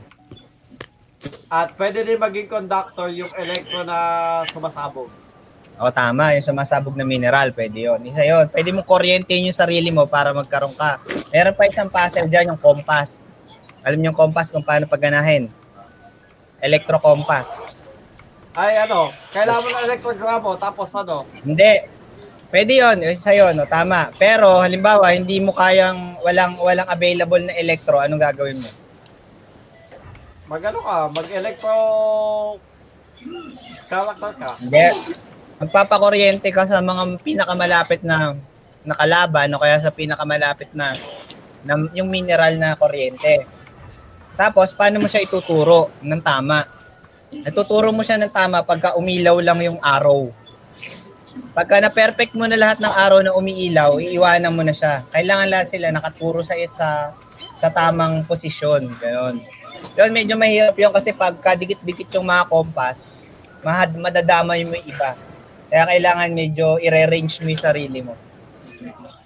At 1.48 1.76
pwede 1.78 2.02
din 2.02 2.18
maging 2.18 2.48
conductor 2.50 3.08
yung 3.12 3.30
electro 3.38 3.82
na 3.86 3.96
sumasabog. 4.50 5.08
O 5.76 5.92
tama, 5.92 6.32
yung 6.32 6.46
sumasabog 6.46 6.96
na 6.96 7.04
mineral, 7.04 7.52
pwede 7.52 7.84
yun. 7.84 8.00
Isa 8.08 8.24
yun. 8.24 8.48
Pwede 8.48 8.72
mong 8.72 8.88
kuryentehin 8.88 9.44
yung 9.44 9.56
sarili 9.56 9.92
mo 9.92 10.08
para 10.08 10.32
magkaroon 10.32 10.72
ka. 10.72 10.96
Meron 11.28 11.52
pa 11.52 11.68
isang 11.68 11.92
puzzle 11.92 12.32
dyan, 12.32 12.56
yung 12.56 12.60
compass. 12.60 13.28
Alam 13.84 14.00
niyo 14.00 14.10
yung 14.10 14.18
compass 14.18 14.48
kung 14.48 14.64
paano 14.64 14.88
pagganahin. 14.88 15.52
Electro 16.64 16.96
compass. 16.96 17.76
Ay 18.56 18.80
ano, 18.80 19.12
kailangan 19.36 19.60
mo 19.60 19.68
ng 19.68 19.84
electrogramo 19.84 20.48
tapos 20.56 20.88
ano, 20.96 21.28
Hindi. 21.44 21.92
Pwede 22.48 22.72
yun, 22.78 22.96
yun 23.04 23.12
sa'yo, 23.12 23.52
no? 23.52 23.68
tama. 23.68 24.08
Pero 24.16 24.64
halimbawa, 24.64 25.12
hindi 25.12 25.44
mo 25.44 25.52
kayang, 25.52 26.24
walang, 26.24 26.56
walang 26.56 26.88
available 26.88 27.42
na 27.42 27.52
electro, 27.58 28.00
anong 28.00 28.22
gagawin 28.22 28.62
mo? 28.64 28.70
Magano 30.46 30.78
ka, 30.82 31.10
mag-electro 31.10 31.74
character 33.90 34.32
ka. 34.38 34.50
Hindi. 34.62 34.86
Magpapakuryente 35.56 36.48
ka 36.52 36.68
sa 36.68 36.84
mga 36.84 37.18
pinakamalapit 37.24 38.04
na 38.04 38.36
nakalaban 38.86 39.50
o 39.56 39.60
kaya 39.62 39.82
sa 39.82 39.90
pinakamalapit 39.90 40.70
na, 40.70 40.94
na 41.66 41.74
yung 41.96 42.06
mineral 42.06 42.54
na 42.60 42.78
kuryente. 42.78 43.48
Tapos, 44.36 44.76
paano 44.76 45.00
mo 45.02 45.08
siya 45.08 45.24
ituturo 45.24 45.90
ng 46.04 46.22
tama? 46.22 46.62
Natuturo 47.42 47.90
mo 47.90 48.04
siya 48.04 48.20
ng 48.20 48.30
tama 48.30 48.62
pagka 48.62 48.94
umilaw 48.94 49.40
lang 49.42 49.58
yung 49.64 49.80
arrow. 49.80 50.30
Pagka 51.56 51.80
na-perfect 51.80 52.36
mo 52.36 52.44
na 52.44 52.60
lahat 52.60 52.78
ng 52.78 52.94
araw 52.94 53.18
na 53.24 53.34
umiilaw, 53.34 53.96
iiwanan 53.98 54.52
mo 54.52 54.62
na 54.62 54.76
siya. 54.76 55.02
Kailangan 55.08 55.48
lahat 55.50 55.66
sila 55.72 55.88
nakaturo 55.90 56.44
sa 56.44 56.54
sa 56.68 56.88
sa 57.56 57.68
tamang 57.72 58.28
posisyon. 58.28 58.92
Ganon. 59.00 59.40
Yun, 59.96 60.10
medyo 60.12 60.34
mahirap 60.36 60.76
yun 60.76 60.92
kasi 60.92 61.16
pagka 61.16 61.56
dikit-dikit 61.56 62.12
yung 62.16 62.28
mga 62.28 62.48
kompas, 62.52 63.08
mahad, 63.64 63.96
madadamay 63.96 64.62
mo 64.62 64.76
yung 64.76 64.88
iba. 64.88 65.16
Kaya 65.72 65.84
kailangan 65.88 66.30
medyo 66.36 66.78
i-rearrange 66.78 67.42
mo 67.42 67.48
yung 67.50 67.64
sarili 67.64 68.00
mo. 68.04 68.14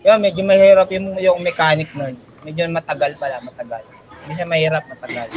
Yun, 0.00 0.18
medyo 0.22 0.42
mahirap 0.46 0.88
yung, 0.94 1.18
yung 1.20 1.38
mechanic 1.44 1.92
nun. 1.92 2.16
Medyo 2.46 2.70
matagal 2.72 3.18
pala, 3.20 3.42
matagal. 3.44 3.84
Hindi 4.24 4.32
siya 4.32 4.48
mahirap, 4.48 4.84
matagal. 4.88 5.28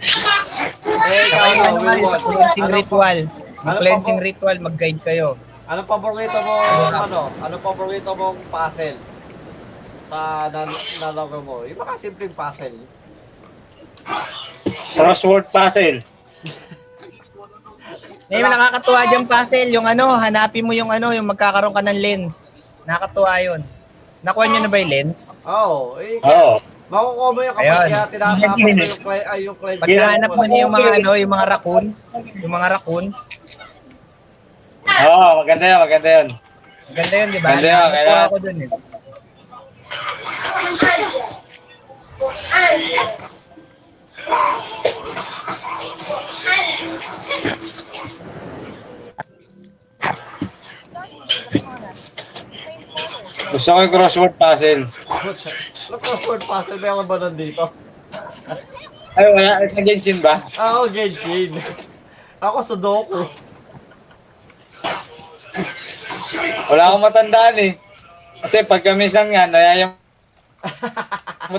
Eh, 0.00 1.22
ikaw 1.28 1.44
ano, 1.46 1.62
ano 1.62 1.76
naman, 1.76 1.94
Wilwon? 1.94 2.10
sa 2.10 2.20
cleansing 2.22 2.64
Ano- 2.64 2.76
ritual. 2.76 3.18
ano 3.20 3.36
Yung 3.60 3.66
pa 3.66 3.72
cleansing 3.78 4.18
po? 4.18 4.24
ritual, 4.24 4.56
mag-guide 4.58 5.00
kayo. 5.02 5.28
Anong 5.64 5.86
paborito 5.86 6.38
mo, 6.40 6.54
ano, 6.90 7.20
anong 7.38 7.62
paborito 7.62 8.10
mong 8.10 8.38
puzzle? 8.48 8.98
Sa 10.06 10.18
nan 10.48 10.66
nalaro 10.98 11.38
mo. 11.40 11.62
Yung 11.62 11.78
mga 11.78 11.94
simpleng 11.94 12.32
puzzle. 12.32 12.74
Crossword 14.92 15.46
puzzle. 15.48 16.02
May 18.26 18.40
nakakatuwa 18.40 19.00
dyan 19.06 19.26
puzzle, 19.26 19.70
yung 19.70 19.84
ano, 19.84 20.14
hanapin 20.16 20.62
mo 20.62 20.72
yung 20.72 20.88
ano, 20.88 21.10
yung 21.10 21.26
magkakaroon 21.26 21.74
ka 21.74 21.82
ng 21.82 21.98
lens. 21.98 22.50
Nakakatuwa 22.82 23.34
yun. 23.38 23.60
Nakuha 24.20 24.46
niyo 24.46 24.60
na 24.60 24.70
ba 24.70 24.78
yung 24.78 24.90
lens? 24.90 25.34
Oo. 25.42 25.94
Oh, 25.94 26.00
eh, 26.00 26.18
Oo. 26.20 26.58
Makukuha 26.90 27.28
mo 27.30 27.40
yung 27.40 27.54
kapag 27.54 27.64
Ayun. 27.64 27.80
kaya 27.86 28.04
mo 28.50 28.66
yung, 28.68 29.00
cli- 29.00 29.26
ay, 29.26 29.40
yung 29.46 29.56
client. 29.56 29.80
Pag 29.80 29.88
hinahanap 29.88 30.30
mo 30.30 30.42
niya 30.44 30.60
yung 30.60 30.74
mga 30.74 30.88
ano, 30.92 31.10
yung 31.14 31.32
mga 31.32 31.46
raccoon, 31.48 31.84
yung 32.36 32.52
mga 32.52 32.66
raccoons, 32.68 33.16
Oo, 34.90 35.26
maganda 35.38 35.64
yan, 35.64 35.78
maganda 35.80 36.08
yan. 36.10 36.28
Maganda 36.90 37.14
yun, 37.14 37.28
di 37.30 37.38
ba? 37.38 37.48
Maganda 37.48 37.62
yun, 37.62 37.70
Nakakatuwa 37.70 37.94
kailangan- 37.94 38.26
ako 38.26 38.36
dun 38.38 38.58
eh. 38.58 38.68
Gusto 53.50 53.68
ko 53.74 53.78
yung 53.82 53.92
crossword 53.94 54.34
puzzle. 54.38 54.82
Crossword 55.90 56.42
puzzle 56.46 56.78
meron 56.78 57.06
ba 57.06 57.18
nandito? 57.18 57.70
Ay, 59.18 59.26
wala. 59.34 59.58
Sa 59.66 59.82
Genshin 59.82 60.22
ba? 60.22 60.38
Ah, 60.54 60.80
oh, 60.80 60.86
Genshin. 60.86 61.50
Ako 62.38 62.62
Sudoku. 62.62 63.26
Wala 66.70 66.82
akong 66.94 67.04
matandaan 67.04 67.56
eh. 67.58 67.72
Kasi 68.40 68.62
pag 68.64 68.80
kami 68.80 69.10
isang 69.10 69.28
nga, 69.28 69.50
nayayamot 69.50 69.98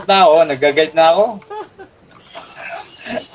na 0.08 0.18
ako, 0.26 0.36
nag-guide 0.48 0.96
na 0.96 1.06
ako. 1.14 1.26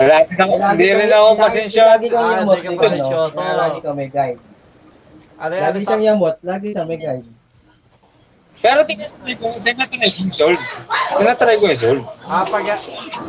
Wala 0.01 0.15
rin 0.25 0.39
ako, 0.41 0.55
hindi 0.73 0.89
rin 0.91 1.13
ako 1.13 1.29
pasensya. 1.37 1.83
Lagi 1.95 2.09
kang 2.09 2.25
Ah, 2.25 2.41
yamot. 2.41 2.57
hindi 2.57 2.67
ka 2.67 2.81
pasensyoso. 2.81 3.39
Lagi 3.39 3.79
kang 3.85 3.97
may 4.01 4.09
guide. 4.09 4.41
Ano? 5.37 5.53
Lagi 5.53 5.81
siyang 5.85 6.01
sa... 6.03 6.09
yamot, 6.09 6.37
lagi 6.41 6.69
kang 6.73 6.89
may 6.89 6.97
guide. 6.99 7.29
Pero 8.57 8.81
tinatry 8.83 9.33
ko, 9.37 9.47
tinatry 9.61 9.97
ko 10.01 10.07
yung 10.07 10.33
solve. 10.33 10.63
Tinatry 11.13 11.55
ko 11.61 11.65
yung 11.69 11.81
solve. 11.81 12.03
Ah, 12.25 12.45
pag... 12.49 12.65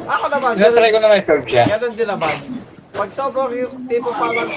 Ako 0.08 0.26
naman, 0.32 0.52
Tinatry 0.56 0.90
ko 0.90 1.00
naman 1.00 1.16
yung 1.20 1.30
solve 1.30 1.48
siya. 1.48 1.64
ganun 1.68 1.94
din 1.94 2.08
naman. 2.08 2.36
Pag 2.96 3.10
sobrang 3.12 3.52
yung 3.54 3.76
tipo 3.86 4.10
parang... 4.10 4.50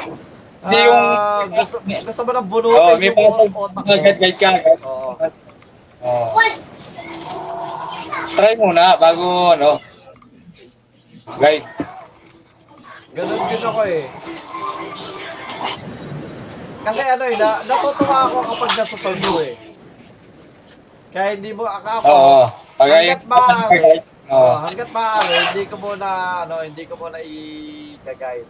Hindi 0.60 0.76
yung- 0.84 0.92
ah, 1.16 1.44
gusto, 1.48 1.76
gusto 1.80 2.20
mo 2.22 2.30
nang 2.36 2.48
bunutin 2.48 2.96
may 3.00 3.08
yung 3.08 3.18
utak 3.48 3.48
mo. 3.48 3.62
mag-guide 3.82 4.38
ka 4.38 4.48
agad. 4.56 4.78
Oo. 4.84 5.10
Oo. 6.04 6.26
Try 8.36 8.54
muna 8.56 8.96
bago 8.96 9.52
ano. 9.52 9.70
Guide. 11.40 11.66
Ganun 13.10 13.40
din 13.50 13.62
ako 13.64 13.80
eh. 13.84 14.04
Kasi 16.80 17.00
ano 17.04 17.24
eh, 17.28 17.36
na, 17.36 17.50
natutuwa 17.68 18.18
ako 18.28 18.36
kapag 18.48 18.70
nasa 18.72 18.96
mo 18.96 19.40
eh. 19.44 19.69
Kaya 21.10 21.34
hindi 21.34 21.50
mo, 21.50 21.66
ako, 21.66 22.06
Oo. 22.06 22.42
Pag 22.78 22.88
hanggat 22.94 23.22
maaari, 23.26 23.82
oh, 24.30 24.56
hanggat 24.62 24.90
maaari, 24.94 25.34
hindi 25.50 25.64
ko 25.66 25.76
muna, 25.82 26.08
ano, 26.46 26.54
hindi 26.62 26.82
ko 26.86 26.94
muna 26.94 27.18
i-guide. 27.18 28.48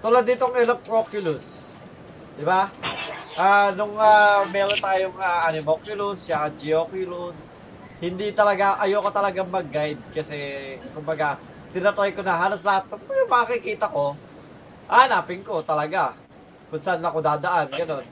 Tulad 0.00 0.24
ditong 0.24 0.56
Electroculus. 0.56 1.76
Di 2.40 2.44
ba? 2.48 2.72
Ah, 3.36 3.68
nung 3.76 3.92
ah, 4.00 4.48
meron 4.48 4.80
tayong 4.80 5.12
uh, 5.12 5.48
Animoculus, 5.52 6.24
siya 6.24 6.48
Geoculus, 6.56 7.52
hindi 8.00 8.32
talaga, 8.32 8.80
ayoko 8.80 9.12
talaga 9.12 9.44
mag-guide 9.44 10.00
kasi, 10.16 10.36
kumbaga, 10.96 11.36
tinatry 11.76 12.16
ko 12.16 12.24
na 12.24 12.40
halos 12.40 12.64
lahat 12.64 12.88
ng 12.88 13.04
yung 13.04 13.28
makikita 13.28 13.92
ko, 13.92 14.16
hanapin 14.88 15.44
ko 15.44 15.60
talaga 15.60 16.16
kung 16.72 16.80
saan 16.80 17.04
ako 17.04 17.20
dadaan, 17.20 17.68
ganun. 17.76 18.06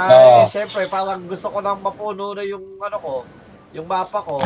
Ay, 0.00 0.16
Oo. 0.16 0.48
syempre, 0.48 0.88
parang 0.88 1.20
gusto 1.28 1.52
ko 1.52 1.58
nang 1.60 1.80
mapuno 1.84 2.32
na 2.32 2.44
yung 2.46 2.80
ano 2.80 2.96
ko, 2.98 3.14
yung 3.76 3.86
mapa 3.86 4.24
ko. 4.24 4.40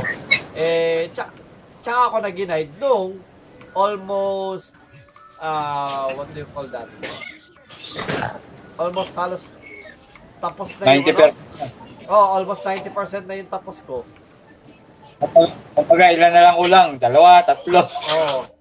Eh, 0.58 1.08
tsa, 1.14 1.30
tsaka 1.80 2.10
ako 2.10 2.16
nag-guide 2.22 2.74
nung 2.82 3.18
almost, 3.74 4.74
uh, 5.38 6.10
what 6.18 6.26
do 6.34 6.42
you 6.42 6.48
call 6.50 6.66
that? 6.70 6.88
Almost 8.74 9.14
halos 9.14 9.54
tapos 10.44 10.76
na 10.76 10.92
yung 10.92 11.08
90%. 11.08 11.16
ano. 11.16 11.32
Oh, 12.04 12.36
almost 12.36 12.62
90% 12.66 13.24
na 13.24 13.34
yung 13.40 13.48
tapos 13.48 13.80
ko. 13.80 14.04
Kapag 15.72 16.20
ilan 16.20 16.32
na 16.36 16.42
lang 16.52 16.56
ulang, 16.60 16.88
dalawa, 17.00 17.40
tatlo. 17.40 17.80
Oo. 17.80 18.53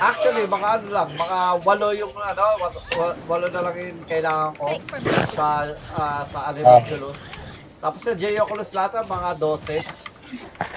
Actually, 0.00 0.44
mga 0.48 0.68
ano 0.80 0.86
lang, 0.88 1.08
mga 1.14 1.38
walo 1.62 1.88
yung 1.92 2.14
ano, 2.16 2.44
wa- 2.96 3.18
walo 3.28 3.46
na 3.52 3.60
lang 3.68 3.76
yung 3.76 4.02
kailangan 4.08 4.52
ko 4.56 4.66
sa 5.36 5.68
ah, 5.94 6.22
sa 6.24 6.38
Animalculus. 6.50 7.20
Tapos 7.80 8.00
sa 8.04 8.12
Geoculus 8.12 8.72
lahat 8.76 9.04
mga 9.04 9.40
12. 9.40 9.80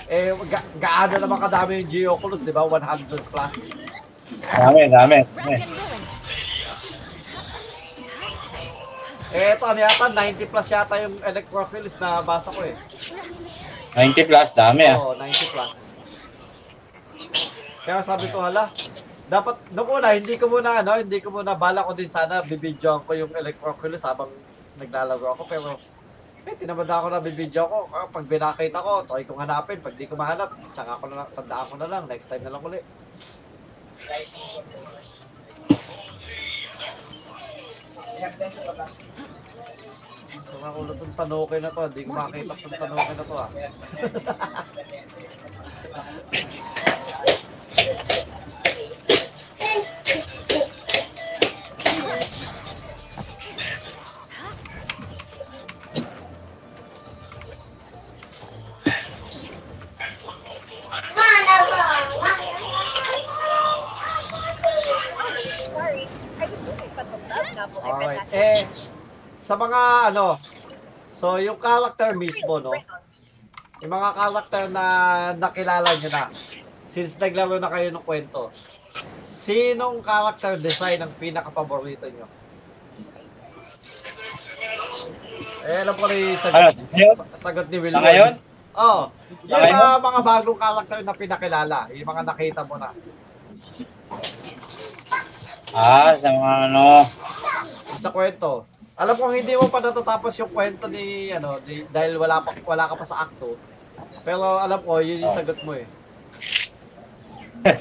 Eh, 0.07 0.33
ga 0.49 0.59
gaano 0.79 1.15
naman 1.19 1.39
kadami 1.39 1.83
yung 1.83 1.89
Geoculus, 1.89 2.43
di 2.43 2.51
ba? 2.51 2.63
100 2.67 3.07
plus. 3.27 3.55
Dami, 4.43 4.87
dami. 4.87 5.17
dami. 5.35 5.55
Eh, 9.33 9.57
ito, 9.57 9.65
ano 9.65 9.79
yata, 9.81 10.13
90 10.13 10.45
plus 10.45 10.67
yata 10.69 10.95
yung 11.01 11.17
Electrophilus 11.25 11.97
na 11.97 12.21
basa 12.21 12.53
ko 12.53 12.61
eh. 12.61 12.77
90 13.97 14.29
plus, 14.29 14.49
dami 14.53 14.85
ah. 14.85 14.97
Oo, 15.01 15.17
90 15.17 15.53
plus. 15.53 15.82
Kaya 17.83 17.99
sabi 17.99 18.31
ko, 18.31 18.39
hala, 18.39 18.71
dapat, 19.27 19.59
nung 19.75 19.91
una, 19.91 20.15
hindi 20.15 20.39
ko 20.39 20.47
muna, 20.47 20.79
ano, 20.79 21.03
hindi 21.03 21.19
ko 21.19 21.35
muna, 21.35 21.51
bala 21.51 21.83
ko 21.83 21.91
din 21.91 22.07
sana, 22.07 22.39
bibidyoan 22.39 23.03
ko 23.03 23.11
yung 23.11 23.35
Electroculus 23.35 24.07
habang 24.07 24.31
naglalaro 24.79 25.35
ako, 25.35 25.43
pero, 25.51 25.75
eh, 26.47 26.55
tinamad 26.55 26.87
na 26.87 27.03
ako 27.03 27.07
na 27.11 27.19
bibidyo 27.19 27.67
ko. 27.67 27.91
Ah, 27.91 28.07
Pag 28.07 28.27
binakita 28.27 28.79
ko, 28.79 29.03
try 29.03 29.27
kong 29.27 29.43
hanapin. 29.43 29.83
Pag 29.83 29.95
di 29.95 30.07
ko 30.07 30.15
mahanap, 30.15 30.51
tsaka 30.71 30.95
ako 30.95 31.11
na 31.11 31.23
lang, 31.23 31.29
tandaan 31.35 31.67
ko 31.67 31.75
na 31.75 31.87
lang, 31.91 32.03
next 32.07 32.27
time 32.31 32.43
na 32.43 32.51
lang 32.55 32.63
ulit. 32.63 32.83
So, 40.43 40.59
makulo 40.59 40.91
itong 40.95 41.15
tanukin 41.19 41.61
na 41.63 41.71
to, 41.71 41.81
hindi 41.91 42.03
ko 42.07 42.11
makita 42.15 42.53
itong 42.59 42.79
tanukin 42.79 43.15
na 43.19 43.25
to, 43.27 43.35
ah. 43.35 43.49
mga 69.73 69.93
ano, 70.13 70.37
so 71.09 71.41
yung 71.41 71.57
character 71.57 72.13
mismo, 72.13 72.61
no? 72.61 72.73
Yung 73.81 73.91
mga 73.91 74.09
character 74.13 74.63
na 74.69 74.85
nakilala 75.33 75.89
nyo 75.89 76.09
na, 76.13 76.23
since 76.85 77.17
naglaro 77.17 77.57
na 77.57 77.73
kayo 77.73 77.89
ng 77.89 78.05
kwento, 78.05 78.53
sinong 79.25 80.05
character 80.05 80.61
design 80.61 81.01
ang 81.01 81.13
pinaka-paborito 81.17 82.05
nyo? 82.07 82.27
Eh, 85.63 85.79
alam 85.79 85.95
ko 85.95 86.05
Ano, 86.11 86.67
sagot, 86.75 87.17
sagot 87.39 87.67
ni 87.71 87.77
Will. 87.79 87.95
Sa 87.95 88.03
ngayon? 88.03 88.33
Oo. 88.73 88.83
Oh, 88.83 89.01
yung 89.47 89.63
sa 89.69 89.95
mga 90.01 90.19
bagong 90.21 90.59
character 90.59 90.99
na 91.01 91.13
pinakilala, 91.15 91.77
yung 91.95 92.09
mga 92.09 92.23
nakita 92.27 92.61
mo 92.67 92.75
na. 92.75 92.91
Ah, 95.73 96.13
sa 96.13 96.29
mga 96.29 96.53
ano. 96.69 97.07
sa 97.95 98.11
kwento. 98.11 98.67
Alam 98.93 99.17
kong 99.17 99.33
hindi 99.33 99.57
mo 99.57 99.65
pa 99.73 99.81
natatapos 99.81 100.37
yung 100.37 100.53
kwento 100.53 100.85
ni 100.85 101.33
ano 101.33 101.57
ni, 101.65 101.81
dahil 101.89 102.21
wala 102.21 102.45
pa 102.45 102.53
wala 102.61 102.85
ka 102.85 102.93
pa 102.93 103.05
sa 103.05 103.25
akto. 103.25 103.57
Pero 104.21 104.61
alam 104.61 104.77
ko 104.85 105.01
yun 105.01 105.25
yung 105.25 105.33
sagot 105.33 105.57
mo 105.65 105.73
eh. 105.73 105.89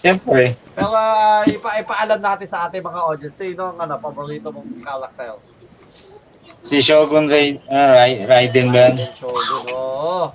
Siyempre. 0.00 0.56
Pero 0.72 0.88
ah, 0.96 1.44
ipa 1.44 1.76
ipaalam 1.84 2.20
natin 2.24 2.48
sa 2.48 2.64
ating 2.64 2.80
mga 2.80 3.00
audience 3.04 3.36
sino 3.36 3.68
ang 3.68 3.76
ano 3.76 4.00
paborito 4.00 4.48
mong 4.48 4.80
character. 4.80 5.36
Si 6.64 6.80
Shogun 6.80 7.28
Raiden, 7.28 7.62
uh, 7.68 7.94
Raiden 8.26 8.72
ba 8.72 8.90
yan? 8.90 8.94
Yung 8.96 9.12
Shogun. 9.12 9.76
Oo. 9.76 10.32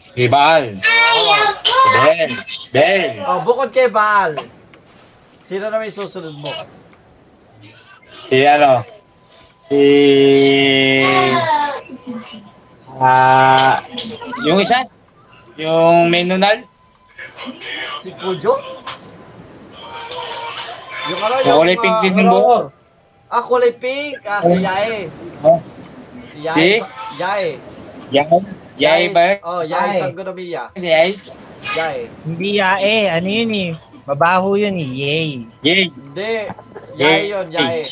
Si 0.00 0.26
Baal. 0.32 0.80
Ben. 2.08 2.30
Ben. 2.72 3.10
Oh, 3.28 3.38
bukod 3.44 3.68
kay 3.68 3.92
Baal. 3.92 4.34
Sino 5.44 5.68
naman 5.68 5.92
yung 5.92 5.98
susunod 6.02 6.34
mo? 6.40 6.50
Si 8.30 8.46
ano? 8.46 8.86
Si... 9.66 9.82
Ah... 12.94 13.82
yung 14.46 14.62
isa? 14.62 14.86
Yung 15.58 16.06
Menunal? 16.14 16.62
Si 17.98 18.14
Kujo? 18.14 18.54
Yung 21.10 21.20
ano 21.26 21.34
Yung 21.42 21.58
kulay 21.58 21.74
pink 21.74 21.96
din 22.06 22.22
yung 22.22 22.30
buhok. 22.30 22.70
Ah, 23.26 23.42
kulay 23.42 23.74
pink. 23.74 24.22
Ah, 24.22 24.46
si 24.46 24.62
Yae. 24.62 25.10
Oh, 25.42 25.58
Si 26.30 26.38
Yae. 26.46 26.54
Si? 26.54 26.68
Yae. 27.18 27.58
Yan. 28.14 28.42
Yay 28.78 29.10
ba? 29.10 29.42
Oh, 29.42 29.66
Yae 29.66 29.90
Yae. 29.90 30.06
Sangonomiya. 30.06 30.70
Si 30.78 30.86
Yay? 30.86 31.18
Yae. 31.74 32.06
Hindi 32.22 32.62
yae, 32.62 33.10
ano 33.10 33.26
yun 33.26 33.52
eh. 33.58 33.70
Mabaho 34.10 34.58
yun 34.58 34.74
eh, 34.74 34.90
yay. 34.90 35.30
Yay. 35.62 35.86
Hindi. 35.86 36.34
Yae 36.98 37.30
yun, 37.30 37.46
yae. 37.54 37.86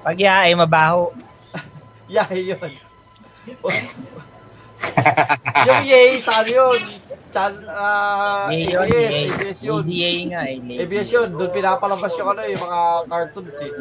Pag 0.00 0.16
yae, 0.16 0.56
mabaho. 0.56 1.12
Yae 2.16 2.54
yun. 2.56 2.70
yung 5.68 5.84
yay, 5.84 6.16
saan 6.16 6.48
yun? 6.48 6.80
Chan, 7.34 7.52
ah, 7.68 8.48
Yay 8.48 8.72
yun, 8.72 8.80
ABS, 8.88 8.96
yay. 9.12 9.26
ABS 9.28 9.58
yun. 9.60 9.84
Yay 9.84 10.18
nga 10.32 10.40
eh. 10.48 10.56
yay. 10.56 10.78
ABS 10.88 11.10
yun, 11.12 11.28
doon 11.36 11.52
pinapalabas 11.52 12.16
yung 12.16 12.32
ano, 12.32 12.40
yung 12.48 12.62
mga 12.64 12.80
cartoons 13.04 13.58
eh. 13.60 13.72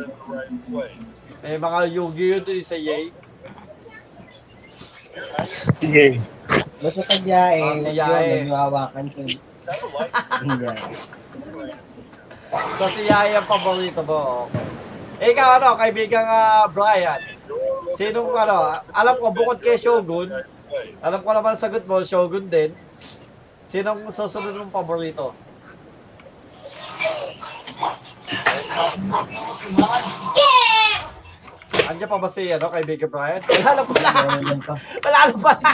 May 1.40 1.56
mga 1.56 1.80
Yu-Gi-Oh 1.88 2.42
doon 2.44 2.64
sa 2.68 2.76
yay. 2.76 3.16
Sige. 5.80 6.20
Basta 6.84 7.00
pag 7.00 7.24
yae, 7.24 7.60
Ah, 7.64 7.80
si 7.80 7.88
wag 7.88 7.96
Yae. 7.96 8.28
yun, 8.28 8.52
nagwawakan 8.52 9.06
ko. 9.16 9.20
Hindi. 10.44 10.68
So 12.76 12.86
si 12.92 13.08
Yae 13.08 13.36
ang 13.36 13.48
paborito 13.48 14.04
mo. 14.04 14.52
Eh, 15.20 15.32
ikaw 15.32 15.60
ano, 15.60 15.80
kaibigang 15.80 16.28
ah, 16.28 16.68
Brian. 16.68 17.20
Sinong 17.96 18.36
ano, 18.36 18.76
alam 18.92 19.16
ko 19.16 19.32
bukod 19.32 19.64
kay 19.64 19.80
Shogun, 19.80 20.28
alam 21.00 21.20
ko 21.24 21.30
naman 21.32 21.56
sagot 21.56 21.88
mo, 21.88 22.04
Shogun 22.04 22.52
din. 22.52 22.76
Sinong 23.72 24.12
susunod 24.12 24.60
mong 24.60 24.76
paborito? 24.76 25.32
Andiyan 31.86 32.12
pa 32.12 32.20
ba 32.20 32.28
si 32.28 32.52
ano, 32.52 32.68
kaibigan 32.68 33.08
Brian? 33.08 33.40
Wala 33.40 33.72
na 33.72 33.84
pala. 33.88 34.12
Wala 35.00 35.20
na 35.32 35.36
pala. 35.40 35.72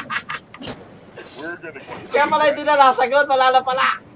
Kaya 2.14 2.26
pala 2.30 2.44
hindi 2.46 2.62
na 2.62 2.78
nasagot, 2.78 3.26
wala 3.26 3.46
na 3.50 3.62
pala. 3.66 4.11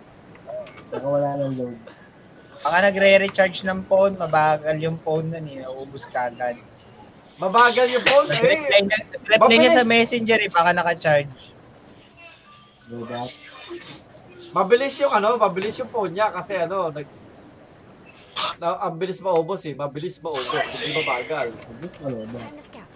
Saka 0.95 1.07
wala 1.11 1.35
ng 1.43 1.53
load. 1.59 1.77
Baka 2.63 2.77
nagre-recharge 2.87 3.67
ng 3.67 3.83
phone, 3.83 4.15
mabagal 4.15 4.79
yung 4.79 4.97
phone 5.03 5.27
nun 5.27 5.45
eh. 5.45 5.59
Naubos 5.61 6.07
ka 6.07 6.31
agad. 6.31 6.55
Mabagal 7.35 7.87
yung 7.91 8.05
phone. 8.07 8.31
Eh, 8.31 8.63
na, 8.87 8.95
nag-reply 9.11 9.55
niya 9.59 9.75
mabilis. 9.75 9.75
sa 9.75 9.83
messenger 9.83 10.39
eh, 10.39 10.49
baka 10.49 10.71
naka-charge. 10.71 11.29
Do 12.87 13.03
that. 13.11 13.29
Mabilis 14.55 14.95
yung 15.03 15.11
ano, 15.11 15.35
mabilis 15.35 15.75
yung 15.83 15.91
phone 15.91 16.15
niya 16.15 16.31
kasi 16.31 16.55
ano, 16.55 16.87
nag 16.95 17.03
na, 18.59 18.79
ang 18.87 18.95
bilis 18.95 19.19
maubos 19.19 19.63
eh, 19.67 19.75
mabilis 19.75 20.19
maubos, 20.23 20.47
hindi 20.47 20.95
mabagal. 21.03 21.51
Ba? 22.31 22.43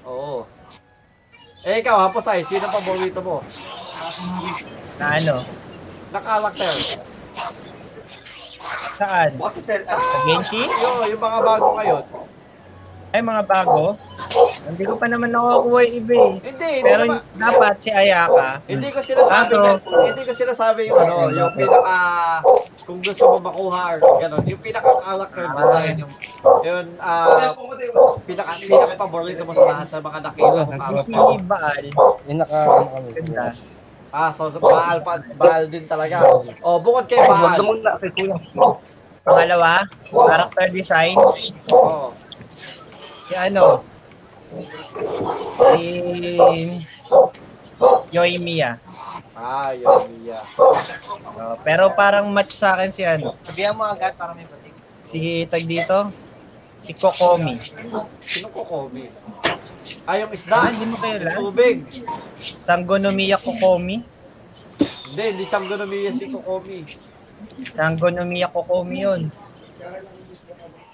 Oo. 0.08 0.48
Eh 1.68 1.84
ikaw, 1.84 2.08
Haposay, 2.08 2.44
sino 2.48 2.64
ang 2.64 2.76
paborito 2.76 3.20
mo? 3.20 3.44
Na 4.96 5.20
ano? 5.20 5.36
Na 6.16 6.20
character? 6.24 6.76
Saan? 8.92 9.32
Sa 9.86 9.96
Genshin? 10.26 10.70
Yo, 10.70 10.90
yung 11.08 11.22
mga 11.22 11.40
bago 11.40 11.68
ngayon. 11.76 12.04
Ay, 13.10 13.26
mga 13.26 13.42
bago? 13.42 13.98
Hindi 14.70 14.86
ko 14.86 14.94
pa 15.02 15.10
naman 15.10 15.34
nakukuha 15.34 15.82
yung 15.82 15.96
iba 15.98 16.14
eh. 16.14 16.34
Hindi, 16.46 16.68
hindi 16.78 16.86
Pero 16.86 17.04
naman- 17.10 17.26
dapat 17.34 17.76
si 17.82 17.90
Ayaka, 17.90 18.62
Hindi 18.70 18.88
ko 18.94 19.00
sinasabi, 19.02 19.54
Ah, 19.58 19.78
hindi 20.06 20.22
ko 20.22 20.32
sinasabi 20.32 20.82
yung 20.86 21.00
ano, 21.02 21.16
yung 21.34 21.52
pinaka, 21.58 21.98
kung 22.86 23.02
gusto 23.02 23.24
mo 23.28 23.38
makuha 23.42 23.98
or 23.98 24.22
gano'n, 24.22 24.46
yung 24.46 24.62
pinaka 24.62 24.94
character 25.02 25.46
design, 25.50 25.96
yung, 25.98 26.14
yun, 26.62 26.86
ah, 27.02 27.58
pinaka, 28.22 28.52
pinaka 28.62 28.94
paborito 28.94 29.42
mo 29.42 29.54
sa 29.58 29.66
lahat 29.66 29.88
sa 29.90 29.98
mga 29.98 30.20
nakita 30.22 30.46
mo 30.54 30.70
Hindi 30.70 30.98
si 31.02 31.10
character. 31.10 31.46
Baal. 31.50 31.86
Yung 32.30 32.38
naka, 32.38 32.58
ano 32.62 32.90
kami. 32.94 33.10
Ganda. 33.18 33.46
Ah, 34.10 34.34
so, 34.34 34.50
so 34.50 34.58
Baal, 34.58 35.06
pa, 35.06 35.22
Baal 35.38 35.70
din 35.70 35.86
talaga. 35.86 36.26
Oh, 36.66 36.82
bukod 36.82 37.06
kay 37.06 37.22
Baal. 37.22 37.62
Pangalawa, 39.22 39.86
character 40.10 40.68
design. 40.74 41.14
Oh, 41.70 42.14
Si 43.22 43.38
ano? 43.38 43.86
Si 45.70 45.86
Yoimiya. 48.10 48.82
ah, 49.38 49.72
yun, 49.78 50.26
Mia. 50.26 50.42
Uh, 51.40 51.56
pero 51.62 51.94
parang 51.94 52.26
match 52.34 52.58
sa 52.58 52.74
akin 52.76 52.90
si 52.90 53.06
ano. 53.06 53.38
Sabihan 53.46 53.78
mo 53.78 53.86
agad 53.86 54.18
para 54.18 54.34
may 54.34 54.50
batik. 54.50 54.74
Si 54.98 55.46
tag 55.48 55.64
dito. 55.64 56.10
Si 56.80 56.96
Kokomi. 56.96 57.60
Sino 58.24 58.48
ko, 58.56 58.64
Kobe? 58.64 59.12
Ah, 60.08 60.16
yung 60.16 60.32
Ah, 60.32 60.38
isda? 60.38 60.58
hindi 60.72 60.86
mo? 60.88 60.96
Yung 60.96 61.36
tubig. 61.36 61.76
Sanggonomiya 62.40 63.38
Kokomi. 63.38 64.00
Hindi, 65.12 65.24
hindi 65.36 65.46
Sanggonomiya 65.46 66.12
si 66.16 66.32
Kokomi. 66.32 66.88
Sanggonomiya 67.68 68.48
Kokomi 68.48 68.98
yun. 69.04 69.22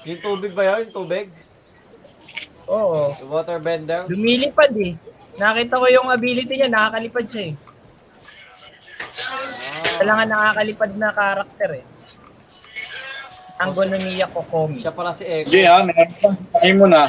Yung 0.05 0.21
tubig 0.21 0.57
ba 0.57 0.65
yun? 0.65 0.89
Yung 0.89 0.93
tubig? 0.93 1.29
Oo. 2.65 3.13
Yung 3.21 3.29
waterbender? 3.29 4.09
Lumilipad 4.09 4.73
eh. 4.81 4.97
Nakita 5.37 5.77
ko 5.77 5.85
yung 5.91 6.09
ability 6.09 6.49
niya, 6.49 6.71
nakakalipad 6.71 7.25
siya 7.29 7.43
eh. 7.51 7.55
Kailangan 9.95 10.27
nakakalipad 10.27 10.91
na 10.97 11.09
karakter 11.13 11.71
eh. 11.77 11.85
Sanggonomiya 13.55 14.27
Kokomi. 14.35 14.77
Siya 14.83 14.91
pala 14.91 15.15
si 15.15 15.23
Eko. 15.23 15.47
Hindi 15.47 15.63
ah, 15.63 15.81
meron 15.83 16.11
pa. 16.19 16.29
Ay 16.59 16.71
mo 16.75 16.85
na. 16.91 17.07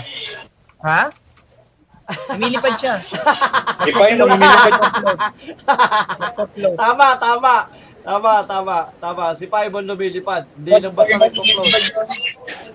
Ha? 0.87 1.11
Lumilipad 2.39 2.75
siya. 2.79 3.03
Ipay 3.91 4.15
mo, 4.15 4.31
lumilipad 4.31 4.73
Nagpa-float. 6.23 6.77
Tama, 6.79 7.07
tama. 7.19 7.55
Tama, 8.07 8.33
tama, 8.47 8.77
tama. 9.03 9.25
Si 9.35 9.51
Paimon 9.51 9.83
lumilipad. 9.83 10.47
Hindi 10.55 10.71
lang 10.79 10.95
basta 10.95 11.19
nagpo-float. 11.19 11.67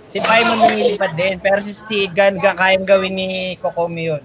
Si 0.03 0.19
Paimon 0.19 0.59
lumilipad 0.59 1.15
din, 1.15 1.39
pero 1.39 1.63
si 1.63 1.71
Stigan 1.71 2.35
ga 2.43 2.51
kayang 2.51 2.83
gawin 2.83 3.15
ni 3.15 3.55
Kokomi 3.55 4.11
yun. 4.11 4.23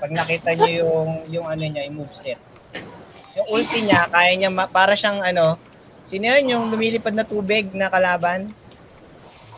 Pag 0.00 0.16
nakita 0.16 0.56
niyo 0.56 0.88
yung 0.88 1.08
yung 1.28 1.46
ano 1.48 1.60
niya, 1.60 1.84
yung 1.84 2.00
moveset. 2.00 2.40
Yung 3.36 3.48
ulti 3.52 3.84
niya, 3.84 4.08
kaya 4.08 4.32
niya 4.32 4.48
ma- 4.48 4.68
para 4.68 4.96
siyang 4.96 5.20
ano, 5.20 5.60
sino 6.08 6.24
yun 6.32 6.56
yung 6.56 6.64
lumilipad 6.72 7.12
na 7.12 7.28
tubig 7.28 7.68
na 7.76 7.92
kalaban? 7.92 8.48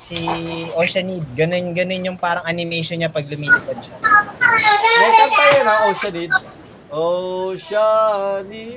Si 0.08 0.24
Oceanid. 0.72 1.28
Ganun, 1.36 1.76
ganun 1.76 2.08
yung 2.08 2.16
parang 2.16 2.48
animation 2.48 2.96
niya 2.96 3.12
pag 3.12 3.28
lumilipad 3.28 3.76
siya. 3.76 4.00
May 4.98 5.12
kanta 5.12 5.44
yun 5.52 5.68
ha, 5.68 5.76
Oceanid. 5.92 6.32
Oceanid. 6.88 8.72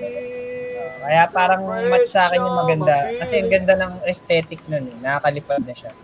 Kaya 1.01 1.23
parang 1.31 1.63
match 1.87 2.11
sa 2.11 2.27
akin 2.27 2.43
yung 2.43 2.59
maganda. 2.59 3.15
Kasi 3.15 3.39
ang 3.39 3.47
ganda 3.47 3.79
ng 3.79 4.03
aesthetic 4.03 4.59
nun 4.67 4.91
eh. 4.91 4.97
Nakakalipad 4.99 5.63
na 5.63 5.71
siya. 5.71 5.95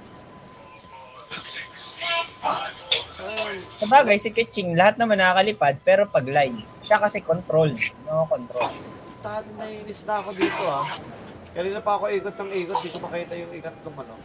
Sa 3.78 3.86
bagay, 3.92 4.16
si 4.18 4.32
Ketching, 4.32 4.80
lahat 4.80 4.96
naman 4.96 5.20
nakakalipad, 5.20 5.78
pero 5.84 6.08
pag 6.08 6.24
line, 6.24 6.64
siya 6.88 7.04
kasi 7.04 7.20
control. 7.20 7.76
No 8.08 8.24
control. 8.32 8.72
Talo 9.20 9.50
naiinis 9.60 10.08
na 10.08 10.24
ako 10.24 10.32
dito 10.32 10.64
ah. 10.72 10.88
Kanina 11.52 11.84
pa 11.84 12.00
ako 12.00 12.08
ikot 12.16 12.36
ng 12.38 12.52
ikot, 12.64 12.78
di 12.80 12.90
ko 12.96 12.98
makita 13.04 13.34
yung 13.36 13.52
ikot 13.52 13.76
ng 13.76 13.98
ano. 13.98 14.16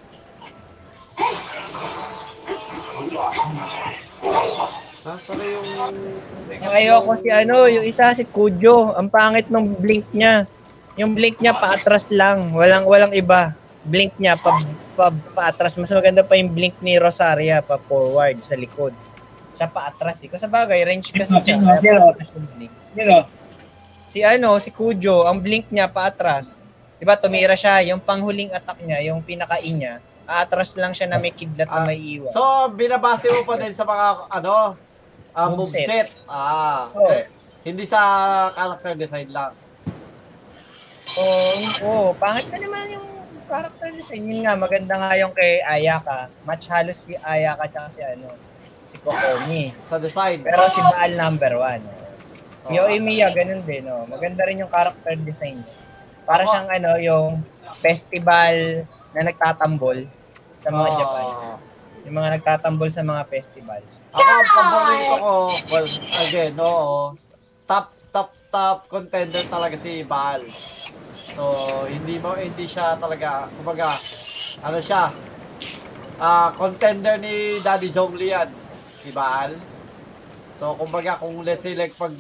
Nasa 5.03 5.31
na 5.35 5.45
yung... 5.45 5.67
Ayoko 6.63 7.13
si 7.19 7.29
ano, 7.29 7.67
yung 7.67 7.85
isa 7.85 8.15
si 8.15 8.23
Kujo, 8.23 8.95
ang 8.95 9.11
pangit 9.11 9.51
ng 9.51 9.67
blink 9.77 10.07
niya. 10.15 10.47
Yung 10.95 11.17
blink 11.17 11.43
niya 11.43 11.57
paatras 11.57 12.07
lang, 12.13 12.55
walang 12.55 12.87
walang 12.87 13.13
iba. 13.13 13.57
Blink 13.83 14.15
niya 14.21 14.39
pa, 14.39 14.55
pa 14.95 15.11
paatras, 15.11 15.75
mas 15.75 15.91
maganda 15.91 16.23
pa 16.23 16.39
yung 16.39 16.55
blink 16.55 16.79
ni 16.79 17.01
Rosaria 17.03 17.59
pa 17.65 17.83
forward 17.83 18.39
sa 18.47 18.55
likod. 18.55 18.95
Siya 19.59 19.67
paatras 19.67 20.23
eh. 20.23 20.31
Kasi 20.31 20.47
sa 20.47 20.53
bagay, 20.53 20.87
range 20.87 21.11
kasi 21.11 21.35
siya. 21.43 21.59
Sino? 21.77 22.15
Sino? 22.95 23.19
Si 24.07 24.19
ano, 24.23 24.61
si 24.63 24.71
Kujo, 24.71 25.27
ang 25.27 25.43
blink 25.43 25.67
niya 25.75 25.91
paatras. 25.91 26.63
'Di 27.03 27.05
ba 27.11 27.19
tumira 27.19 27.59
siya, 27.59 27.83
yung 27.91 27.99
panghuling 27.99 28.55
attack 28.55 28.79
niya, 28.87 29.03
yung 29.11 29.27
pinaka-in 29.27 29.83
niya, 29.83 29.99
aatras 30.25 30.79
lang 30.79 30.93
siya 30.93 31.07
na 31.07 31.19
may 31.19 31.31
kidlat 31.31 31.67
na 31.67 31.83
Ah, 31.83 31.87
may 31.87 31.99
iwan. 31.99 32.31
So, 32.31 32.43
binabase 32.73 33.29
mo 33.29 33.43
pa 33.43 33.55
din 33.57 33.75
sa 33.75 33.83
mga, 33.83 34.07
ano, 34.31 34.77
uh, 35.33 35.49
Moveset. 35.51 35.87
moveset. 35.87 36.09
Ah, 36.25 36.89
Oo. 36.93 37.11
eh, 37.11 37.27
hindi 37.63 37.85
sa 37.85 38.01
character 38.53 38.95
design 38.95 39.29
lang. 39.31 39.53
Oo, 41.13 41.53
oh, 41.85 42.07
pangit 42.17 42.49
na 42.49 42.59
naman 42.59 42.89
yung 42.89 43.07
character 43.45 43.89
design. 43.93 44.25
Yun 44.25 44.49
nga, 44.49 44.55
maganda 44.57 44.95
nga 44.97 45.13
yung 45.19 45.35
kay 45.37 45.61
Ayaka. 45.61 46.33
Match 46.43 46.73
halos 46.73 46.97
si 46.97 47.13
Ayaka 47.21 47.69
tsaka 47.69 47.89
si 47.93 48.01
ano, 48.01 48.33
si 48.89 48.97
Kokomi. 48.97 49.77
Sa 49.85 50.01
design. 50.01 50.41
Pero 50.41 50.73
si 50.73 50.81
Baal 50.81 51.13
number 51.13 51.53
one. 51.61 51.85
Si 52.63 52.73
Oo. 52.73 52.89
Yoimiya, 52.89 53.29
ganun 53.35 53.61
din. 53.67 53.85
Oh. 53.91 54.09
Maganda 54.09 54.47
rin 54.49 54.63
yung 54.63 54.73
character 54.73 55.13
design. 55.21 55.61
Para 56.25 56.47
siyang 56.47 56.71
ano, 56.71 56.91
yung 56.97 57.45
festival 57.83 58.87
na 59.13 59.29
nagtatambol 59.29 59.99
sa 60.57 60.69
mga 60.73 60.89
Oo. 60.89 60.99
Japan. 60.99 61.27
Yung 62.03 62.17
mga 62.19 62.31
nagtatambol 62.39 62.91
sa 62.91 63.03
mga 63.07 63.23
festivals. 63.31 64.11
Ako, 64.11 64.27
ang 64.27 64.51
paborito 64.51 65.15
ko, 65.15 65.35
well, 65.71 65.89
again, 66.27 66.55
oo, 66.59 67.15
top, 67.69 67.87
top, 68.11 68.31
top 68.51 68.79
contender 68.91 69.47
talaga 69.47 69.79
si 69.79 70.03
Baal. 70.03 70.43
So, 71.33 71.55
hindi 71.87 72.19
mo, 72.19 72.35
hindi 72.35 72.67
siya 72.67 72.99
talaga, 72.99 73.47
kumbaga, 73.55 73.95
ano 74.67 74.79
siya, 74.83 75.15
ah, 76.19 76.51
contender 76.59 77.23
ni 77.23 77.63
Daddy 77.63 77.89
Zhongli 77.89 78.35
yan, 78.35 78.51
si 78.75 79.15
Baal. 79.15 79.55
So, 80.59 80.75
kumbaga, 80.75 81.23
kung 81.23 81.47
let's 81.47 81.63
say, 81.63 81.79
like, 81.79 81.95
pag 81.95 82.13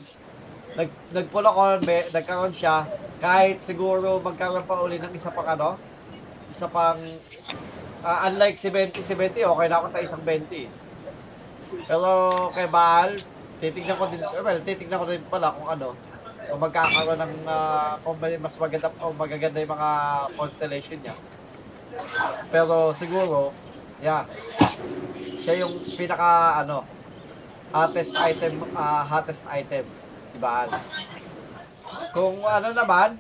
nag, 0.78 0.88
nag-pull 1.11 1.45
ako, 1.45 1.82
may, 1.84 2.07
nagkaroon 2.14 2.55
siya, 2.55 2.86
kahit 3.18 3.62
siguro 3.62 4.22
magkaroon 4.22 4.66
pa 4.66 4.82
uli 4.82 4.99
ng 4.99 5.14
isa 5.14 5.30
pang 5.34 5.47
ano, 5.47 5.74
isa 6.53 6.68
pang, 6.68 7.00
ah, 8.05 8.28
unlike 8.28 8.61
si 8.61 8.68
20-70, 8.68 9.40
okay 9.40 9.66
na 9.72 9.80
ako 9.80 9.86
sa 9.88 10.05
isang 10.05 10.20
20. 10.20 10.68
Pero 11.88 12.11
kay 12.53 12.68
Baal, 12.68 13.16
titignan 13.57 13.96
ko 13.96 14.05
din, 14.12 14.20
well, 14.20 14.61
titignan 14.61 15.00
ko 15.00 15.07
din 15.09 15.24
pala 15.32 15.57
kung 15.57 15.68
ano, 15.72 15.96
kung 16.44 16.61
magkakaroon 16.61 17.16
ng, 17.16 17.34
ah, 17.48 17.96
kung 18.05 18.20
mas 18.20 18.55
maganda, 18.61 18.92
o 19.00 19.16
magaganda 19.16 19.64
yung 19.64 19.72
mga 19.72 19.90
constellation 20.36 21.00
niya. 21.00 21.16
Pero 22.53 22.92
siguro, 22.92 23.57
yeah, 24.05 24.28
siya 25.40 25.64
yung 25.64 25.72
pinaka, 25.96 26.61
ano, 26.61 26.84
hottest 27.72 28.12
item, 28.20 28.61
ah, 28.76 29.09
hottest 29.09 29.48
item, 29.48 29.88
si 30.28 30.36
Baal. 30.36 30.68
Kung 32.12 32.44
ano 32.44 32.68
naman, 32.76 33.16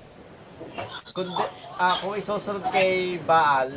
kung, 1.12 1.28
ah, 1.76 1.96
kung 2.00 2.16
isusunod 2.16 2.64
kay 2.72 3.20
Baal, 3.22 3.76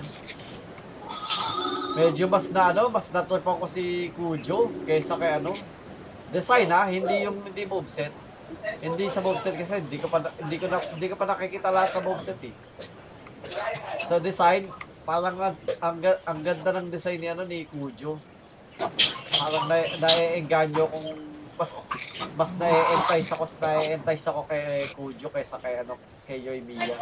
medyo 1.96 2.28
mas 2.28 2.48
na 2.52 2.72
ano, 2.72 2.88
mas 2.92 3.12
natripan 3.12 3.60
ko 3.60 3.68
si 3.68 4.12
Kujo 4.16 4.72
kaysa 4.88 5.20
kay 5.20 5.40
ano. 5.40 5.56
Design 6.32 6.68
ha, 6.72 6.88
hindi 6.88 7.28
yung 7.28 7.40
hindi 7.44 7.64
moveset. 7.68 8.12
Hindi 8.84 9.08
sa 9.08 9.24
moveset 9.24 9.56
kasi 9.56 9.80
hindi 9.80 9.98
ko 10.00 10.08
pa 10.12 10.20
hindi 10.24 10.58
ko 10.60 10.66
na, 10.68 10.78
hindi 10.80 11.08
ko 11.08 11.16
pa 11.16 11.26
nakikita 11.28 11.72
lahat 11.72 11.90
sa 11.96 12.04
moveset 12.04 12.40
eh. 12.44 12.54
Sa 14.08 14.20
design, 14.20 14.68
parang 15.08 15.38
ang, 15.40 15.58
ang, 15.80 15.98
ang 16.04 16.40
ganda 16.44 16.72
ng 16.76 16.88
design 16.92 17.20
ni 17.20 17.30
ano 17.32 17.44
ni 17.48 17.64
Kujo. 17.68 18.20
Parang 19.40 19.66
na, 19.68 19.78
na-engganyo 20.00 20.88
kung 20.92 21.08
mas 21.56 21.72
mas 22.36 22.52
na-entice 22.60 23.32
ako 23.32 23.44
na-entice 23.64 24.28
ako 24.28 24.42
kay 24.48 24.84
Kujo 24.92 25.28
kaysa 25.32 25.56
kay 25.64 25.84
ano 25.84 25.96
kay 26.26 26.42
Yoimiya. 26.42 26.98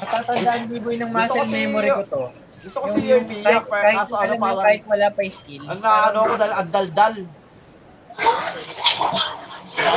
Natatandaan 0.00 0.60
ni 0.72 0.80
Boy 0.80 0.96
ng 0.96 1.12
muscle 1.12 1.48
memory 1.52 1.90
ko 1.92 2.02
to. 2.08 2.22
Gusto 2.64 2.78
ko 2.80 2.86
si 2.88 3.00
Yoimiya, 3.12 3.60
pero 3.68 3.92
kaso 4.00 4.16
ano 4.16 4.32
parang 4.40 4.64
kahit 4.64 4.82
wala 4.88 5.06
pa 5.12 5.20
yung 5.20 5.36
skill. 5.36 5.64
ang 5.68 5.80
naano 5.84 6.18
ko 6.24 6.34
dahil 6.40 6.54
ang 6.56 6.70
daldal. 6.72 7.14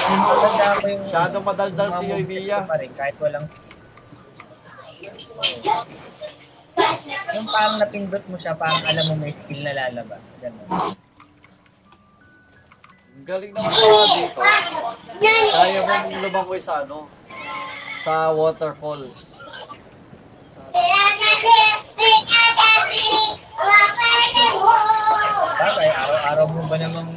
Natatandaan 0.07 0.77
Masyadong 1.07 1.45
madaldal 1.47 1.89
mga 1.95 2.27
si 2.27 2.51
pa 2.51 2.75
rin, 2.75 2.91
kahit 2.91 3.15
walang 3.23 3.47
skill. 3.47 3.75
Yung 7.35 7.47
parang 7.47 7.77
napindot 7.79 8.23
mo 8.27 8.35
siya, 8.35 8.51
parang 8.59 8.83
alam 8.83 9.03
mo 9.11 9.13
may 9.23 9.31
skill 9.31 9.61
na 9.63 9.71
lalabas. 9.75 10.35
Ganun. 10.43 10.67
Ang 13.17 13.25
galing 13.25 13.51
naman 13.55 13.71
pala 13.71 14.05
dito. 14.11 14.39
Kaya 15.55 15.79
mong 15.87 16.19
lumangoy 16.19 16.59
sa 16.59 16.83
ano, 16.83 17.07
sa 18.03 18.33
waterfall. 18.33 19.05
Bagay, 25.57 25.89
araw-araw 25.89 26.45
mo 26.53 26.61
ba 26.69 26.75
namang? 26.77 27.09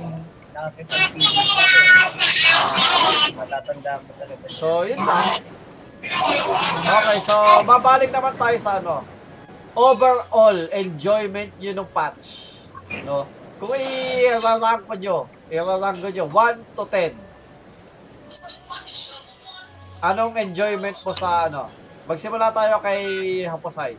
Matatandaan 3.37 4.01
mo 4.05 4.13
talaga. 4.17 4.45
So, 4.57 4.85
yun 4.89 5.01
lang. 5.01 5.45
Okay, 6.81 7.19
so 7.21 7.37
babalik 7.69 8.09
naman 8.09 8.33
tayo 8.41 8.57
sa 8.57 8.81
ano. 8.81 9.05
Overall 9.77 10.73
enjoyment 10.73 11.53
nyo 11.61 11.71
nung 11.77 11.91
patch. 11.93 12.57
No? 13.05 13.29
Kung 13.61 13.77
i-rank 13.77 14.89
nyo, 14.97 15.29
i-rank 15.53 16.01
nyo, 16.01 16.25
1 16.27 16.77
to 16.77 16.85
10. 16.89 17.30
Anong 20.01 20.33
enjoyment 20.41 20.97
mo 21.05 21.13
sa 21.13 21.45
ano? 21.49 21.69
Magsimula 22.09 22.49
tayo 22.51 22.81
kay 22.81 23.01
Haposay. 23.45 23.93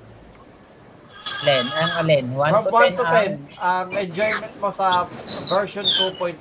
Len, 1.46 1.66
ang 1.70 1.92
alin? 2.02 2.26
1 2.34 2.38
From 2.38 2.66
to 2.66 2.74
1 2.74 2.98
to 2.98 3.06
10 3.06 3.58
10, 3.58 3.62
ang 3.62 3.88
enjoyment 3.94 4.54
mo 4.58 4.70
sa 4.74 5.06
version 5.46 5.86
2.0. 5.86 6.38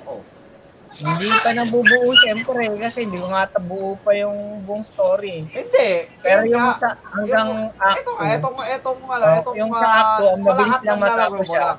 Hindi 0.91 1.29
pa 1.31 1.55
nabubuo 1.55 2.11
syempre 2.19 2.67
kasi 2.75 3.07
hindi 3.07 3.15
ko 3.15 3.31
nga 3.31 3.47
tabuo 3.47 3.95
pa 3.95 4.11
yung 4.11 4.65
buong 4.67 4.83
story. 4.83 5.47
Hindi. 5.47 5.89
Pero 6.19 6.43
yun 6.43 6.57
yung 6.57 6.67
nga, 6.67 6.75
sa 6.75 6.89
hanggang 7.15 7.71
act 7.79 8.03
Ito 8.03 8.11
nga, 8.11 8.25
itong, 8.35 8.57
itong, 8.59 8.99
ano, 9.07 9.23
Oh, 9.23 9.39
itong, 9.39 9.55
yung 9.55 9.71
sa 9.71 9.87
acto, 9.87 10.25
ang 10.35 10.41
mabilis 10.43 10.81
lang 10.83 10.99
matapos 10.99 11.45
siya. 11.47 11.63
lang. 11.63 11.77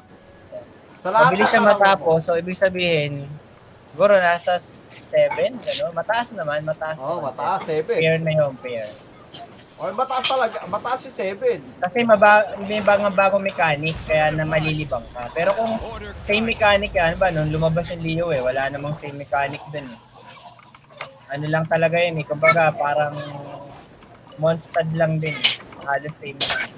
Sa 1.03 1.09
lahat 1.13 1.25
mabilis 1.29 1.49
siya 1.51 1.63
matapos. 1.67 2.19
So, 2.25 2.33
ibig 2.41 2.57
sabihin, 2.57 3.13
siguro 3.93 4.17
nasa 4.17 4.57
7, 5.13 5.61
ano? 5.61 5.85
Mataas 5.93 6.33
naman, 6.33 6.65
mataas 6.65 6.97
Oo, 7.05 7.05
oh, 7.05 7.17
naman. 7.21 7.37
mataas, 7.37 7.61
7. 7.69 7.85
Pair 7.85 8.17
na 8.25 8.33
yung 8.33 8.57
pair. 8.57 8.89
O, 9.77 9.93
mataas 9.93 10.25
talaga, 10.25 10.57
mataas 10.73 11.01
yung 11.05 11.17
7. 11.37 11.61
Kasi 11.85 11.99
maba, 12.09 12.57
may 12.65 12.81
bagong 12.81 13.13
bagong 13.13 13.45
mechanic, 13.45 13.93
kaya 14.09 14.33
na 14.33 14.49
malilibang 14.49 15.05
ka. 15.13 15.29
Pero 15.37 15.53
kung 15.53 15.75
same 16.17 16.57
mechanic 16.57 16.97
yan, 16.97 17.21
ba, 17.21 17.29
nung 17.29 17.53
lumabas 17.53 17.93
yung 17.93 18.01
Leo 18.01 18.33
eh, 18.33 18.41
wala 18.41 18.73
namang 18.73 18.97
same 18.97 19.21
mechanic 19.21 19.61
dun 19.69 19.85
eh. 19.85 20.01
Ano 21.37 21.45
lang 21.49 21.65
talaga 21.69 22.01
yun 22.01 22.21
eh, 22.21 22.27
kumbaga 22.29 22.73
parang 22.73 23.13
monstad 24.41 24.89
lang 24.97 25.21
din 25.21 25.37
eh. 25.37 25.53
Halos 25.85 26.17
same 26.17 26.41
lang. 26.41 26.73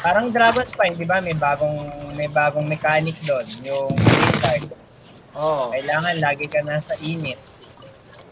Parang 0.00 0.32
Dragon 0.32 0.64
Spine, 0.64 0.96
di 0.96 1.04
ba? 1.04 1.20
May 1.20 1.36
bagong 1.36 1.76
may 2.16 2.24
bagong 2.32 2.64
mechanic 2.64 3.12
doon, 3.28 3.46
yung 3.68 3.92
Blizzard. 4.00 4.89
Oo. 5.38 5.70
Kailangan 5.70 6.16
lagi 6.18 6.46
ka 6.50 6.62
nasa 6.66 6.94
init. 7.04 7.38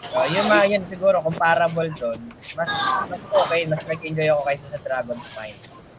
So, 0.09 0.25
yun 0.33 0.49
mga 0.49 0.65
yun 0.73 0.83
siguro 0.89 1.21
comparable 1.21 1.93
doon. 2.01 2.19
Mas 2.57 2.71
mas 3.13 3.23
okay, 3.29 3.69
mas 3.69 3.85
nag-enjoy 3.85 4.29
ako 4.33 4.43
kaysa 4.49 4.67
sa 4.75 4.81
Dragon 4.81 5.19
Spine. 5.21 5.59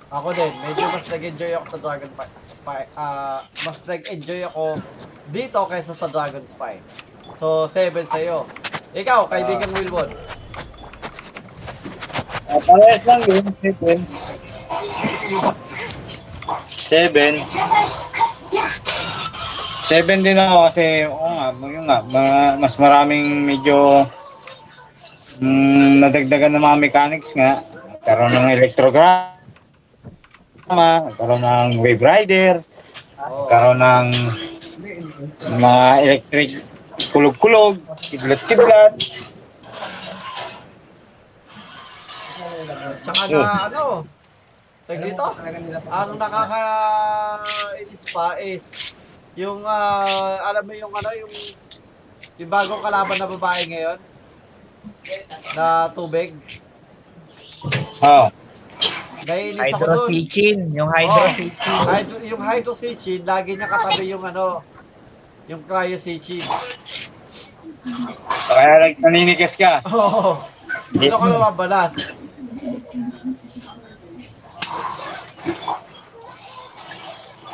Ako 0.09 0.33
din, 0.33 0.49
medyo 0.65 0.89
mas 0.89 1.05
nag-enjoy 1.05 1.51
ako 1.53 1.65
sa 1.69 1.77
Dragon 1.77 2.09
Spy. 2.09 2.27
Spy 2.49 2.81
ah, 2.97 3.45
mas 3.61 3.77
nag-enjoy 3.85 4.41
ako 4.49 4.81
dito 5.29 5.59
kaysa 5.69 5.93
sa 5.93 6.09
Dragon 6.09 6.41
Spy. 6.49 6.81
So, 7.37 7.69
7 7.69 8.09
sa'yo. 8.09 8.49
Ikaw, 8.97 9.29
kaibigan 9.29 9.69
Wilbon. 9.77 10.09
Ah, 12.49 12.57
parehas 12.65 13.05
lang 13.05 13.21
yun. 13.29 13.45
Seven. 16.73 17.37
Seven. 19.89 20.21
7 20.21 20.27
din 20.29 20.37
ako 20.37 20.69
kasi, 20.69 21.09
oo 21.09 21.17
nga, 21.33 21.49
yun 21.65 21.89
nga, 21.89 22.05
ma- 22.05 22.53
mas 22.61 22.77
maraming 22.77 23.41
medyo 23.41 24.05
mm, 25.41 25.97
nadagdagan 26.05 26.53
ng 26.53 26.61
mga 26.61 26.77
mechanics 26.77 27.33
nga. 27.33 27.65
Nagkaroon 27.97 28.37
ng 28.37 28.53
electrograma, 28.53 29.33
nagkaroon 31.09 31.41
ng 31.41 31.81
wave 31.81 32.05
rider, 32.05 32.61
Oo. 33.17 33.49
nagkaroon 33.49 33.81
ng 33.81 34.07
mga 35.57 35.83
electric 36.05 36.61
kulog-kulog, 37.09 37.81
kidlat-kidlat. 38.13 38.93
Tsaka 43.01 43.25
na 43.25 43.73
ano, 43.73 44.05
tag 44.85 45.01
dito, 45.01 45.25
ang 45.89 46.11
nakaka-inis 46.13 48.03
pa 48.13 48.37
is 48.37 48.93
yung, 49.35 49.61
ah, 49.65 50.49
alam 50.49 50.63
mo 50.65 50.73
yung 50.73 50.93
ano, 50.93 51.09
yung, 51.13 51.31
yung 52.39 52.49
bagong 52.49 52.81
kalaban 52.81 53.17
na 53.17 53.27
babae 53.29 53.61
ngayon, 53.69 53.99
na 55.57 55.89
tubig. 55.93 56.33
Oh, 57.99 58.31
Naiinis 59.27 59.59
ako 59.59 59.67
dun. 59.67 59.75
Hydrosichin, 59.75 60.59
yung 60.73 60.89
hydrosichin. 60.89 61.51
Hydro, 61.85 62.15
yung 62.23 62.41
hydrosichin, 62.41 63.21
lagi 63.27 63.53
niya 63.53 63.67
katabi 63.67 64.09
yung 64.09 64.23
ano, 64.23 64.63
yung 65.45 65.61
cryosichin. 65.65 66.45
kaya 68.49 68.73
nag- 68.89 68.99
naninigas 69.03 69.53
ka. 69.59 69.83
Oo. 69.91 70.39
Hindi 70.93 71.11
ko 71.11 71.25
nababalas. 71.25 71.93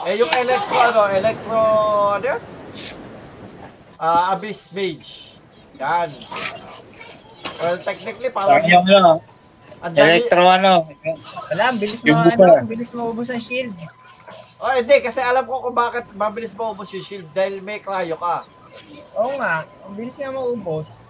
Eh, 0.06 0.22
yung 0.22 0.30
electro, 0.30 0.78
ano, 0.78 1.02
electro, 1.10 1.58
ano 2.14 2.26
yun? 2.30 2.42
Ah, 3.98 4.38
Abyss 4.38 4.70
Mage. 4.70 5.42
Yan. 5.82 6.10
Well, 7.58 7.78
technically, 7.82 8.30
parang 8.30 8.62
Sabi 8.62 8.70
yung 8.70 8.86
ano, 8.86 9.24
ang 9.82 9.94
dali. 9.98 10.22
electro 10.22 10.44
ano. 10.46 10.86
Wala, 11.50 11.64
ang 11.74 11.80
bilis 11.82 12.06
mo, 12.06 12.14
ano, 12.22 12.54
ang 12.54 12.70
bilis 12.70 12.92
maubos 12.94 13.34
ang 13.34 13.42
shield. 13.42 13.74
Oh, 14.62 14.72
hindi, 14.78 14.98
kasi 15.02 15.20
alam 15.20 15.44
ko 15.44 15.68
kung 15.68 15.76
bakit 15.76 16.06
mabilis 16.16 16.56
maubos 16.56 16.90
yung 16.94 17.04
shield 17.06 17.28
dahil 17.34 17.60
may 17.60 17.82
cryo 17.82 18.16
ka. 18.16 18.46
Oo 19.20 19.36
nga, 19.42 19.66
ang 19.66 19.94
bilis 19.98 20.16
nga 20.22 20.32
maubos. 20.32 21.02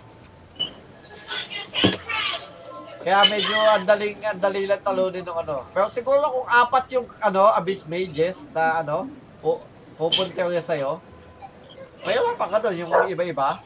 Kaya 3.06 3.22
medyo 3.30 3.54
ang 3.54 3.86
daling, 3.86 4.18
ang 4.18 4.42
dali 4.42 4.66
lang 4.66 4.82
talunin 4.82 5.22
ng 5.22 5.38
ano. 5.46 5.62
Pero 5.70 5.86
siguro 5.94 6.26
kung 6.26 6.50
apat 6.50 6.90
yung 6.98 7.06
ano, 7.22 7.54
Abyss 7.54 7.86
Mages 7.86 8.50
na 8.50 8.82
ano, 8.82 9.06
pu 9.46 9.62
pupunta 9.94 10.50
niya 10.50 10.66
sa'yo, 10.66 10.98
may 12.02 12.18
wala 12.18 12.34
pa 12.34 12.50
ka 12.50 12.58
doon, 12.66 12.82
yung 12.82 12.90
iba-iba. 13.06 13.62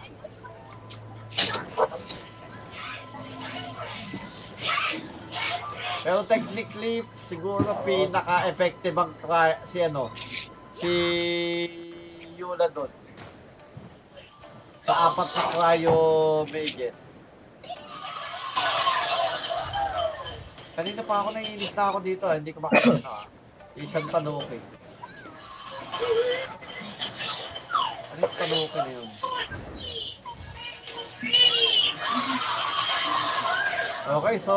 Pero 6.03 6.19
technically, 6.27 7.03
siguro 7.07 7.63
pinaka-effective 7.87 8.95
ang 8.99 9.15
si 9.63 9.77
ano, 9.79 10.11
si 10.75 10.91
Yula 12.35 12.67
doon. 12.67 12.91
Sa 14.83 14.93
apat 15.11 15.27
na 15.31 15.43
cryo 15.47 15.97
mages. 16.51 17.08
Kanina 20.73 21.01
pa 21.03 21.15
ako 21.19 21.29
naiinis 21.35 21.75
na 21.75 21.83
ako 21.91 21.97
dito, 21.99 22.23
ah. 22.23 22.35
hindi 22.39 22.55
ko 22.55 22.59
makakita. 22.63 23.03
ah. 23.03 23.25
Isang 23.75 24.07
tanuki. 24.07 24.59
Ano 28.09 28.19
yung 28.19 28.35
tanuki 28.35 28.77
na 28.77 28.91
yun? 28.91 29.09
Okay, 34.09 34.35
so 34.41 34.55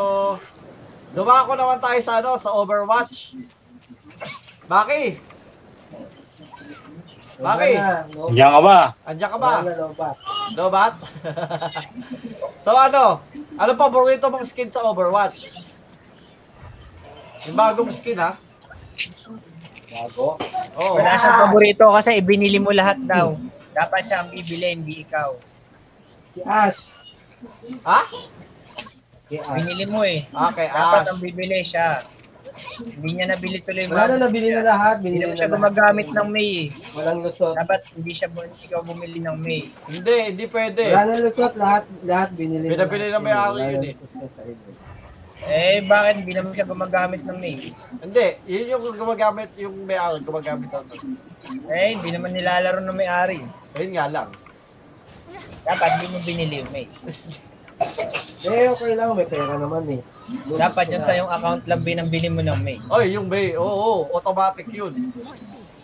dumako 1.13 1.53
naman 1.53 1.77
tayo 1.77 1.99
sa 2.01 2.17
ano, 2.17 2.39
sa 2.39 2.55
Overwatch. 2.55 3.37
Maki, 4.65 5.19
Maki, 7.43 7.71
Diyan 8.31 8.49
ka 8.49 8.61
ba? 8.63 8.79
andyan 9.03 9.29
ka 9.29 9.37
ba? 9.37 9.51
Lobat? 10.55 10.93
so 12.63 12.71
ano? 12.71 13.19
Ano 13.53 13.71
paborito 13.77 14.25
mong 14.29 14.45
skin 14.45 14.69
sa 14.69 14.81
Overwatch? 14.81 15.73
Yung 17.45 17.57
bagong 17.57 17.91
skin 17.91 18.17
ha? 18.17 18.33
Bago. 19.93 20.41
Oo. 20.81 20.93
Wala 20.97 21.13
siyang 21.15 21.39
paborito 21.45 21.85
kasi 21.93 22.17
ibinili 22.17 22.57
mo 22.57 22.73
lahat 22.73 22.97
daw. 23.05 23.37
Dapat 23.73 24.01
siya 24.05 24.17
ang 24.25 24.29
bibili, 24.29 24.65
hindi 24.69 25.05
ikaw. 25.05 25.33
Si 26.33 26.39
Ash. 26.41 26.77
Ha? 27.85 28.01
Si 29.29 29.35
Ash. 29.37 29.49
Binili 29.53 29.85
mo 29.85 30.01
eh. 30.01 30.25
Okay, 30.25 30.67
Dapat 30.69 31.01
Ash. 31.05 31.09
ang 31.09 31.19
bibili 31.21 31.61
siya. 31.61 32.01
Hindi 32.53 33.09
niya 33.17 33.25
nabili 33.33 33.57
tuloy. 33.57 33.89
Wala 33.89 34.13
na 34.13 34.29
nabili 34.29 34.47
na 34.53 34.61
lahat. 34.61 34.95
Hindi 35.01 35.09
Binili 35.09 35.23
naman 35.25 35.33
na 35.33 35.39
siya 35.41 35.49
gumagamit 35.49 36.07
ng 36.13 36.27
May 36.29 36.49
eh. 36.53 36.67
Walang 37.01 37.19
lusot. 37.25 37.53
Dapat 37.57 37.79
hindi 37.97 38.11
siya 38.13 38.27
ikaw 38.29 38.81
bumili 38.85 39.19
ng 39.25 39.37
May. 39.41 39.61
Hindi, 39.89 40.15
hindi 40.29 40.45
pwede. 40.53 40.83
Wala 40.93 41.03
na 41.09 41.15
lusot. 41.25 41.53
Lahat, 41.57 41.83
lahat 42.05 42.29
binili 42.37 42.69
lahat. 42.69 42.89
na 42.93 43.19
may-ari 43.19 43.57
Wala 43.57 43.73
yun 43.73 43.85
eh. 43.89 43.95
Eh, 45.43 45.83
bakit 45.83 46.23
hindi 46.23 46.31
naman 46.31 46.55
siya 46.55 46.63
gumagamit 46.69 47.21
ng 47.25 47.37
May? 47.41 47.73
Hindi, 47.99 48.27
yun 48.47 48.71
yung 48.77 48.83
gumagamit, 48.95 49.49
yung 49.59 49.75
may-ari 49.83 50.23
gumagamit 50.23 50.69
ng 50.71 50.85
Eh, 51.67 51.99
hindi 51.99 52.09
naman 52.13 52.31
nilalaro 52.31 52.79
ng 52.79 52.95
may-ari. 52.95 53.41
Ayun 53.75 53.93
nga 53.97 54.07
lang. 54.07 54.29
Dapat 55.65 55.89
hindi 55.99 56.07
mo 56.13 56.17
binili 56.21 56.55
yung 56.61 56.71
May. 56.71 56.87
Eh, 58.43 58.67
okay 58.67 58.91
lang. 58.95 59.15
May 59.15 59.27
pera 59.27 59.55
naman 59.55 59.83
eh. 59.87 60.01
Dapat 60.55 60.85
yung 60.91 61.03
sa 61.03 61.15
yung 61.15 61.31
account 61.31 61.63
lang 61.67 61.79
binambili 61.79 62.27
mo 62.27 62.43
ng 62.43 62.59
May. 62.59 62.77
Oy, 62.91 63.15
yung 63.15 63.27
may, 63.31 63.55
oo, 63.55 64.07
automatic 64.11 64.67
yun. 64.71 65.11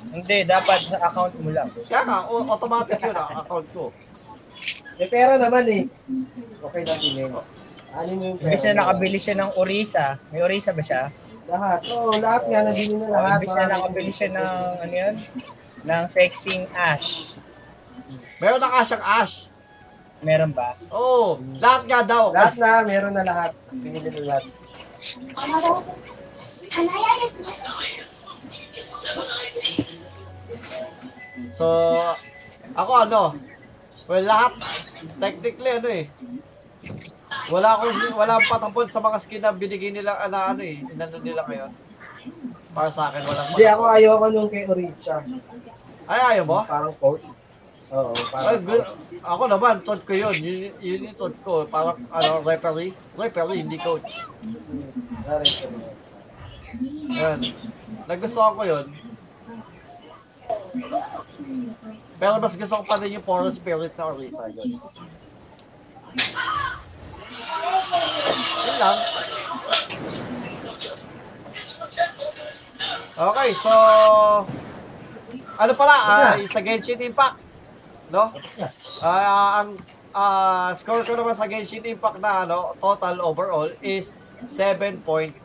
Hindi, 0.10 0.38
dapat 0.44 0.90
sa 0.90 1.08
account 1.08 1.34
mo 1.40 1.54
lang. 1.54 1.70
Kaya 1.86 2.02
nga, 2.04 2.18
o- 2.28 2.48
automatic 2.50 3.00
yun 3.00 3.16
ah, 3.16 3.46
account 3.46 3.68
ko. 3.72 3.84
May 5.00 5.08
pera 5.08 5.40
naman 5.40 5.64
eh. 5.70 5.84
Okay 6.60 6.82
lang 6.84 7.00
din 7.00 7.16
eh. 7.24 7.30
Ano 7.96 8.12
yung 8.18 8.38
pera? 8.38 8.48
Imbis 8.52 8.64
na 8.68 8.74
nakabili 8.84 9.20
siya 9.22 9.36
ng 9.40 9.52
Orisa. 9.56 10.06
May 10.30 10.42
Orisa 10.44 10.72
ba 10.76 10.84
siya? 10.84 11.08
Lahat. 11.50 11.80
Oo, 11.90 12.12
lahat 12.20 12.44
nga. 12.52 12.60
Nabili 12.68 12.94
na 13.00 13.08
lahat. 13.08 13.40
Imbis 13.40 13.56
na 13.56 13.66
nakabili 13.72 14.12
siya 14.12 14.30
ng, 14.36 14.64
ano 14.84 14.94
yun? 14.94 15.16
Ng 15.88 16.04
sexing 16.06 16.64
ash. 16.76 17.40
Meron 18.40 18.60
na 18.64 18.72
ka 18.72 18.88
siyang 18.88 19.04
Ash. 19.04 19.49
Meron 20.20 20.52
ba? 20.52 20.76
Oo, 20.92 21.40
lahat 21.64 21.84
nga 21.88 22.00
daw. 22.04 22.36
Lahat 22.36 22.56
na. 22.60 22.84
Meron 22.84 23.16
na 23.16 23.24
lahat. 23.24 23.56
Binili 23.72 24.10
na 24.12 24.36
lahat. 24.36 24.46
So, 31.56 31.66
ako 32.76 32.92
ano, 33.08 33.22
well 34.12 34.26
lahat, 34.26 34.54
technically 35.18 35.72
ano 35.72 35.88
eh, 35.88 36.06
wala 37.48 37.78
akong, 37.78 37.96
wala 38.16 38.32
akong 38.38 38.52
patapon 38.52 38.88
sa 38.92 39.02
mga 39.02 39.18
skin 39.24 39.42
na 39.42 39.56
binigay 39.56 39.92
nila, 39.94 40.20
na 40.28 40.52
ano 40.54 40.62
eh, 40.62 40.84
inano 40.84 41.18
nila 41.24 41.48
ngayon. 41.48 41.72
Para 42.70 42.90
sa 42.92 43.10
akin, 43.10 43.24
walang 43.26 43.48
Hindi, 43.56 43.66
ako 43.66 43.84
patapon. 43.84 43.98
ayoko 43.98 44.26
nung 44.30 44.50
kay 44.52 44.64
Orisa. 44.70 45.16
Ay, 46.06 46.20
ayaw 46.36 46.46
mo? 46.46 46.60
Parang 46.68 46.94
coat. 47.00 47.22
Oo, 47.90 48.14
Ay, 48.38 48.62
ako 49.26 49.44
naman, 49.50 49.82
tot 49.82 50.06
ko 50.06 50.14
yun. 50.14 50.38
Yun, 50.38 50.70
yun 50.78 51.08
yung 51.10 51.18
tot 51.18 51.34
ko. 51.42 51.66
Parang, 51.66 51.98
ano, 52.14 52.46
referee. 52.46 52.94
Referee, 53.18 53.66
hindi 53.66 53.82
coach. 53.82 54.14
Yan. 57.18 57.40
Nagustuhan 58.06 58.54
ko 58.54 58.64
yun. 58.64 58.86
Pero 62.20 62.34
mas 62.38 62.54
gusto 62.54 62.76
ko 62.78 62.84
pa 62.86 63.02
din 63.02 63.18
yung 63.18 63.26
Forest 63.26 63.58
Spirit 63.58 63.94
na 63.98 64.14
Orisa 64.14 64.46
yun. 64.54 64.70
Yun 68.70 68.78
lang. 68.78 68.98
Okay, 73.20 73.50
so... 73.58 73.74
Ano 75.60 75.76
pala, 75.76 75.92
ah, 75.92 76.40
sa 76.48 76.64
Genshin 76.64 77.04
Impact, 77.04 77.49
no? 78.10 78.34
Ah, 79.06 79.64
ang 79.64 79.78
ah, 80.14 80.70
score 80.74 81.06
ko 81.06 81.14
naman 81.14 81.38
sa 81.38 81.46
Genshin 81.46 81.86
Impact 81.86 82.18
na 82.18 82.44
ano, 82.46 82.74
total 82.82 83.22
overall 83.22 83.70
is 83.82 84.18
7.5. 84.44 85.38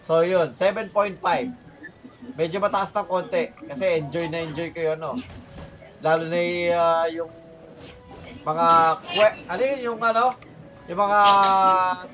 So 0.00 0.22
yun, 0.24 0.48
7.5. 0.48 1.20
Medyo 2.36 2.58
mataas 2.60 2.92
ng 2.92 3.08
konti 3.08 3.52
kasi 3.54 4.02
enjoy 4.02 4.26
na 4.28 4.44
enjoy 4.44 4.68
ko 4.72 4.80
yun, 4.92 4.98
no? 5.00 5.16
Lalo 6.04 6.24
na 6.28 6.40
ah, 6.76 7.06
yung 7.08 7.30
mga 8.46 8.66
ano 9.50 9.62
yun 9.66 9.80
yung 9.82 9.98
ano 9.98 10.38
yung 10.86 11.00
mga 11.02 11.20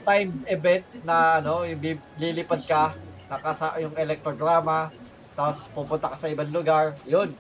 time 0.09 0.31
event 0.49 0.85
na 1.05 1.45
ano 1.45 1.69
yung 1.69 2.01
lilipad 2.17 2.65
ka 2.65 2.97
nakasa 3.33 3.81
yung 3.81 3.97
electrograma, 3.97 4.93
tapos 5.33 5.69
pupunta 5.73 6.13
ka 6.13 6.17
sa 6.17 6.29
ibang 6.29 6.53
lugar, 6.53 6.93
yun. 7.09 7.33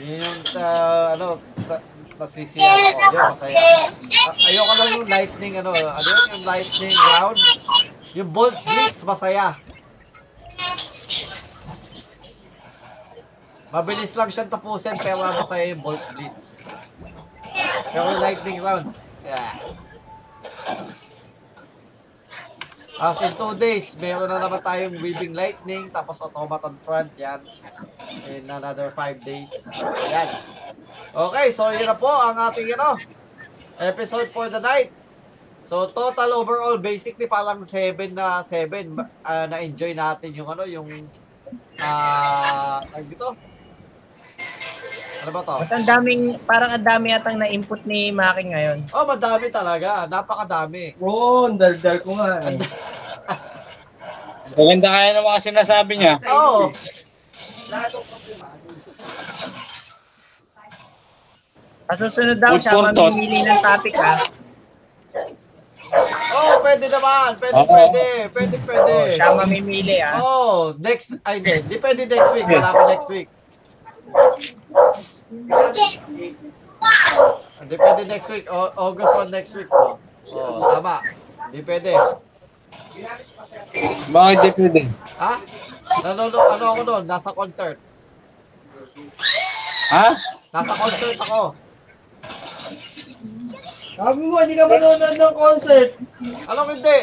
Yun 0.00 0.24
yung, 0.24 0.40
ah, 0.56 1.14
ano, 1.16 1.40
sa, 1.60 1.80
nasisiya 2.16 2.64
ako. 2.64 2.88
Yun, 3.12 3.24
masaya. 3.32 3.56
A- 3.56 4.36
ayoko 4.48 4.72
lang 4.76 4.90
yung 4.96 5.08
lightning, 5.08 5.54
ano, 5.60 5.70
ano 5.72 6.08
yun, 6.08 6.28
yung 6.36 6.44
lightning 6.48 6.96
round. 6.96 7.38
Yung 8.12 8.30
bolt 8.32 8.56
blitz, 8.64 9.00
masaya. 9.04 9.56
Mabilis 13.72 14.12
lang 14.12 14.28
siyang 14.28 14.52
tapusin, 14.52 14.96
pero 15.00 15.24
masaya 15.32 15.64
yung 15.72 15.80
bolt 15.80 16.02
blitz. 16.12 16.60
Pero 17.92 18.20
lightning 18.20 18.60
round, 18.60 18.88
yeah. 19.24 19.52
As 23.02 23.18
in 23.18 23.34
two 23.34 23.58
days, 23.58 23.98
meron 23.98 24.30
na 24.30 24.38
naman 24.38 24.62
tayong 24.62 24.94
weaving 25.02 25.34
lightning, 25.34 25.90
tapos 25.90 26.22
automaton 26.22 26.78
front, 26.86 27.10
yan. 27.18 27.42
In 28.30 28.46
another 28.46 28.94
five 28.94 29.18
days. 29.18 29.50
Yan. 30.06 30.30
Okay, 31.10 31.50
so 31.50 31.66
yun 31.74 31.90
na 31.90 31.98
po 31.98 32.06
ang 32.06 32.38
ating 32.38 32.70
ano, 32.78 32.94
episode 33.82 34.30
for 34.30 34.46
the 34.46 34.62
night. 34.62 34.94
So 35.66 35.90
total 35.90 36.30
overall, 36.38 36.78
basically 36.78 37.26
parang 37.26 37.66
7 37.66 38.14
na 38.14 38.46
7 38.46 38.94
ah, 39.26 39.50
na-enjoy 39.50 39.98
natin 39.98 40.30
yung 40.38 40.46
ano, 40.46 40.62
yung 40.62 40.86
ah, 41.82 42.86
uh, 42.86 43.02
dito. 43.02 43.34
Ano 45.22 45.30
ba 45.30 45.40
to? 45.46 45.54
At 45.62 45.70
ang 45.70 45.86
daming, 45.86 46.34
parang 46.42 46.74
ang 46.74 46.82
dami 46.82 47.14
yatang 47.14 47.38
na-input 47.38 47.86
ni 47.86 48.10
Maki 48.10 48.50
ngayon. 48.50 48.90
Oh, 48.90 49.06
madami 49.06 49.54
talaga. 49.54 50.10
Napakadami. 50.10 50.98
Oo, 50.98 51.46
oh, 51.46 51.54
daldal 51.54 52.02
ko 52.02 52.18
nga 52.18 52.42
eh. 52.42 52.58
Maganda 54.58 54.88
kaya 54.90 55.08
ng 55.14 55.26
mga 55.30 55.40
sinasabi 55.46 55.92
niya. 55.94 56.14
Oo. 56.34 56.74
Sa 61.86 61.94
susunod 61.94 62.38
daw, 62.42 62.58
Food 62.58 62.62
siya 62.66 62.72
thought. 62.74 63.14
mamimili 63.14 63.38
ng 63.46 63.60
topic 63.62 63.94
ah. 64.00 64.26
Oh, 66.32 66.64
pwede 66.64 66.88
naman. 66.88 67.36
Pwede, 67.38 67.58
Oo. 67.62 67.68
pwede. 67.68 68.04
Pwede, 68.32 68.56
pwede. 68.64 68.90
Oh, 68.90 69.06
siya 69.14 69.28
mamimili 69.38 69.96
ah. 70.02 70.18
Oh, 70.18 70.74
next, 70.82 71.14
ay 71.22 71.38
hindi. 71.38 71.78
Pwede 71.78 72.10
next 72.10 72.32
week. 72.34 72.48
Wala 72.48 72.74
ko 72.74 72.80
next 72.90 73.08
week. 73.12 73.28
Hindi 77.62 77.74
pwede 77.80 78.02
next 78.04 78.28
week. 78.28 78.44
O, 78.52 78.68
August 78.76 79.12
1 79.16 79.32
next 79.32 79.52
week. 79.56 79.70
Oh, 79.72 79.96
oh 80.28 80.76
tama. 80.76 81.00
Di 81.48 81.64
pwede. 81.64 81.96
Bakit 84.12 84.36
di 84.44 84.50
pwede? 84.60 84.80
Ha? 85.24 85.32
Nanonood, 86.04 86.36
ano 86.36 86.64
ako 86.76 86.82
doon? 86.84 87.02
Nasa 87.08 87.32
concert. 87.32 87.80
Ha? 89.96 90.08
Nasa 90.52 90.72
concert 90.76 91.16
ako. 91.24 91.56
Sabi 93.92 94.24
mo, 94.28 94.36
hindi 94.40 94.56
ka 94.56 94.68
manonood 94.68 95.16
ng 95.16 95.36
concert. 95.36 95.90
Alam 96.48 96.64
mo, 96.68 96.72
hindi. 96.76 96.98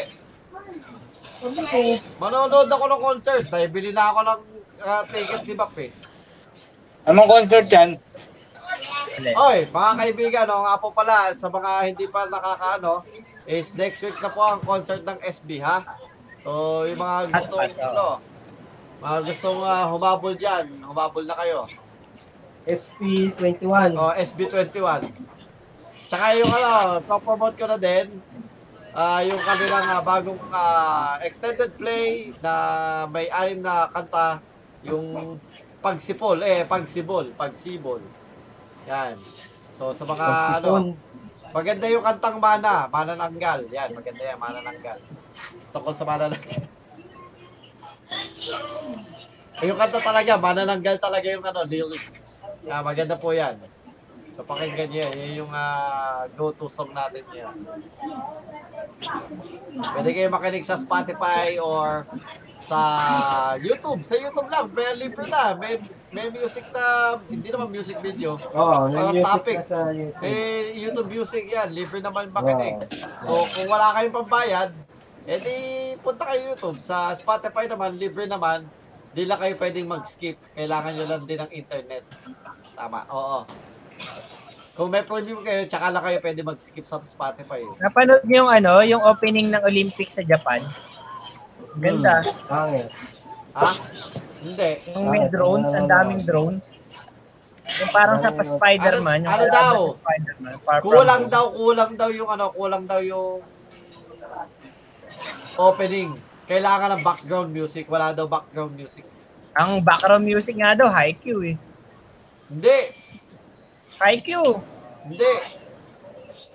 Manonood 2.22 2.68
ako 2.70 2.84
ng 2.86 3.02
concert. 3.02 3.42
Dahil 3.50 3.68
bili 3.74 3.90
na 3.90 4.14
ako 4.14 4.20
ng 4.22 4.40
ah, 4.86 5.02
ticket 5.02 5.42
ni 5.50 5.54
Bap 5.58 5.74
eh. 5.82 5.90
Anong 7.08 7.26
concert 7.26 7.66
yan? 7.72 7.96
Oy, 9.36 9.58
mga 9.68 9.92
kaibigan, 9.96 10.44
no, 10.48 10.64
nga 10.64 10.80
po 10.80 10.92
pala, 10.94 11.32
sa 11.36 11.52
mga 11.52 11.70
hindi 11.92 12.06
pa 12.08 12.24
nakakaano, 12.24 13.04
is 13.44 13.74
next 13.76 14.00
week 14.06 14.16
na 14.20 14.30
po 14.32 14.40
ang 14.40 14.60
concert 14.64 15.04
ng 15.04 15.18
SB, 15.20 15.60
ha? 15.60 15.84
So, 16.40 16.84
yung 16.88 16.96
mga 16.96 17.18
gusto, 17.28 17.54
ano, 17.60 18.06
mga 19.00 19.18
gustong 19.24 19.60
ah, 19.64 19.88
humabol 19.88 20.32
dyan, 20.36 20.68
humabol 20.84 21.24
na 21.24 21.36
kayo. 21.36 21.64
SP21. 22.68 23.96
O, 23.96 24.12
SB21. 24.12 25.08
Tsaka 26.08 26.36
yung 26.36 26.52
ano, 26.52 27.00
promote 27.04 27.56
ko 27.56 27.64
na 27.64 27.80
din, 27.80 28.20
ah 28.92 29.22
yung 29.22 29.38
kanilang 29.40 29.86
ah, 29.86 30.02
bagong 30.02 30.40
ah, 30.52 31.16
extended 31.22 31.72
play 31.80 32.28
na 32.44 32.52
may 33.08 33.30
anim 33.32 33.64
na 33.64 33.88
kanta, 33.88 34.42
yung 34.84 35.36
pagsipol, 35.80 36.40
eh, 36.44 36.68
pagsibol, 36.68 37.32
pagsibol. 37.36 38.00
Yan. 38.88 39.16
So, 39.74 39.92
sa 39.96 40.04
mga 40.04 40.26
ano, 40.60 40.94
maganda 41.50 41.86
yung 41.88 42.04
kantang 42.04 42.38
Mana, 42.38 42.86
Mana 42.88 43.16
Nanggal. 43.16 43.68
Yan, 43.72 43.92
maganda 43.96 44.22
yan, 44.22 44.38
Mana 44.40 44.60
Nanggal. 44.60 44.98
Tungkol 45.72 45.94
sa 45.96 46.04
Mana 46.04 46.28
Nanggal. 46.30 46.62
Eh, 49.60 49.66
yung 49.68 49.76
kanta 49.80 50.00
talaga, 50.00 50.32
Mana 50.40 50.62
Nanggal 50.64 50.96
talaga 50.96 51.26
yung 51.28 51.44
ano, 51.44 51.60
lyrics. 51.64 52.24
Ah, 52.68 52.84
maganda 52.84 53.16
po 53.16 53.32
yan. 53.32 53.56
So, 54.40 54.48
pakinggan 54.48 54.88
niyo. 54.88 55.04
Yan 55.04 55.32
yung 55.44 55.52
ah, 55.52 56.24
go-to 56.32 56.64
song 56.64 56.96
natin 56.96 57.20
yan. 57.28 57.52
Pwede 59.92 60.16
kayo 60.16 60.32
makinig 60.32 60.64
sa 60.64 60.80
Spotify 60.80 61.60
or 61.60 62.08
sa 62.56 62.80
YouTube. 63.60 64.00
Sa 64.08 64.16
YouTube 64.16 64.48
lang, 64.48 64.72
may 64.72 64.96
libre 64.96 65.28
na. 65.28 65.52
May, 65.60 65.76
may 66.08 66.32
music 66.32 66.64
na, 66.72 67.20
hindi 67.28 67.52
naman 67.52 67.68
music 67.68 68.00
video. 68.00 68.40
Oo, 68.56 68.88
Mga 68.88 69.12
may 69.12 69.20
topic. 69.20 69.56
music 69.60 69.68
na 69.68 69.68
sa 69.68 69.92
YouTube. 69.92 70.24
Eh, 70.24 70.60
YouTube 70.72 71.10
Music 71.12 71.44
yan. 71.44 71.68
Libre 71.76 72.00
naman 72.00 72.32
makinig. 72.32 72.88
So, 72.96 73.44
kung 73.44 73.68
wala 73.68 73.92
kayong 73.92 74.24
pambayad, 74.24 74.72
edi 75.28 75.52
punta 76.00 76.24
kayo 76.32 76.56
YouTube. 76.56 76.80
Sa 76.80 77.12
Spotify 77.12 77.68
naman, 77.68 77.92
libre 77.92 78.24
naman. 78.24 78.64
Di 79.12 79.28
lang 79.28 79.36
kayo 79.36 79.52
pwedeng 79.60 79.84
mag-skip. 79.84 80.40
Kailangan 80.56 80.96
nyo 80.96 81.04
lang 81.12 81.22
din 81.28 81.38
ng 81.44 81.52
internet. 81.52 82.08
Tama, 82.72 83.04
oo. 83.12 83.44
Kung 84.72 84.88
may 84.88 85.04
premium 85.04 85.44
kayo, 85.44 85.68
tsaka 85.68 85.92
lang 85.92 86.00
kayo 86.00 86.18
pwede 86.20 86.40
mag-skip 86.40 86.86
sa 86.88 86.96
Spotify. 87.02 87.60
Napanood 87.76 88.24
niyo 88.24 88.44
yung 88.44 88.50
ano, 88.50 88.80
yung 88.80 89.02
opening 89.04 89.52
ng 89.52 89.60
Olympics 89.60 90.16
sa 90.16 90.24
Japan? 90.24 90.64
Ganda. 91.76 92.24
Pangit. 92.48 92.88
Ha? 93.52 93.70
Hindi. 94.40 94.70
Yung 94.94 95.06
may 95.06 95.28
drones, 95.28 95.76
ang 95.76 95.84
daming 95.84 96.24
drones. 96.24 96.80
Yung 97.70 97.92
parang 97.92 98.16
sa 98.16 98.32
pa 98.32 98.40
Spider-Man, 98.40 99.22
yung 99.22 99.30
Ano- 99.30 99.46
ano 99.46 99.52
daw? 99.52 99.76
sa 99.76 99.98
Spider-Man. 100.00 100.54
Kulang 100.80 101.24
daw, 101.28 101.44
kulang 101.52 101.92
daw 101.94 102.08
yung 102.08 102.30
ano, 102.32 102.50
kulang 102.50 102.84
daw 102.88 103.00
yung 103.04 103.44
opening. 105.56 106.10
Kailangan 106.48 106.98
ng 106.98 107.02
background 107.04 107.50
music. 107.52 107.86
Wala 107.86 108.10
daw 108.10 108.26
background 108.26 108.74
music. 108.74 109.04
Ang 109.54 109.84
background 109.84 110.24
music 110.24 110.56
nga 110.56 110.74
daw, 110.74 110.88
Haikyuu 110.88 111.42
eh. 111.46 111.56
Hindi. 112.48 112.78
Haikyuu. 114.00 114.52
Hindi. 115.04 115.32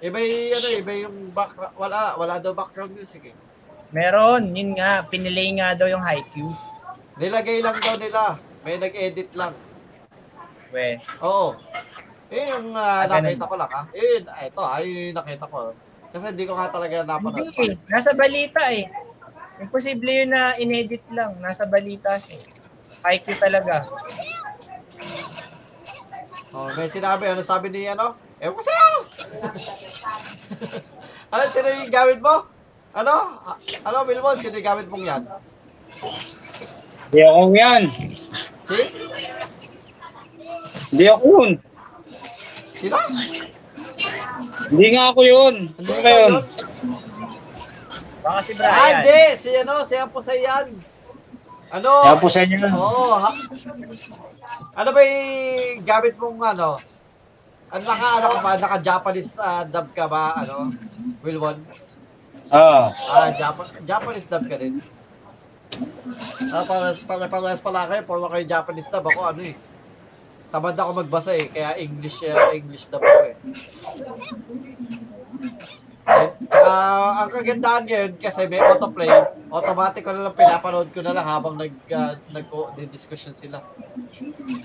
Iba 0.02 0.18
yung, 0.20 0.54
ano, 0.54 0.68
iba 0.76 0.94
yung 0.94 1.16
back, 1.32 1.52
wala, 1.78 2.18
wala 2.20 2.36
daw 2.38 2.52
background 2.52 2.94
music 2.94 3.32
eh. 3.32 3.36
Meron, 3.90 4.52
yun 4.52 4.76
nga, 4.76 5.06
pinilay 5.08 5.54
nga 5.56 5.78
daw 5.78 5.88
yung 5.88 6.04
Haikyuu. 6.04 6.52
Nilagay 7.16 7.64
lang 7.64 7.78
daw 7.80 7.96
nila. 7.96 8.22
May 8.66 8.76
nag-edit 8.76 9.32
lang. 9.34 9.54
We. 10.74 11.00
Oo. 11.22 11.56
Eh, 12.28 12.50
yung 12.52 12.74
ah, 12.74 13.06
Ah, 13.06 13.08
ganun. 13.08 13.32
nakita 13.32 13.46
ko 13.48 13.56
lang 13.56 13.72
ha. 13.72 13.82
Eh, 13.94 14.20
ito 14.20 14.62
ha, 14.66 14.82
yun 14.82 15.14
yung 15.14 15.18
nakita 15.22 15.46
ko. 15.48 15.72
Kasi 16.12 16.24
hindi 16.34 16.44
ko 16.44 16.54
nga 16.58 16.68
talaga 16.68 17.06
napanood. 17.06 17.54
Hindi, 17.54 17.78
nasa 17.88 18.12
balita 18.12 18.62
eh. 18.74 18.90
Imposible 19.62 20.12
yun 20.12 20.34
na 20.34 20.58
inedit 20.60 21.06
lang. 21.14 21.38
Nasa 21.40 21.64
balita 21.64 22.20
siya. 22.20 22.42
Haikyuu 23.06 23.38
talaga. 23.40 23.86
Oh, 26.56 26.72
may 26.72 26.88
sinabi, 26.88 27.27
ano 27.27 27.44
sabi 27.44 27.68
ni 27.68 27.84
ano? 27.86 28.15
Ewan 28.40 28.56
ko 28.56 28.64
sa'yo! 28.64 28.88
ano, 31.36 31.41
sino 31.45 31.68
yung 31.68 31.91
gamit 31.91 32.19
mo? 32.19 32.48
Ano? 32.95 33.14
Ah, 33.44 33.60
Ano, 33.84 34.07
Wilmon, 34.07 34.40
sino 34.40 34.56
yung 34.56 34.64
gamit 34.65 34.88
mong 34.88 35.03
yan? 35.03 35.22
Hindi 37.06 37.19
ako 37.22 37.40
yan. 37.52 37.82
Si? 38.64 38.80
Hindi 40.90 41.06
ako 41.06 41.26
yun. 41.27 41.52
Sino? 42.76 42.98
Hindi 44.72 44.86
nga 44.91 45.03
ako 45.11 45.22
yun. 45.22 45.56
Hindi 45.76 45.91
Ano 45.91 46.02
ka 46.02 46.11
yun? 46.14 46.34
Baka 48.26 48.40
si 48.41 48.52
Ah, 48.52 48.57
Brian. 48.57 48.95
hindi! 48.95 49.22
Si 49.36 49.49
ano, 49.53 49.73
si 49.84 49.94
Apo 49.94 50.19
Sayan. 50.23 50.68
Ano? 51.69 51.91
Kaya 51.99 52.15
po 52.15 52.30
sa 52.32 52.40
inyo 52.41 52.57
yun. 52.57 52.72
Oo. 52.72 53.11
ha? 53.11 53.30
Ano 54.76 54.90
ba 54.91 54.99
yung 55.03 55.84
gamit 55.84 56.15
mong 56.19 56.40
ano? 56.56 56.69
Ano 57.72 57.82
naka, 57.82 58.07
ano 58.19 58.27
ka 58.30 58.40
ba? 58.40 58.52
Naka-Japanese 58.56 59.32
ah, 59.41 59.64
dub 59.68 59.88
ka 59.91 60.06
ba? 60.07 60.36
Ano? 60.40 60.72
Wilwon? 61.23 61.57
Ah. 62.53 62.91
Ah, 62.91 63.30
Japan 63.34 63.68
Japanese 63.84 64.27
dub 64.30 64.45
ka 64.45 64.56
din. 64.60 64.80
Ah, 66.53 66.64
para 66.64 66.88
para 67.03 67.26
para 67.27 67.57
pala 67.57 67.82
kayo, 67.90 68.02
puro 68.06 68.30
kayo 68.30 68.45
Japanese 68.45 68.91
dub 68.91 69.06
ako 69.07 69.22
ano 69.34 69.41
eh. 69.44 69.56
Tamad 70.53 70.77
ako 70.77 70.91
magbasa 71.03 71.36
eh, 71.36 71.52
kaya 71.52 71.76
English 71.82 72.23
eh, 72.23 72.36
English 72.56 72.88
dub 72.88 73.02
ako 73.02 73.22
eh. 73.27 73.36
Eh, 76.06 76.30
Ah, 76.65 77.26
ang 77.26 77.30
kagandahan 77.30 77.86
ngayon 77.86 78.11
kasi 78.18 78.45
may 78.49 78.57
autoplay, 78.57 79.10
automatic 79.49 80.02
ko 80.02 80.14
na 80.14 80.26
lang 80.26 80.38
pinapanood 80.38 80.90
ko 80.90 81.02
na 81.02 81.14
lang 81.14 81.26
habang 81.26 81.57
nag 81.57 81.73
uh, 81.90 82.14
nag 82.34 82.48
discussion 82.90 83.34
sila. 83.38 83.61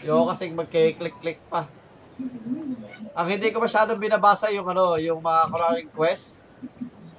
Yung 0.05 0.29
kasi 0.29 0.49
magkiklik-click 0.53 1.41
pa. 1.53 1.69
Ang 3.17 3.29
hindi 3.29 3.53
ko 3.53 3.61
masyadong 3.61 4.01
binabasa 4.01 4.49
yung 4.53 4.69
ano, 4.69 4.97
yung 4.97 5.21
mga 5.21 5.41
kunwaring 5.53 5.93
quest 5.93 6.45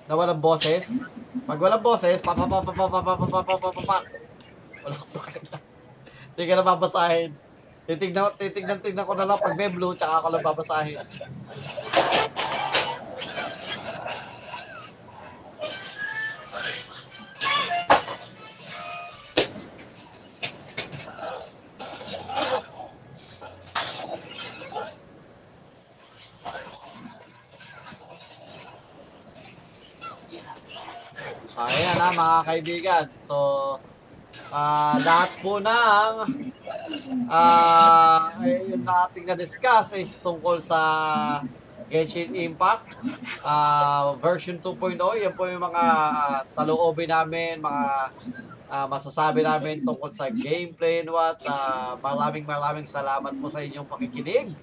na 0.10 0.18
walang 0.18 0.42
boses. 0.42 0.98
Pag 1.46 1.62
walang 1.62 1.82
boses, 1.82 2.22
pa 2.22 2.34
pa 2.34 2.46
pa 2.46 2.62
pa 2.62 2.74
pa 2.74 2.86
pa 2.90 3.00
pa 3.02 3.14
pa 3.18 3.42
pa 3.42 3.56
pa 3.58 3.82
pa 3.82 3.98
Wala 4.82 4.96
ko 4.98 5.06
Hindi 6.34 6.44
ka 6.46 6.54
na 6.58 6.66
babasahin. 6.66 7.32
Titignan, 7.86 8.34
titignan, 8.38 8.80
tignan 8.82 9.06
ko 9.06 9.14
na 9.18 9.26
lang 9.26 9.42
pag 9.42 9.58
may 9.58 9.70
blue, 9.70 9.98
tsaka 9.98 10.22
ako 10.22 10.28
lang 10.32 10.46
babasahin. 10.46 10.98
Kaibigan. 32.46 33.06
So, 33.24 33.36
ah 34.52 34.96
lahat 35.00 35.32
po 35.44 35.60
ng 35.60 36.14
ah 37.28 38.32
yung 38.44 38.84
nating 38.84 39.28
na-discuss 39.28 39.92
is 39.96 40.16
tungkol 40.20 40.60
sa 40.64 40.80
Genshin 41.92 42.32
Impact 42.36 42.96
ah 43.44 44.16
version 44.20 44.56
2.0. 44.60 44.96
Yan 45.20 45.34
po 45.36 45.48
yung 45.48 45.64
mga 45.64 45.84
ah, 45.84 46.40
saloobin 46.48 47.12
namin, 47.12 47.60
mga 47.60 47.86
ah, 48.72 48.88
masasabi 48.88 49.44
namin 49.44 49.84
tungkol 49.84 50.12
sa 50.12 50.32
gameplay 50.32 51.04
and 51.04 51.12
what. 51.12 51.40
Ah, 51.44 52.00
maraming 52.00 52.48
maraming 52.48 52.88
salamat 52.88 53.36
po 53.36 53.52
sa 53.52 53.60
inyong 53.60 53.88
pakikinig. 53.88 54.56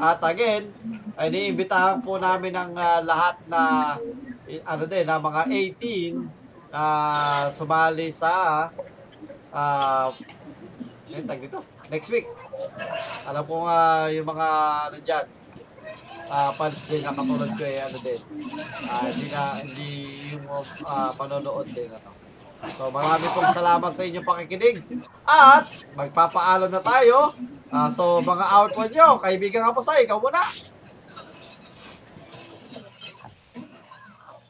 At 0.00 0.18
again, 0.24 0.72
iniimbitahan 1.14 2.02
po 2.02 2.18
namin 2.18 2.56
ang 2.58 2.74
ah, 2.74 2.98
lahat 3.02 3.38
na 3.46 3.62
ano 4.64 4.84
din, 4.88 5.04
na 5.04 5.20
mga 5.20 5.42
18 5.46 6.37
na 6.68 6.82
sumali 7.52 8.12
sa 8.12 8.68
uh, 9.52 10.08
tag 11.08 11.40
dito, 11.40 11.64
next 11.88 12.08
week. 12.12 12.28
Alam 13.28 13.44
ko 13.48 13.64
nga 13.64 14.08
yung 14.12 14.28
mga 14.28 14.48
ano 14.90 14.96
dyan, 15.00 15.26
ah 16.28 16.52
fans 16.52 16.92
din 16.92 17.00
na 17.00 17.16
katulad 17.16 17.48
ko 17.56 17.64
eh, 17.64 17.80
ano 17.80 17.98
din. 18.04 18.20
Ah 18.92 19.02
hindi 19.08 19.26
na, 19.32 19.42
hindi 19.64 19.90
yung 20.36 20.46
ah, 20.88 21.10
panonood 21.16 21.68
din. 21.72 21.88
Ano. 21.88 22.10
So 22.76 22.90
marami 22.92 23.24
pong 23.32 23.54
salamat 23.54 23.92
sa 23.94 24.04
inyong 24.04 24.28
pakikinig. 24.28 24.76
At 25.24 25.64
magpapaalam 25.96 26.68
na 26.68 26.82
tayo. 26.84 27.32
Ah, 27.72 27.88
so 27.88 28.20
mga 28.20 28.44
output 28.44 28.90
nyo, 28.92 29.20
kaibigan 29.20 29.64
nga 29.64 29.72
po 29.72 29.80
sa 29.80 29.96
ikaw 29.96 30.20
muna. 30.20 30.40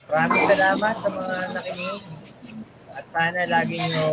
Maraming 0.09 0.45
salamat 0.49 0.95
sa 0.97 1.09
mga 1.13 1.35
nakinig. 1.53 2.03
At 2.97 3.05
sana 3.07 3.43
lagi 3.47 3.79
nyo 3.79 4.09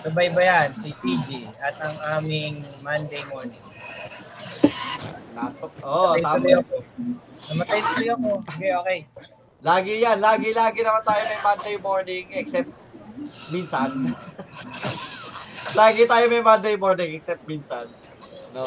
subaybayan 0.00 0.70
si 0.70 0.94
PG 0.94 1.50
at 1.58 1.74
ang 1.82 1.96
aming 2.18 2.54
Monday 2.86 3.22
morning. 3.28 3.64
Natok. 5.34 5.72
Oh, 5.82 6.14
tama. 6.18 6.62
Namatay 7.50 7.80
tuloy 7.82 8.08
ako. 8.14 8.30
Okay, 8.54 8.72
okay. 8.78 8.98
Lagi 9.60 9.94
yan, 10.00 10.18
lagi-lagi 10.24 10.80
naman 10.80 11.02
tayo 11.04 11.22
may 11.28 11.40
Monday 11.44 11.76
morning 11.76 12.24
except 12.32 12.70
minsan. 13.52 13.90
lagi 15.80 16.02
tayo 16.08 16.24
may 16.32 16.42
Monday 16.42 16.74
morning 16.80 17.10
except 17.12 17.44
minsan. 17.44 17.90
No? 18.56 18.64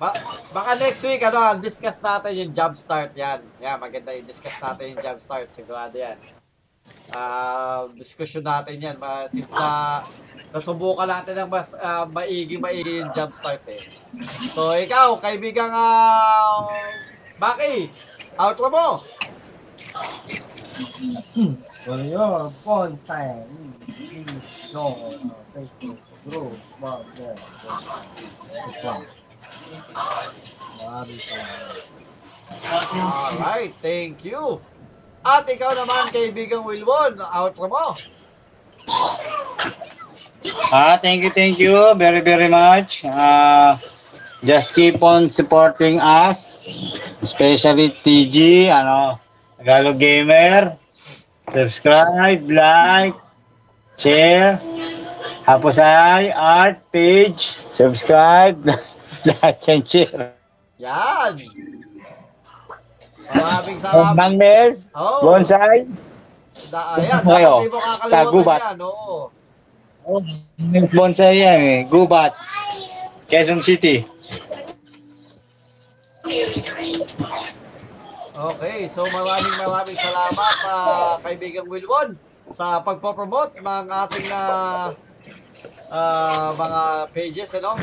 Ba 0.00 0.16
baka 0.56 0.80
next 0.80 1.04
week, 1.04 1.20
ano, 1.20 1.60
discuss 1.60 2.00
natin 2.00 2.32
yung 2.32 2.52
job 2.56 2.72
start 2.72 3.12
yan. 3.12 3.44
Yan, 3.60 3.76
maganda 3.76 4.16
yung 4.16 4.24
discuss 4.24 4.56
natin 4.56 4.96
yung 4.96 5.02
job 5.04 5.20
start. 5.20 5.52
Sigurado 5.52 5.92
yan. 5.92 6.16
Ah, 7.12 7.84
discussion 7.92 8.40
natin 8.40 8.80
yan. 8.80 8.96
Ma, 8.96 9.28
since 9.28 9.52
na 9.52 10.00
nasubukan 10.56 11.04
natin 11.04 11.44
ng 11.44 11.52
mas 11.52 11.76
ah, 11.76 12.08
maigi 12.08 12.56
maigi 12.56 13.04
yung 13.04 13.12
job 13.12 13.28
start 13.36 13.60
eh. 13.68 14.00
So, 14.56 14.72
ikaw, 14.72 15.20
kaibigang 15.20 15.68
uh, 15.68 16.64
Maki, 17.36 17.92
outro 18.40 18.72
mo. 18.72 19.04
For 21.84 22.00
your 22.08 22.48
phone 22.64 22.96
time, 23.04 23.76
please 23.84 24.72
our 24.72 24.96
Facebook 25.52 26.00
group. 26.24 26.56
Wow, 26.80 27.04
there. 27.20 27.36
Alright, 32.60 33.74
thank 33.82 34.24
you. 34.24 34.60
At 35.20 35.44
ikaw 35.44 35.76
naman, 35.76 36.08
kaibigang 36.08 36.64
Wilwon, 36.64 37.20
outro 37.20 37.68
mo. 37.68 37.92
Ah, 40.72 40.96
thank 40.96 41.20
you, 41.22 41.30
thank 41.30 41.60
you 41.60 41.76
very, 42.00 42.24
very 42.24 42.48
much. 42.48 43.04
Ah, 43.04 43.76
just 44.40 44.72
keep 44.72 45.02
on 45.04 45.28
supporting 45.28 46.00
us, 46.00 46.64
especially 47.20 47.92
TG, 48.00 48.68
ano, 48.72 49.20
Tagalog 49.60 50.00
Gamer. 50.00 50.80
Subscribe, 51.52 52.40
like, 52.48 53.16
share. 54.00 54.56
Hapusay 55.44 56.32
Art 56.32 56.80
page. 56.88 57.58
Subscribe, 57.68 58.56
like, 59.24 59.68
and 59.68 59.84
share. 59.88 60.32
Yan. 60.80 61.34
Maraming 63.30 63.78
salamat. 63.78 64.14
Mang 64.18 64.34
Mel, 64.34 64.74
Oh, 64.96 65.22
Bonsai. 65.22 65.86
da, 66.72 66.98
ayan, 66.98 67.22
Kayo, 67.22 67.54
dapat 67.54 67.62
di 67.62 67.68
mo 67.70 67.78
kakalimutan 67.78 68.58
yan. 68.58 68.78
Oo. 68.82 69.18
Bonsai 70.90 71.36
yan 71.38 71.60
eh, 71.62 71.78
Gubat. 71.86 72.34
Quezon 73.30 73.62
City. 73.62 74.02
Okay, 78.40 78.88
so 78.88 79.04
maraming 79.06 79.54
maraming 79.54 79.98
salamat 80.00 80.54
ah, 80.64 81.14
kaibigang 81.20 81.68
Wilwon 81.68 82.16
sa 82.50 82.80
pagpo-promote 82.80 83.60
ng 83.60 83.84
ating 83.86 84.26
ah, 84.32 84.90
ah, 85.92 86.48
mga 86.56 86.80
pages, 87.12 87.50
ano? 87.54 87.76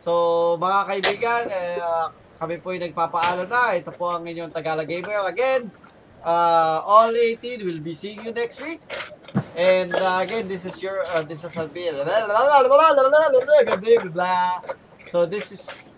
So, 0.00 0.56
mga 0.56 0.80
kaibigan, 0.88 1.42
eh, 1.52 1.76
ah, 1.76 2.08
kami 2.40 2.56
po 2.56 2.72
ay 2.72 2.80
nagpapaalam 2.80 3.44
na. 3.52 3.76
Ito 3.76 3.92
po 3.92 4.08
ang 4.08 4.24
inyong 4.24 4.48
Tagalog 4.48 4.88
Gamer. 4.88 5.28
Again, 5.28 5.68
uh, 6.24 6.80
all 6.88 7.12
18 7.12 7.60
will 7.68 7.84
be 7.84 7.92
seeing 7.92 8.24
you 8.24 8.32
next 8.32 8.64
week. 8.64 8.80
And 9.52 9.92
uh, 9.92 10.24
again, 10.24 10.48
this 10.48 10.64
is 10.64 10.80
your, 10.80 11.04
uh, 11.04 11.20
this 11.20 11.44
is 11.44 11.52
a 11.52 11.68
So, 15.12 15.28
this 15.28 15.52
is 15.52 15.92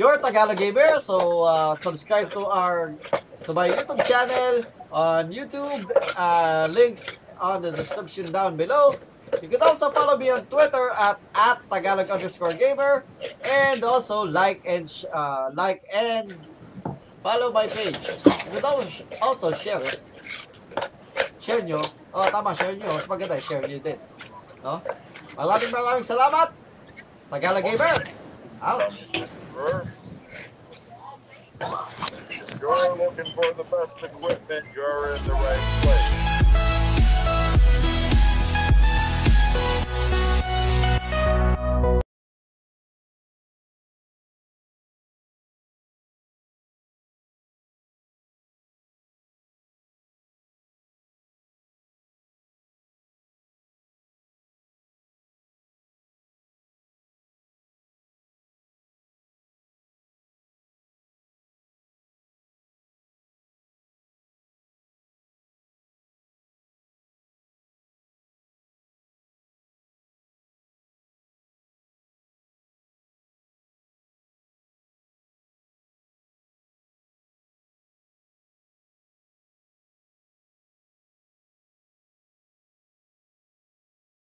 your 0.00 0.16
Tagalog 0.16 0.56
Gamer. 0.56 0.96
So, 0.96 1.44
uh, 1.44 1.76
subscribe 1.76 2.32
to 2.32 2.48
our 2.48 2.96
to 3.44 3.52
my 3.52 3.68
YouTube 3.68 4.00
channel 4.08 4.64
on 4.88 5.28
YouTube. 5.28 5.92
Uh, 6.16 6.72
links 6.72 7.12
on 7.36 7.60
the 7.60 7.68
description 7.68 8.32
down 8.32 8.56
below. 8.56 8.96
You 9.40 9.48
can 9.48 9.62
also 9.62 9.90
follow 9.90 10.18
me 10.18 10.28
on 10.28 10.44
Twitter 10.46 10.92
at, 10.92 11.16
at 11.34 11.62
Tagalog 11.70 12.10
underscore 12.10 12.52
gamer. 12.52 13.04
And 13.40 13.82
also 13.84 14.24
like 14.28 14.60
and 14.66 14.84
uh, 15.12 15.50
like 15.54 15.84
and 15.92 16.36
follow 17.22 17.52
my 17.52 17.66
page. 17.66 17.96
You 18.52 18.60
can 18.60 18.64
also, 18.64 19.04
also 19.22 19.52
share 19.52 19.80
it. 19.80 20.00
Share 21.40 21.62
nyo. 21.62 21.82
Oh, 22.12 22.28
tama, 22.28 22.54
share 22.54 22.76
nyo. 22.76 22.92
Mas 22.92 23.06
maganda, 23.08 23.40
share 23.40 23.64
nyo 23.64 23.78
din. 23.80 23.98
No? 24.60 24.82
Maraming 25.34 25.72
maraming 25.72 26.04
salamat. 26.04 26.52
Tagalog 27.32 27.64
Gamer. 27.64 27.96
Out. 28.60 28.92
You're 32.60 32.94
looking 32.94 33.24
for 33.34 33.52
the 33.54 33.64
best 33.70 34.02
equipment, 34.02 34.64
you're 34.74 35.14
in 35.14 35.24
the 35.24 35.32
right 35.32 35.82
place. 35.82 36.31